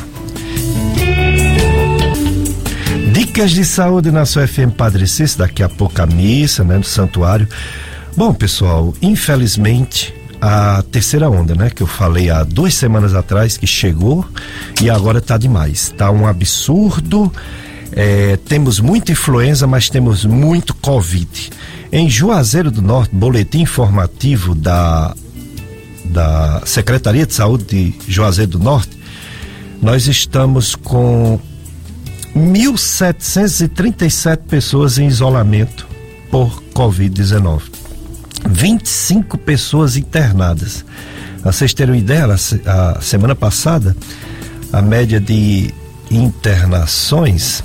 [3.17, 6.83] Dicas de saúde na sua FM Padre Cícero, daqui a pouco a missa, né, no
[6.83, 7.47] santuário.
[8.15, 13.65] Bom, pessoal, infelizmente a terceira onda, né, que eu falei há duas semanas atrás que
[13.65, 14.23] chegou
[14.79, 15.91] e agora tá demais.
[15.97, 17.33] Tá um absurdo.
[17.91, 21.49] É, temos muita influenza, mas temos muito Covid.
[21.91, 25.15] Em Juazeiro do Norte, boletim informativo da,
[26.05, 28.91] da Secretaria de Saúde de Juazeiro do Norte,
[29.81, 31.39] nós estamos com
[32.37, 35.87] 1.737 pessoas em isolamento
[36.29, 37.63] por Covid-19.
[38.47, 40.85] 25 pessoas internadas.
[41.41, 42.27] Pra vocês terem uma ideia,
[42.65, 43.97] a semana passada,
[44.71, 45.73] a média de
[46.11, 47.63] internações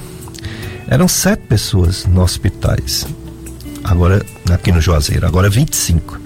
[0.88, 3.06] eram sete pessoas nos hospitais.
[3.84, 6.18] Agora, aqui no Juazeiro, agora 25.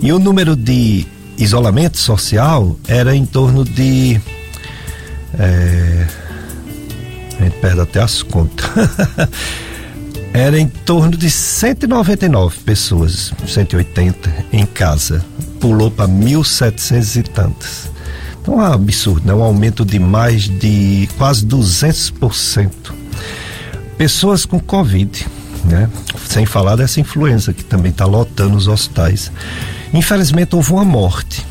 [0.00, 1.06] E o número de
[1.38, 4.20] isolamento social era em torno de.
[5.38, 6.08] É,
[7.44, 8.66] gente perde até as contas.
[10.32, 15.24] era em torno de 199 pessoas, 180 em casa.
[15.60, 17.90] Pulou para 1.700 e tantas.
[18.40, 19.34] Então é um absurdo, né?
[19.34, 22.70] Um aumento de mais de quase 200%.
[23.96, 25.26] pessoas com Covid,
[25.64, 25.88] né?
[26.26, 29.30] Sem falar dessa influenza que também está lotando os hospitais.
[29.94, 31.46] Infelizmente houve uma morte.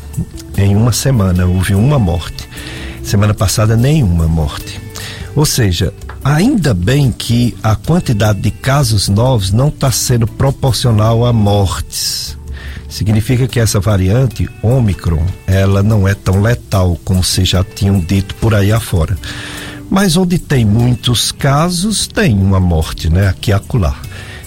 [0.56, 2.48] Em uma semana houve uma morte.
[3.02, 4.78] Semana passada nenhuma morte.
[5.34, 11.32] Ou seja, ainda bem que a quantidade de casos novos não está sendo proporcional a
[11.32, 12.36] mortes.
[12.88, 18.34] Significa que essa variante Omicron, ela não é tão letal como se já tinham dito
[18.34, 19.16] por aí afora.
[19.88, 23.28] Mas onde tem muitos casos, tem uma morte, né?
[23.28, 23.96] Aqui e acolá.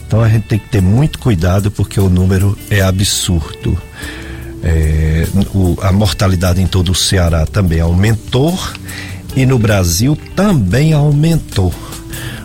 [0.05, 3.75] Então a gente tem que ter muito cuidado porque o número é absurdo.
[4.63, 8.57] É, o, a mortalidade em todo o Ceará também aumentou
[9.35, 11.73] e no Brasil também aumentou.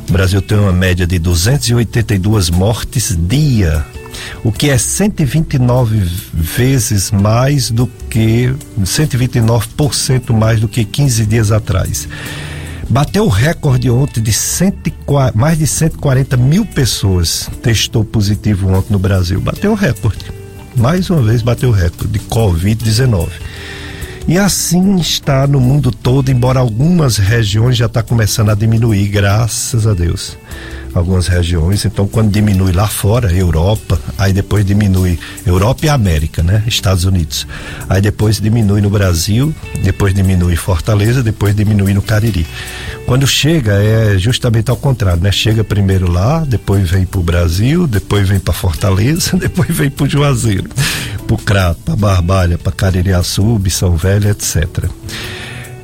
[0.08, 3.84] O Brasil tem uma média de 282 mortes dia,
[4.42, 5.98] o que é 129
[6.34, 12.08] vezes mais do que 129% mais do que 15 dias atrás.
[12.88, 18.98] Bateu o recorde ontem de 104, mais de 140 mil pessoas testou positivo ontem no
[18.98, 19.40] Brasil.
[19.40, 20.24] Bateu o recorde.
[20.74, 23.28] Mais uma vez bateu o recorde de Covid-19.
[24.28, 29.86] E assim está no mundo todo, embora algumas regiões já está começando a diminuir, graças
[29.86, 30.36] a Deus.
[30.92, 36.64] Algumas regiões, então quando diminui lá fora, Europa, aí depois diminui Europa e América, né?
[36.66, 37.46] Estados Unidos.
[37.88, 42.44] Aí depois diminui no Brasil, depois diminui Fortaleza, depois diminui no Cariri.
[43.06, 45.30] Quando chega é justamente ao contrário, né?
[45.30, 50.06] Chega primeiro lá, depois vem para o Brasil, depois vem para Fortaleza, depois vem para
[50.06, 50.68] o Juazeiro
[51.30, 54.86] para o Crato, para Barbalha, para Caririaçu, São Velho, etc.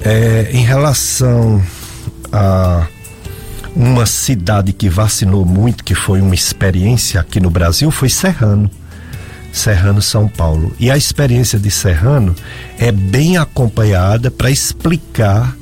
[0.01, 1.63] É, em relação
[2.33, 2.87] a
[3.75, 8.71] uma cidade que vacinou muito, que foi uma experiência aqui no Brasil, foi Serrano.
[9.53, 10.75] Serrano, São Paulo.
[10.79, 12.35] E a experiência de Serrano
[12.79, 15.57] é bem acompanhada para explicar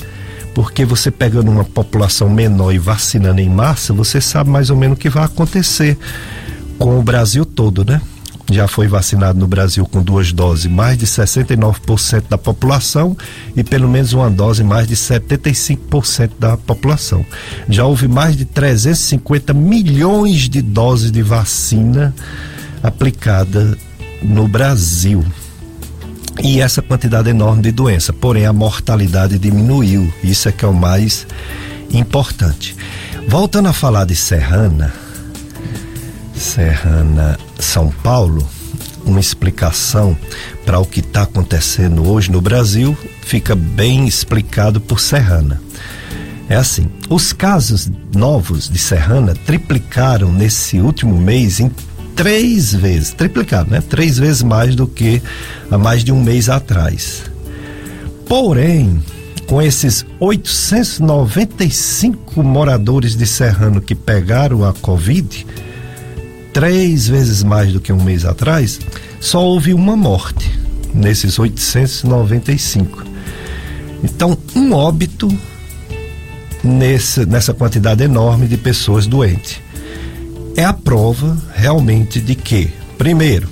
[0.54, 4.96] porque você pegando uma população menor e vacinando em massa, você sabe mais ou menos
[4.96, 5.98] o que vai acontecer
[6.78, 8.00] com o Brasil todo, né?
[8.50, 13.16] Já foi vacinado no Brasil com duas doses mais de 69% da população
[13.56, 17.24] e pelo menos uma dose mais de 75% da população.
[17.68, 22.14] Já houve mais de 350 milhões de doses de vacina
[22.82, 23.76] aplicada
[24.22, 25.24] no Brasil.
[26.42, 30.12] E essa quantidade enorme de doença, porém a mortalidade diminuiu.
[30.22, 31.26] Isso é que é o mais
[31.92, 32.76] importante.
[33.28, 34.92] Voltando a falar de Serrana,
[36.34, 38.46] Serrana São Paulo,
[39.04, 40.16] uma explicação
[40.64, 45.60] para o que está acontecendo hoje no Brasil fica bem explicado por Serrana.
[46.48, 51.70] É assim, os casos novos de Serrana triplicaram nesse último mês em
[52.14, 53.80] três vezes, triplicado, né?
[53.80, 55.22] Três vezes mais do que
[55.70, 57.22] há mais de um mês atrás.
[58.28, 59.02] Porém,
[59.46, 65.46] com esses 895 moradores de Serrano que pegaram a Covid,
[66.54, 68.78] três vezes mais do que um mês atrás,
[69.20, 70.50] só houve uma morte
[70.94, 73.04] nesses 895.
[74.04, 75.28] Então, um óbito
[76.62, 79.60] nesse, nessa quantidade enorme de pessoas doentes.
[80.56, 83.48] É a prova realmente de que, primeiro,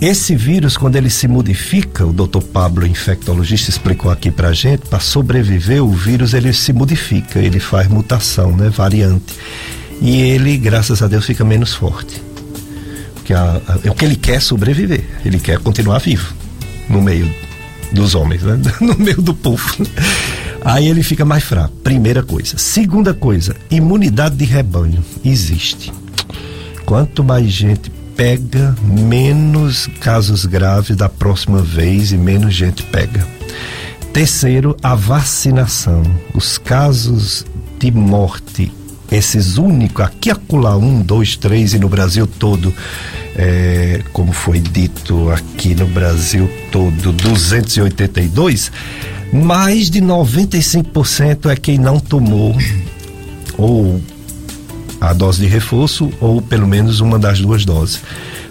[0.00, 5.00] esse vírus, quando ele se modifica, o doutor Pablo, infectologista, explicou aqui pra gente, para
[5.00, 8.68] sobreviver, o vírus ele se modifica, ele faz mutação, né?
[8.68, 9.34] Variante
[10.00, 12.22] e ele, graças a Deus, fica menos forte.
[13.14, 16.32] Porque a, a, é o que ele quer sobreviver, ele quer continuar vivo
[16.88, 17.30] no meio
[17.92, 18.58] dos homens, né?
[18.80, 19.86] no meio do povo.
[20.64, 21.74] Aí ele fica mais fraco.
[21.82, 22.56] Primeira coisa.
[22.58, 25.92] Segunda coisa, imunidade de rebanho existe.
[26.84, 33.26] Quanto mais gente pega, menos casos graves da próxima vez e menos gente pega.
[34.12, 36.02] Terceiro, a vacinação.
[36.34, 37.46] Os casos
[37.78, 38.72] de morte
[39.10, 42.72] esses únicos, aqui acolá, um, dois, três, e no Brasil todo,
[43.36, 48.70] é, como foi dito aqui no Brasil todo, 282,
[49.32, 52.56] mais de 95% é quem não tomou
[53.56, 54.00] ou
[55.00, 58.02] a dose de reforço ou pelo menos uma das duas doses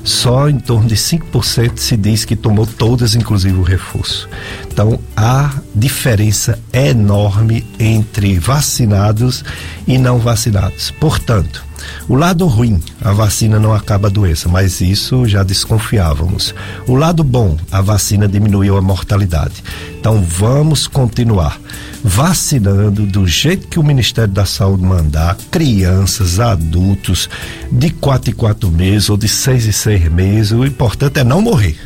[0.03, 4.29] só em torno de 5% se diz que tomou todas, inclusive o reforço.
[4.71, 9.43] Então, a diferença enorme entre vacinados
[9.87, 10.91] e não vacinados.
[10.91, 11.68] Portanto,
[12.07, 16.53] o lado ruim, a vacina não acaba a doença, mas isso já desconfiávamos.
[16.87, 19.63] O lado bom, a vacina diminuiu a mortalidade.
[19.99, 21.59] Então vamos continuar
[22.03, 27.29] vacinando do jeito que o Ministério da Saúde mandar, crianças, adultos,
[27.71, 30.51] de 4 em 4 meses ou de 6 em 6 meses.
[30.51, 31.77] O importante é não morrer.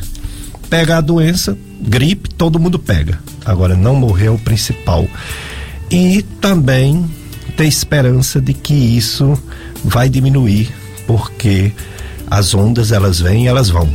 [0.70, 3.18] Pega a doença, gripe, todo mundo pega.
[3.44, 5.06] Agora, não morrer é o principal.
[5.90, 7.04] E também
[7.56, 9.38] ter esperança de que isso
[9.84, 10.72] vai diminuir,
[11.06, 11.72] porque
[12.30, 13.88] as ondas elas vêm e elas vão.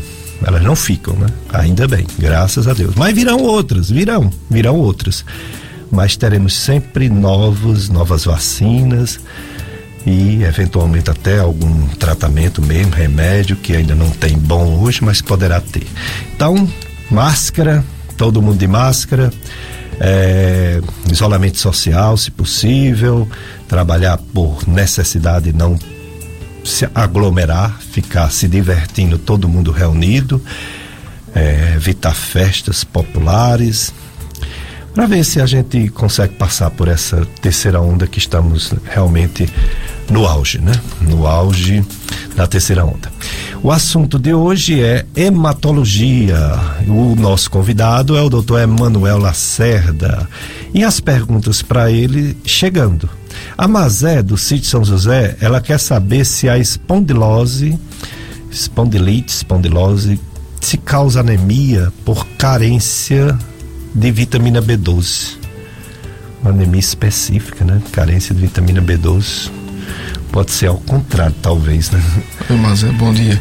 [0.46, 1.28] Elas não ficam, né?
[1.52, 2.96] Ainda bem, graças a Deus.
[2.96, 5.26] Mas virão outras, virão, virão outras.
[5.92, 9.20] Mas teremos sempre novos, novas vacinas
[10.06, 15.60] e eventualmente até algum tratamento mesmo, remédio que ainda não tem bom hoje, mas poderá
[15.60, 15.86] ter.
[16.34, 16.70] Então,
[17.12, 17.84] máscara,
[18.16, 19.32] todo mundo de máscara,
[20.00, 20.82] é,
[21.12, 23.28] isolamento social, se possível,
[23.68, 25.78] trabalhar por necessidade, não
[26.64, 30.42] se aglomerar, ficar se divertindo, todo mundo reunido,
[31.34, 33.94] é, evitar festas populares,
[34.94, 39.48] para ver se a gente consegue passar por essa terceira onda que estamos realmente
[40.10, 40.74] no auge, né?
[41.02, 41.86] No auge
[42.36, 43.12] da terceira onda.
[43.62, 46.38] O assunto de hoje é hematologia.
[46.88, 48.60] O nosso convidado é o Dr.
[48.60, 50.30] Emanuel Lacerda.
[50.74, 53.10] E as perguntas para ele chegando.
[53.58, 57.78] A Mazé do sítio São José, ela quer saber se a espondilose,
[58.50, 60.18] espondilite, espondilose,
[60.62, 63.38] se causa anemia por carência
[63.94, 65.38] de vitamina B12.
[66.42, 67.82] Uma anemia específica, né?
[67.92, 69.52] Carência de vitamina B12.
[70.32, 72.02] Pode ser ao contrário, talvez, né?
[72.62, 73.40] Mas é bom dia.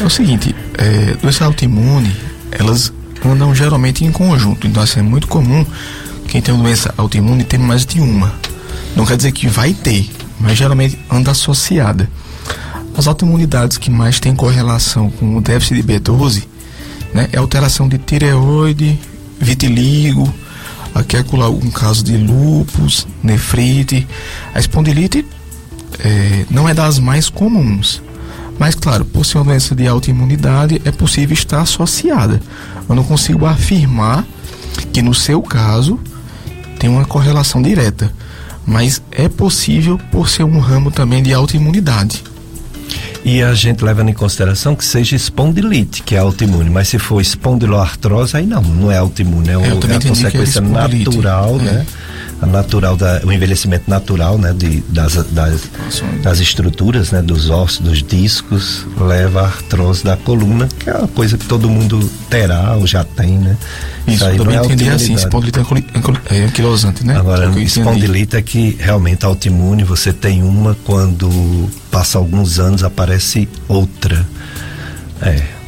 [0.00, 2.14] É o seguinte, é, doença autoimune,
[2.50, 2.92] elas
[3.24, 4.66] andam geralmente em conjunto.
[4.66, 5.64] Então, assim, é muito comum
[6.28, 8.32] quem tem uma doença autoimune ter mais de uma.
[8.96, 10.10] Não quer dizer que vai ter,
[10.40, 12.08] mas geralmente anda associada.
[12.96, 16.44] As autoimunidades que mais têm correlação com o déficit de B12
[17.14, 18.98] né, é alteração de tireoide,
[19.40, 20.32] vitiligo,
[20.94, 24.06] aqui é um caso de lúpus, nefrite.
[24.54, 25.24] A espondilite
[26.02, 28.02] é, não é das mais comuns.
[28.58, 32.40] Mas, claro, por ser uma doença de autoimunidade, é possível estar associada.
[32.88, 34.24] Eu não consigo afirmar
[34.92, 35.98] que no seu caso
[36.78, 38.12] tem uma correlação direta,
[38.66, 42.22] mas é possível por ser um ramo também de autoimunidade.
[43.24, 47.20] E a gente leva em consideração que seja espondilite, que é autoimune, mas se for
[47.20, 51.62] espondiloartrose, aí não, não é autoimune, é, o, é a consequência natural, é.
[51.62, 51.86] né?
[52.42, 55.62] A natural da, o envelhecimento natural, né, de, das, das,
[56.22, 61.06] das estruturas, né, dos ossos, dos discos, leva à artrose da coluna, que é uma
[61.08, 63.56] coisa que todo mundo terá ou já tem, né?
[64.08, 67.16] Isso, eu também é entendi assim, espondilite é, é anquilosante, né?
[67.16, 74.26] Agora, espondilite é que realmente autoimune, você tem uma quando passa alguns anos aparece outra.
[75.20, 75.61] É.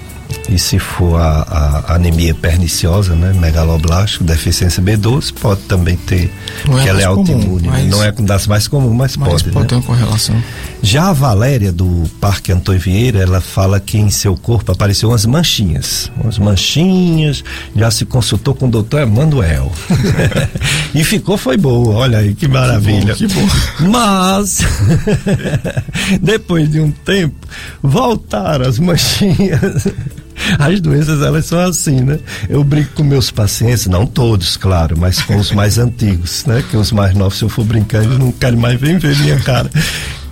[0.49, 6.33] E se for a, a anemia perniciosa, né, megaloblástico, deficiência B12, pode também ter,
[6.69, 7.69] não que é ela é autoimune.
[7.69, 7.87] Né?
[7.89, 9.45] Não é das mais comuns, mas, mas pode.
[9.45, 9.65] pode né?
[9.66, 10.43] ter uma correlação.
[10.85, 15.24] Já a Valéria do Parque Antônio Vieira, ela fala que em seu corpo apareceu umas
[15.24, 16.12] manchinhas.
[16.23, 17.43] Umas manchinhas,
[17.74, 19.73] já se consultou com o doutor Emanuel.
[20.94, 23.15] e ficou, foi boa, olha aí que maravilha.
[23.15, 23.48] Que bom,
[23.78, 23.90] que bom.
[23.90, 24.59] Mas,
[26.20, 27.35] depois de um tempo,
[27.82, 29.89] voltaram as manchinhas.
[30.59, 32.19] As doenças, elas são assim, né?
[32.47, 36.62] Eu brinco com meus pacientes, não todos, claro, mas com os mais antigos, né?
[36.70, 39.70] Que os mais novos, se eu for brincar, eles não querem mais ver minha cara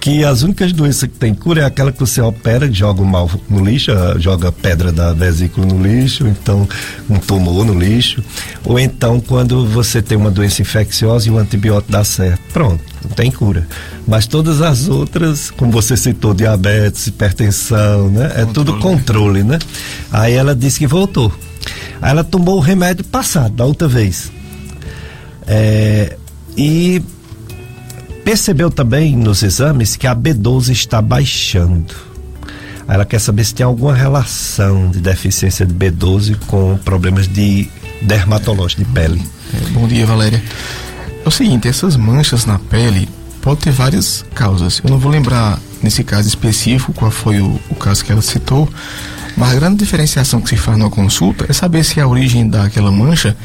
[0.02, 3.30] que as únicas doenças que tem cura é aquela que você opera, joga o mal
[3.48, 6.68] no lixo, joga pedra da vesícula no lixo, então
[7.08, 8.20] um tumor no lixo,
[8.64, 12.42] ou então quando você tem uma doença infecciosa e o antibiótico dá certo.
[12.52, 13.64] Pronto, não tem cura.
[14.04, 18.24] Mas todas as outras, como você citou, diabetes, hipertensão, né?
[18.26, 18.42] Controle.
[18.42, 19.60] É tudo controle, né?
[20.10, 21.32] Aí ela disse que voltou.
[22.00, 24.32] Aí ela tomou o remédio passado, da outra vez.
[25.46, 26.16] É,
[26.56, 27.00] e
[28.24, 31.94] Percebeu também nos exames que a B12 está baixando.
[32.86, 37.68] Ela quer saber se tem alguma relação de deficiência de B12 com problemas de
[38.00, 39.22] dermatológico de pele.
[39.54, 40.42] É, bom dia, Valéria.
[41.24, 43.08] É o seguinte, essas manchas na pele
[43.40, 44.80] pode ter várias causas.
[44.84, 48.68] Eu não vou lembrar nesse caso específico qual foi o, o caso que ela citou,
[49.36, 52.92] mas a grande diferenciação que se faz na consulta é saber se a origem daquela
[52.92, 53.36] mancha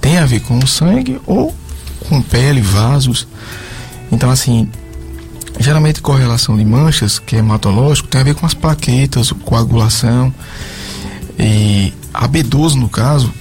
[0.00, 1.54] tem a ver com o sangue ou
[2.08, 3.26] com pele, vasos.
[4.10, 4.68] Então, assim,
[5.58, 10.32] geralmente correlação de manchas, que é hematológico, tem a ver com as plaquetas, coagulação.
[11.38, 13.32] E a B12, no caso,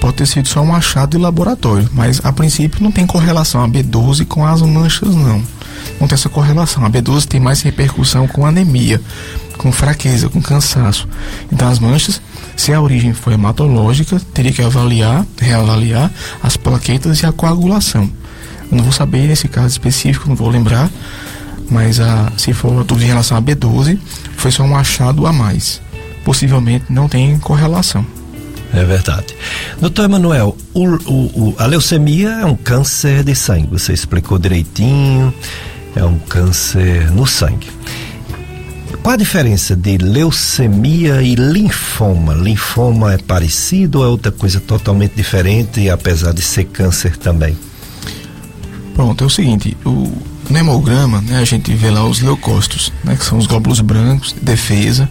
[0.00, 3.68] pode ter sido só um achado de laboratório, mas a princípio não tem correlação a
[3.68, 5.42] B12 com as manchas, não.
[6.00, 6.84] Não tem essa correlação.
[6.84, 9.00] A B12 tem mais repercussão com anemia,
[9.56, 11.08] com fraqueza, com cansaço.
[11.52, 12.20] Então, as manchas,
[12.56, 16.10] se a origem foi hematológica, teria que avaliar, reavaliar
[16.42, 18.10] as plaquetas e a coagulação.
[18.70, 20.90] Eu não vou saber nesse caso específico, não vou lembrar,
[21.70, 23.98] mas a, se for dúvida em relação a B12,
[24.36, 25.80] foi só um achado a mais.
[26.24, 28.04] Possivelmente não tem correlação.
[28.72, 29.34] É verdade.
[29.80, 35.32] Doutor Emanuel, o, o, a leucemia é um câncer de sangue, você explicou direitinho,
[35.96, 37.68] é um câncer no sangue.
[39.02, 42.34] Qual a diferença de leucemia e linfoma?
[42.34, 47.56] Linfoma é parecido ou é outra coisa totalmente diferente, apesar de ser câncer também?
[48.98, 50.12] Pronto, é o seguinte, o,
[50.50, 54.32] no hemograma, né, a gente vê lá os leucócitos, né, que são os glóbulos brancos
[54.32, 55.08] de defesa,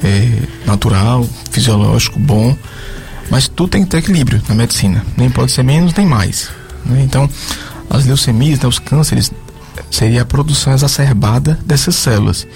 [0.00, 2.56] é, natural, fisiológico, bom,
[3.28, 6.50] mas tudo tem que ter equilíbrio na medicina, nem pode ser menos nem mais.
[6.84, 7.02] Né?
[7.02, 7.28] Então,
[7.90, 9.32] as leucemias, né, os cânceres,
[9.90, 12.46] seria a produção exacerbada dessas células.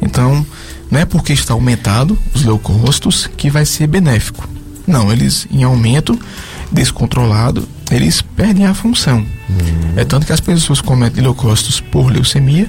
[0.00, 0.46] Então,
[0.90, 4.48] não é porque está aumentado os leucócitos que vai ser benéfico.
[4.86, 6.18] Não, eles em aumento
[6.72, 9.18] descontrolado, eles perdem a função.
[9.18, 9.92] Uhum.
[9.96, 12.68] É tanto que as pessoas que cometem leucócitos por leucemia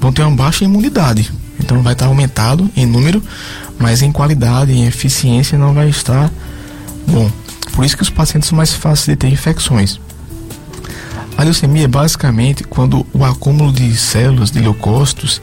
[0.00, 1.30] vão ter uma baixa imunidade.
[1.60, 3.22] Então vai estar aumentado em número,
[3.78, 6.30] mas em qualidade, em eficiência não vai estar
[7.06, 7.30] bom.
[7.72, 10.00] Por isso que os pacientes são mais fáceis de ter infecções.
[11.36, 15.40] A leucemia é basicamente quando o acúmulo de células de leucócitos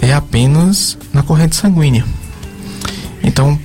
[0.00, 2.04] é apenas na corrente sanguínea.
[3.22, 3.58] Então,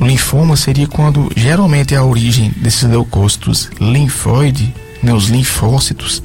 [0.00, 6.22] o linfoma seria quando geralmente a origem desses leucócitos linfóide, né, os linfócitos,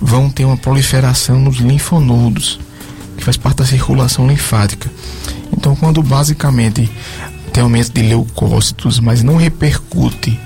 [0.00, 2.58] vão ter uma proliferação nos linfonodos,
[3.16, 4.90] que faz parte da circulação linfática.
[5.56, 6.90] Então, quando basicamente
[7.52, 10.38] tem aumento de leucócitos, mas não repercute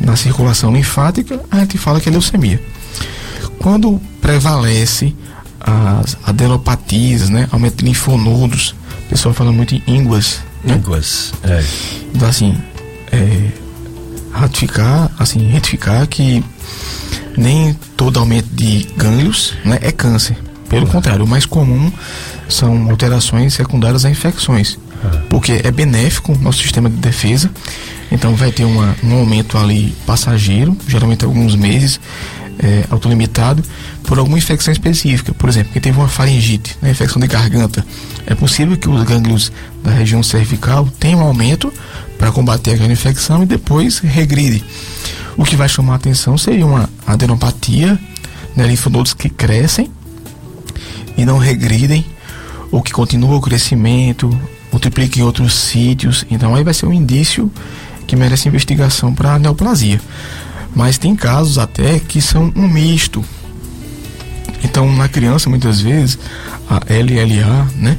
[0.00, 2.60] na circulação linfática, a gente fala que é leucemia.
[3.58, 5.14] Quando prevalece
[5.60, 8.74] as adenopatias, né, aumento de linfonodos,
[9.06, 10.74] o pessoal fala muito em ínguas, né?
[10.74, 11.64] Ínguas, é.
[12.14, 12.56] Então, assim,
[13.12, 13.50] é,
[14.32, 16.44] ratificar, assim, retificar que
[17.36, 20.36] nem todo aumento de gânglios né, é câncer.
[20.68, 20.92] Pelo uhum.
[20.92, 21.90] contrário, o mais comum
[22.48, 24.74] são alterações secundárias a infecções.
[25.02, 25.20] Uhum.
[25.28, 27.50] Porque é benéfico no nosso sistema de defesa.
[28.10, 32.00] Então vai ter uma, um aumento ali passageiro, geralmente alguns meses,
[32.58, 33.62] é, autolimitado
[34.04, 35.32] por alguma infecção específica.
[35.32, 37.84] Por exemplo, quem teve uma faringite, né, infecção de garganta,
[38.26, 39.52] é possível que os gânglios
[39.82, 41.72] da região cervical tenham um aumento
[42.18, 44.64] para combater aquela infecção e depois regride.
[45.36, 47.98] O que vai chamar a atenção seria uma adenopatia,
[48.56, 49.90] né, linfonodos que crescem
[51.16, 52.04] e não regridem,
[52.70, 54.28] ou que continuam o crescimento,
[54.72, 56.24] multipliquem em outros sítios.
[56.30, 57.50] Então aí vai ser um indício
[58.06, 60.00] que merece investigação para neoplasia
[60.74, 63.24] mas tem casos até que são um misto.
[64.62, 66.18] Então, na criança, muitas vezes,
[66.68, 67.96] a LLA, né,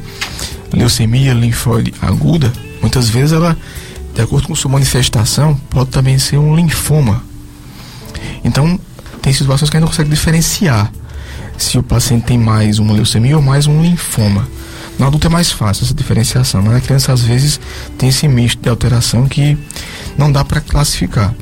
[0.72, 2.52] leucemia linfóide aguda,
[2.82, 3.58] muitas vezes ela,
[4.14, 7.24] de acordo com sua manifestação, pode também ser um linfoma.
[8.44, 8.80] Então,
[9.22, 10.92] tem situações que a gente não consegue diferenciar
[11.58, 14.48] se o paciente tem mais uma leucemia ou mais um linfoma.
[14.98, 17.60] No adulto é mais fácil essa diferenciação, mas na criança às vezes
[17.98, 19.58] tem esse misto de alteração que
[20.18, 21.34] não dá para classificar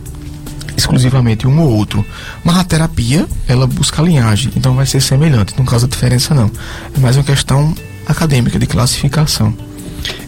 [0.78, 2.06] exclusivamente um ou outro.
[2.44, 6.50] Mas a terapia, ela busca a linhagem, então vai ser semelhante, não causa diferença não.
[6.96, 7.76] É mais uma questão
[8.06, 9.54] acadêmica de classificação.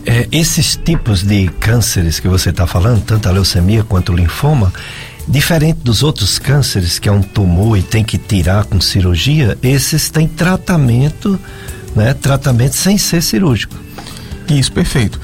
[0.05, 4.73] É, esses tipos de cânceres que você está falando, tanto a leucemia quanto o linfoma,
[5.27, 10.09] diferente dos outros cânceres, que é um tumor e tem que tirar com cirurgia, esses
[10.09, 11.39] têm tratamento,
[11.95, 12.13] né?
[12.15, 13.75] Tratamento sem ser cirúrgico.
[14.49, 15.21] Isso, perfeito.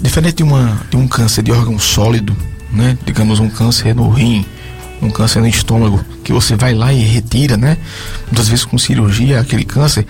[0.00, 2.34] Diferente de, uma, de um câncer de órgão sólido,
[2.72, 2.96] né?
[3.04, 4.46] Digamos um câncer no rim,
[5.02, 7.76] um câncer no estômago, que você vai lá e retira, né?
[8.26, 10.06] Muitas vezes com cirurgia, aquele câncer.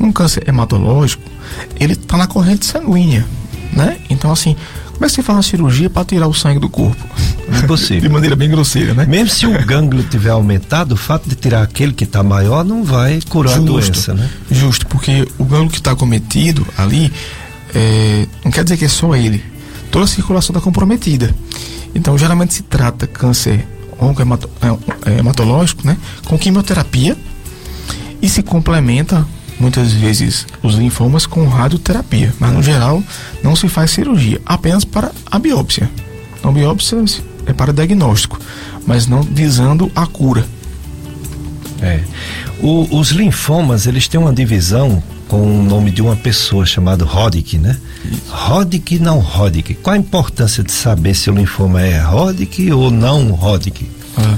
[0.00, 1.22] Um câncer hematológico,
[1.78, 3.26] ele está na corrente sanguínea,
[3.72, 3.98] né?
[4.08, 4.56] Então, assim,
[5.00, 7.02] como é que você faz uma cirurgia para tirar o sangue do corpo?
[7.62, 8.00] Impossível.
[8.08, 9.04] de maneira bem grosseira, né?
[9.04, 12.82] Mesmo se o gânglio tiver aumentado, o fato de tirar aquele que está maior não
[12.82, 13.62] vai curar Justo.
[13.62, 14.30] a doença, né?
[14.50, 17.12] Justo, porque o gânglio que está cometido ali,
[17.74, 19.44] é, não quer dizer que é só ele.
[19.90, 21.34] Toda a circulação está comprometida.
[21.94, 23.66] Então, geralmente se trata câncer
[24.00, 25.96] oncohematológico, é, né,
[26.26, 27.16] com quimioterapia
[28.22, 29.26] e se complementa
[29.58, 33.02] muitas vezes os linfomas com radioterapia, mas no geral
[33.42, 35.90] não se faz cirurgia, apenas para a biópsia.
[36.42, 36.98] A biópsia
[37.46, 38.40] é para diagnóstico,
[38.86, 40.46] mas não visando a cura.
[41.82, 42.00] É.
[42.62, 47.58] O, os linfomas, eles têm uma divisão com o nome de uma pessoa chamada Hodgkin,
[47.58, 47.76] né?
[48.28, 49.74] Hodgkin não Hodgkin.
[49.74, 53.88] Qual a importância de saber se o linfoma é Hodgkin ou não Hodgkin?
[54.18, 54.36] Ah.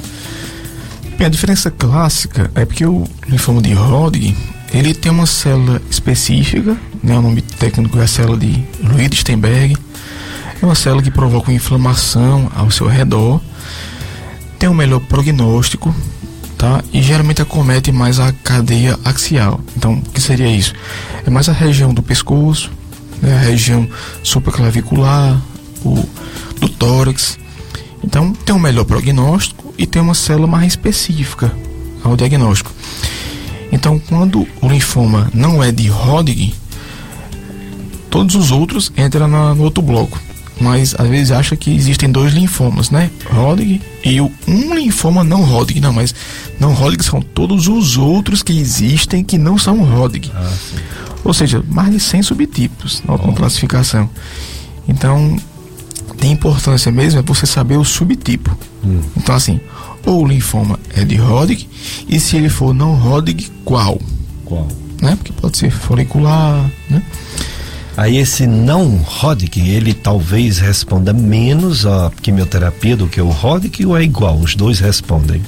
[1.16, 4.36] Bem, a diferença clássica é porque o linfoma de Hodgkin
[4.70, 7.16] ele tem uma célula específica, né?
[7.16, 9.74] O nome técnico é a célula de Louis-Steinberg.
[10.60, 13.40] É uma célula que provoca inflamação ao seu redor.
[14.58, 15.94] Tem um melhor prognóstico,
[16.62, 16.80] tá?
[16.92, 19.60] E geralmente acomete mais a cadeia axial.
[19.76, 20.72] Então, o que seria isso?
[21.26, 22.70] É mais a região do pescoço,
[23.20, 23.34] né?
[23.34, 23.88] a região
[24.22, 25.42] supraclavicular,
[25.84, 26.08] o,
[26.60, 27.36] do tórax.
[28.04, 31.52] Então, tem um melhor prognóstico e tem uma célula mais específica
[32.04, 32.70] ao diagnóstico.
[33.72, 36.54] Então, quando o linfoma não é de Hodgkin,
[38.08, 40.16] todos os outros entram no outro bloco.
[40.62, 43.10] Mas às vezes acha que existem dois linfomas, né?
[43.32, 45.80] Hodgkin e o, um linfoma não Hodgkin.
[45.80, 46.14] Não, mas
[46.60, 50.30] não Hodgkin são todos os outros que existem que não são Hodgkin.
[50.32, 50.52] Ah,
[51.24, 54.08] Ou seja, mais de 100 subtipos na classificação.
[54.86, 55.36] Então,
[56.18, 58.56] tem importância mesmo é você saber o subtipo.
[58.84, 59.00] Hum.
[59.16, 59.60] Então, assim,
[60.06, 61.68] ou o linfoma é de Hodgkin,
[62.08, 64.00] e se ele for não Hodgkin, qual?
[64.44, 64.68] Qual?
[65.00, 65.16] Né?
[65.16, 67.02] Porque pode ser folicular, né?
[67.96, 73.96] Aí esse não Hodgkin, ele talvez responda menos a quimioterapia do que o Hodgkin ou
[73.96, 74.36] é igual?
[74.38, 75.42] Os dois respondem.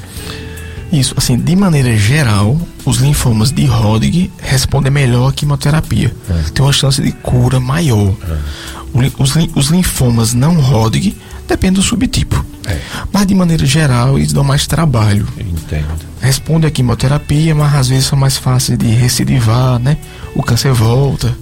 [0.93, 6.15] Isso, assim, de maneira geral, os linfomas de Hodgkin respondem melhor à quimioterapia.
[6.29, 6.51] É.
[6.51, 8.15] Tem uma chance de cura maior.
[8.29, 8.39] É.
[9.19, 11.17] Os, os linfomas não Hodgkin
[11.49, 12.45] depende do subtipo.
[12.67, 12.79] É.
[13.13, 15.27] Mas de maneira geral, eles dão mais trabalho.
[15.39, 15.87] Entendo.
[16.21, 19.97] Responde a quimioterapia, mas às vezes são mais fáceis de recidivar, né?
[20.35, 21.37] O câncer volta.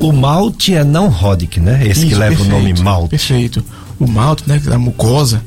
[0.00, 1.80] O malte é não Hodgkin, né?
[1.82, 3.10] Esse Isso, que leva perfeito, o nome malte.
[3.10, 3.64] Perfeito.
[3.98, 4.58] O malte, né?
[4.58, 5.42] Da mucosa,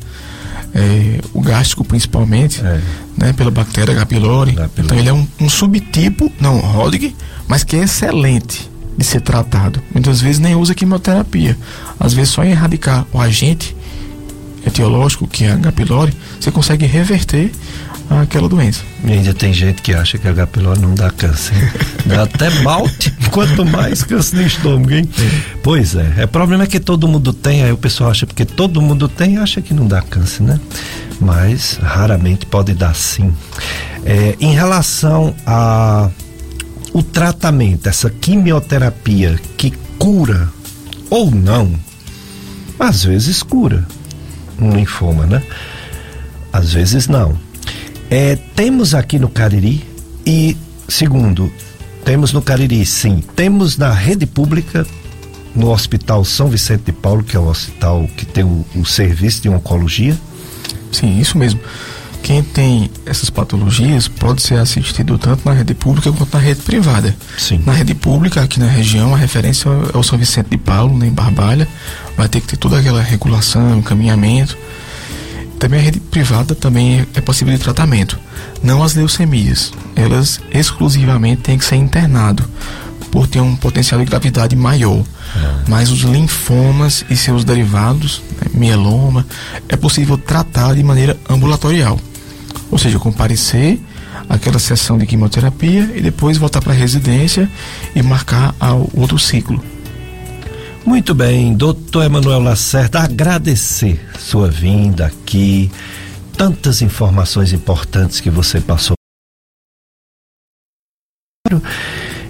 [0.73, 2.81] é, o gástrico principalmente, é.
[3.17, 3.33] né?
[3.33, 4.05] Pela bactéria H.
[4.05, 4.55] pylori.
[4.77, 7.15] Então ele é um, um subtipo, não Hodgkin,
[7.47, 9.81] mas que é excelente de ser tratado.
[9.91, 11.57] Muitas vezes nem usa quimioterapia.
[11.99, 13.75] Às vezes só em erradicar o agente
[14.65, 15.71] etiológico, que é H.
[15.71, 17.51] pylori, você consegue reverter
[18.09, 18.83] aquela doença.
[19.03, 20.47] E ainda tem gente que acha que H.
[20.47, 21.53] pylori não dá câncer.
[22.05, 25.09] dá até malte, quanto mais câncer no estômago, hein?
[25.17, 25.41] É.
[25.61, 26.23] Pois é.
[26.23, 29.37] O problema é que todo mundo tem, aí o pessoal acha porque todo mundo tem,
[29.37, 30.59] acha que não dá câncer, né?
[31.19, 33.33] Mas raramente pode dar sim.
[34.05, 36.09] É, em relação a
[36.93, 40.47] o tratamento, essa quimioterapia que cura
[41.09, 41.73] ou não,
[42.79, 43.87] às vezes cura
[44.59, 45.41] um linfoma, né?
[46.51, 47.37] Às vezes não.
[48.15, 49.83] É, temos aqui no Cariri
[50.23, 50.55] e,
[50.87, 51.51] segundo,
[52.05, 53.23] temos no Cariri, sim.
[53.35, 54.85] Temos na rede pública,
[55.55, 59.41] no Hospital São Vicente de Paulo, que é o hospital que tem o, o serviço
[59.41, 60.15] de oncologia.
[60.91, 61.59] Sim, isso mesmo
[62.21, 67.15] quem tem essas patologias pode ser assistido tanto na rede pública quanto na rede privada.
[67.35, 67.63] Sim.
[67.65, 71.07] Na rede pública, aqui na região, a referência é o São Vicente de Paulo, né,
[71.07, 71.67] em Barbalha.
[72.15, 74.55] Vai ter que ter toda aquela regulação, encaminhamento.
[75.63, 78.19] Também a rede privada também é possível de tratamento.
[78.61, 79.71] Não as leucemias.
[79.95, 82.43] Elas exclusivamente têm que ser internado
[83.09, 85.01] por ter um potencial de gravidade maior.
[85.33, 85.69] É.
[85.69, 89.25] Mas os linfomas e seus derivados, né, mieloma,
[89.69, 91.97] é possível tratar de maneira ambulatorial.
[92.69, 93.79] Ou seja, comparecer
[94.27, 97.49] aquela sessão de quimioterapia e depois voltar para a residência
[97.95, 99.63] e marcar o outro ciclo.
[100.85, 105.71] Muito bem, doutor Emanuel Lacerda, agradecer sua vinda aqui,
[106.37, 108.95] tantas informações importantes que você passou.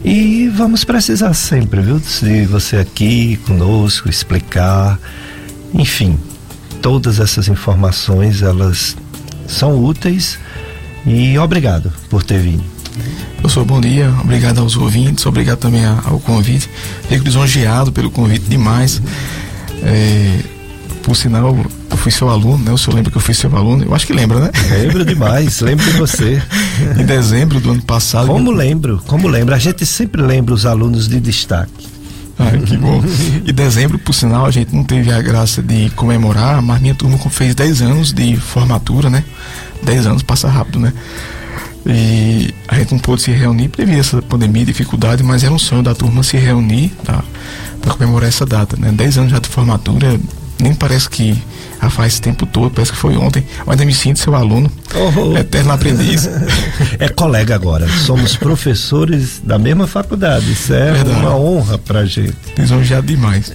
[0.06, 5.00] E vamos precisar sempre, viu, de você aqui conosco, explicar,
[5.74, 6.20] enfim,
[6.80, 8.96] todas essas informações, elas
[9.48, 10.38] são úteis
[11.08, 12.73] e obrigado por ter vindo.
[13.38, 14.14] Professor, bom dia.
[14.22, 16.70] Obrigado aos ouvintes, obrigado também ao convite.
[17.10, 19.02] Fico lisonjeado pelo convite demais.
[19.82, 20.40] É,
[21.04, 21.56] por sinal,
[21.92, 22.72] eu fui seu aluno, né?
[22.72, 23.84] O senhor lembra que eu fui seu aluno?
[23.84, 24.52] Eu acho que lembra, né?
[24.82, 26.42] Lembro demais, lembro de você.
[26.98, 28.28] em dezembro do ano passado.
[28.28, 29.54] Como lembro, como lembro.
[29.54, 31.94] A gente sempre lembra os alunos de destaque.
[32.40, 33.04] Ah, que bom.
[33.46, 37.18] Em dezembro, por sinal, a gente não teve a graça de comemorar, mas minha turma
[37.30, 39.24] fez 10 anos de formatura, né?
[39.84, 40.94] 10 anos passa rápido, né?
[41.86, 45.60] E a gente não pôde se reunir devido a essa pandemia, dificuldade, mas era um
[45.60, 47.24] sonho da turma se reunir tá,
[47.82, 48.92] para comemorar essa data, né?
[48.92, 50.18] 10 anos já de formatura,
[50.60, 51.38] nem parece que
[51.82, 55.38] já faz tempo todo, parece que foi ontem, mas ainda me sinto seu aluno, oh.
[55.38, 56.30] eterno aprendiz.
[57.00, 61.20] É colega agora, somos professores da mesma faculdade, isso é Verdade.
[61.20, 62.36] uma honra pra gente.
[62.58, 63.52] Lisonjeado demais.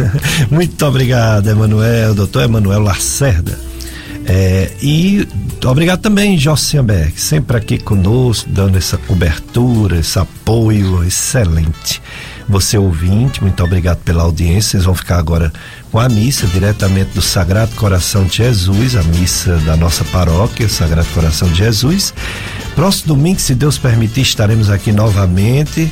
[0.50, 3.58] Muito obrigado, Emanuel, doutor Emanuel Lacerda.
[4.28, 5.26] É, e
[5.64, 12.02] obrigado também, Josiamberg, sempre aqui conosco, dando essa cobertura, esse apoio excelente.
[12.48, 14.72] Você ouvinte, muito obrigado pela audiência.
[14.72, 15.52] Vocês vão ficar agora
[15.90, 21.08] com a missa diretamente do Sagrado Coração de Jesus, a missa da nossa paróquia, Sagrado
[21.14, 22.14] Coração de Jesus.
[22.74, 25.90] Próximo domingo, se Deus permitir, estaremos aqui novamente.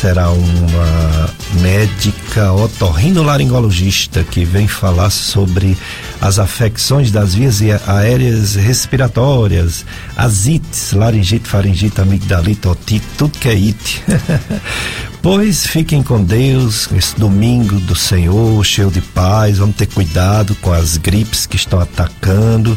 [0.00, 1.30] Será uma
[1.60, 5.76] médica otorrinolaringologista que vem falar sobre
[6.22, 9.84] as afecções das vias aéreas respiratórias,
[10.16, 14.02] as ites, laringite, faringite, amigdalite, otite, tudo que é it.
[15.20, 19.58] Pois fiquem com Deus, esse domingo do Senhor, cheio de paz.
[19.58, 22.76] Vamos ter cuidado com as gripes que estão atacando.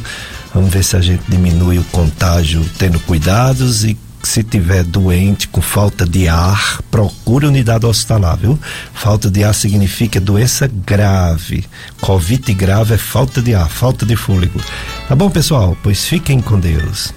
[0.53, 5.61] Vamos ver se a gente diminui o contágio tendo cuidados e se tiver doente com
[5.61, 8.59] falta de ar, procure unidade hospitalar, viu?
[8.93, 11.65] Falta de ar significa doença grave.
[12.01, 14.59] Covid grave é falta de ar, falta de fôlego.
[15.07, 15.77] Tá bom, pessoal?
[15.83, 17.13] Pois fiquem com Deus.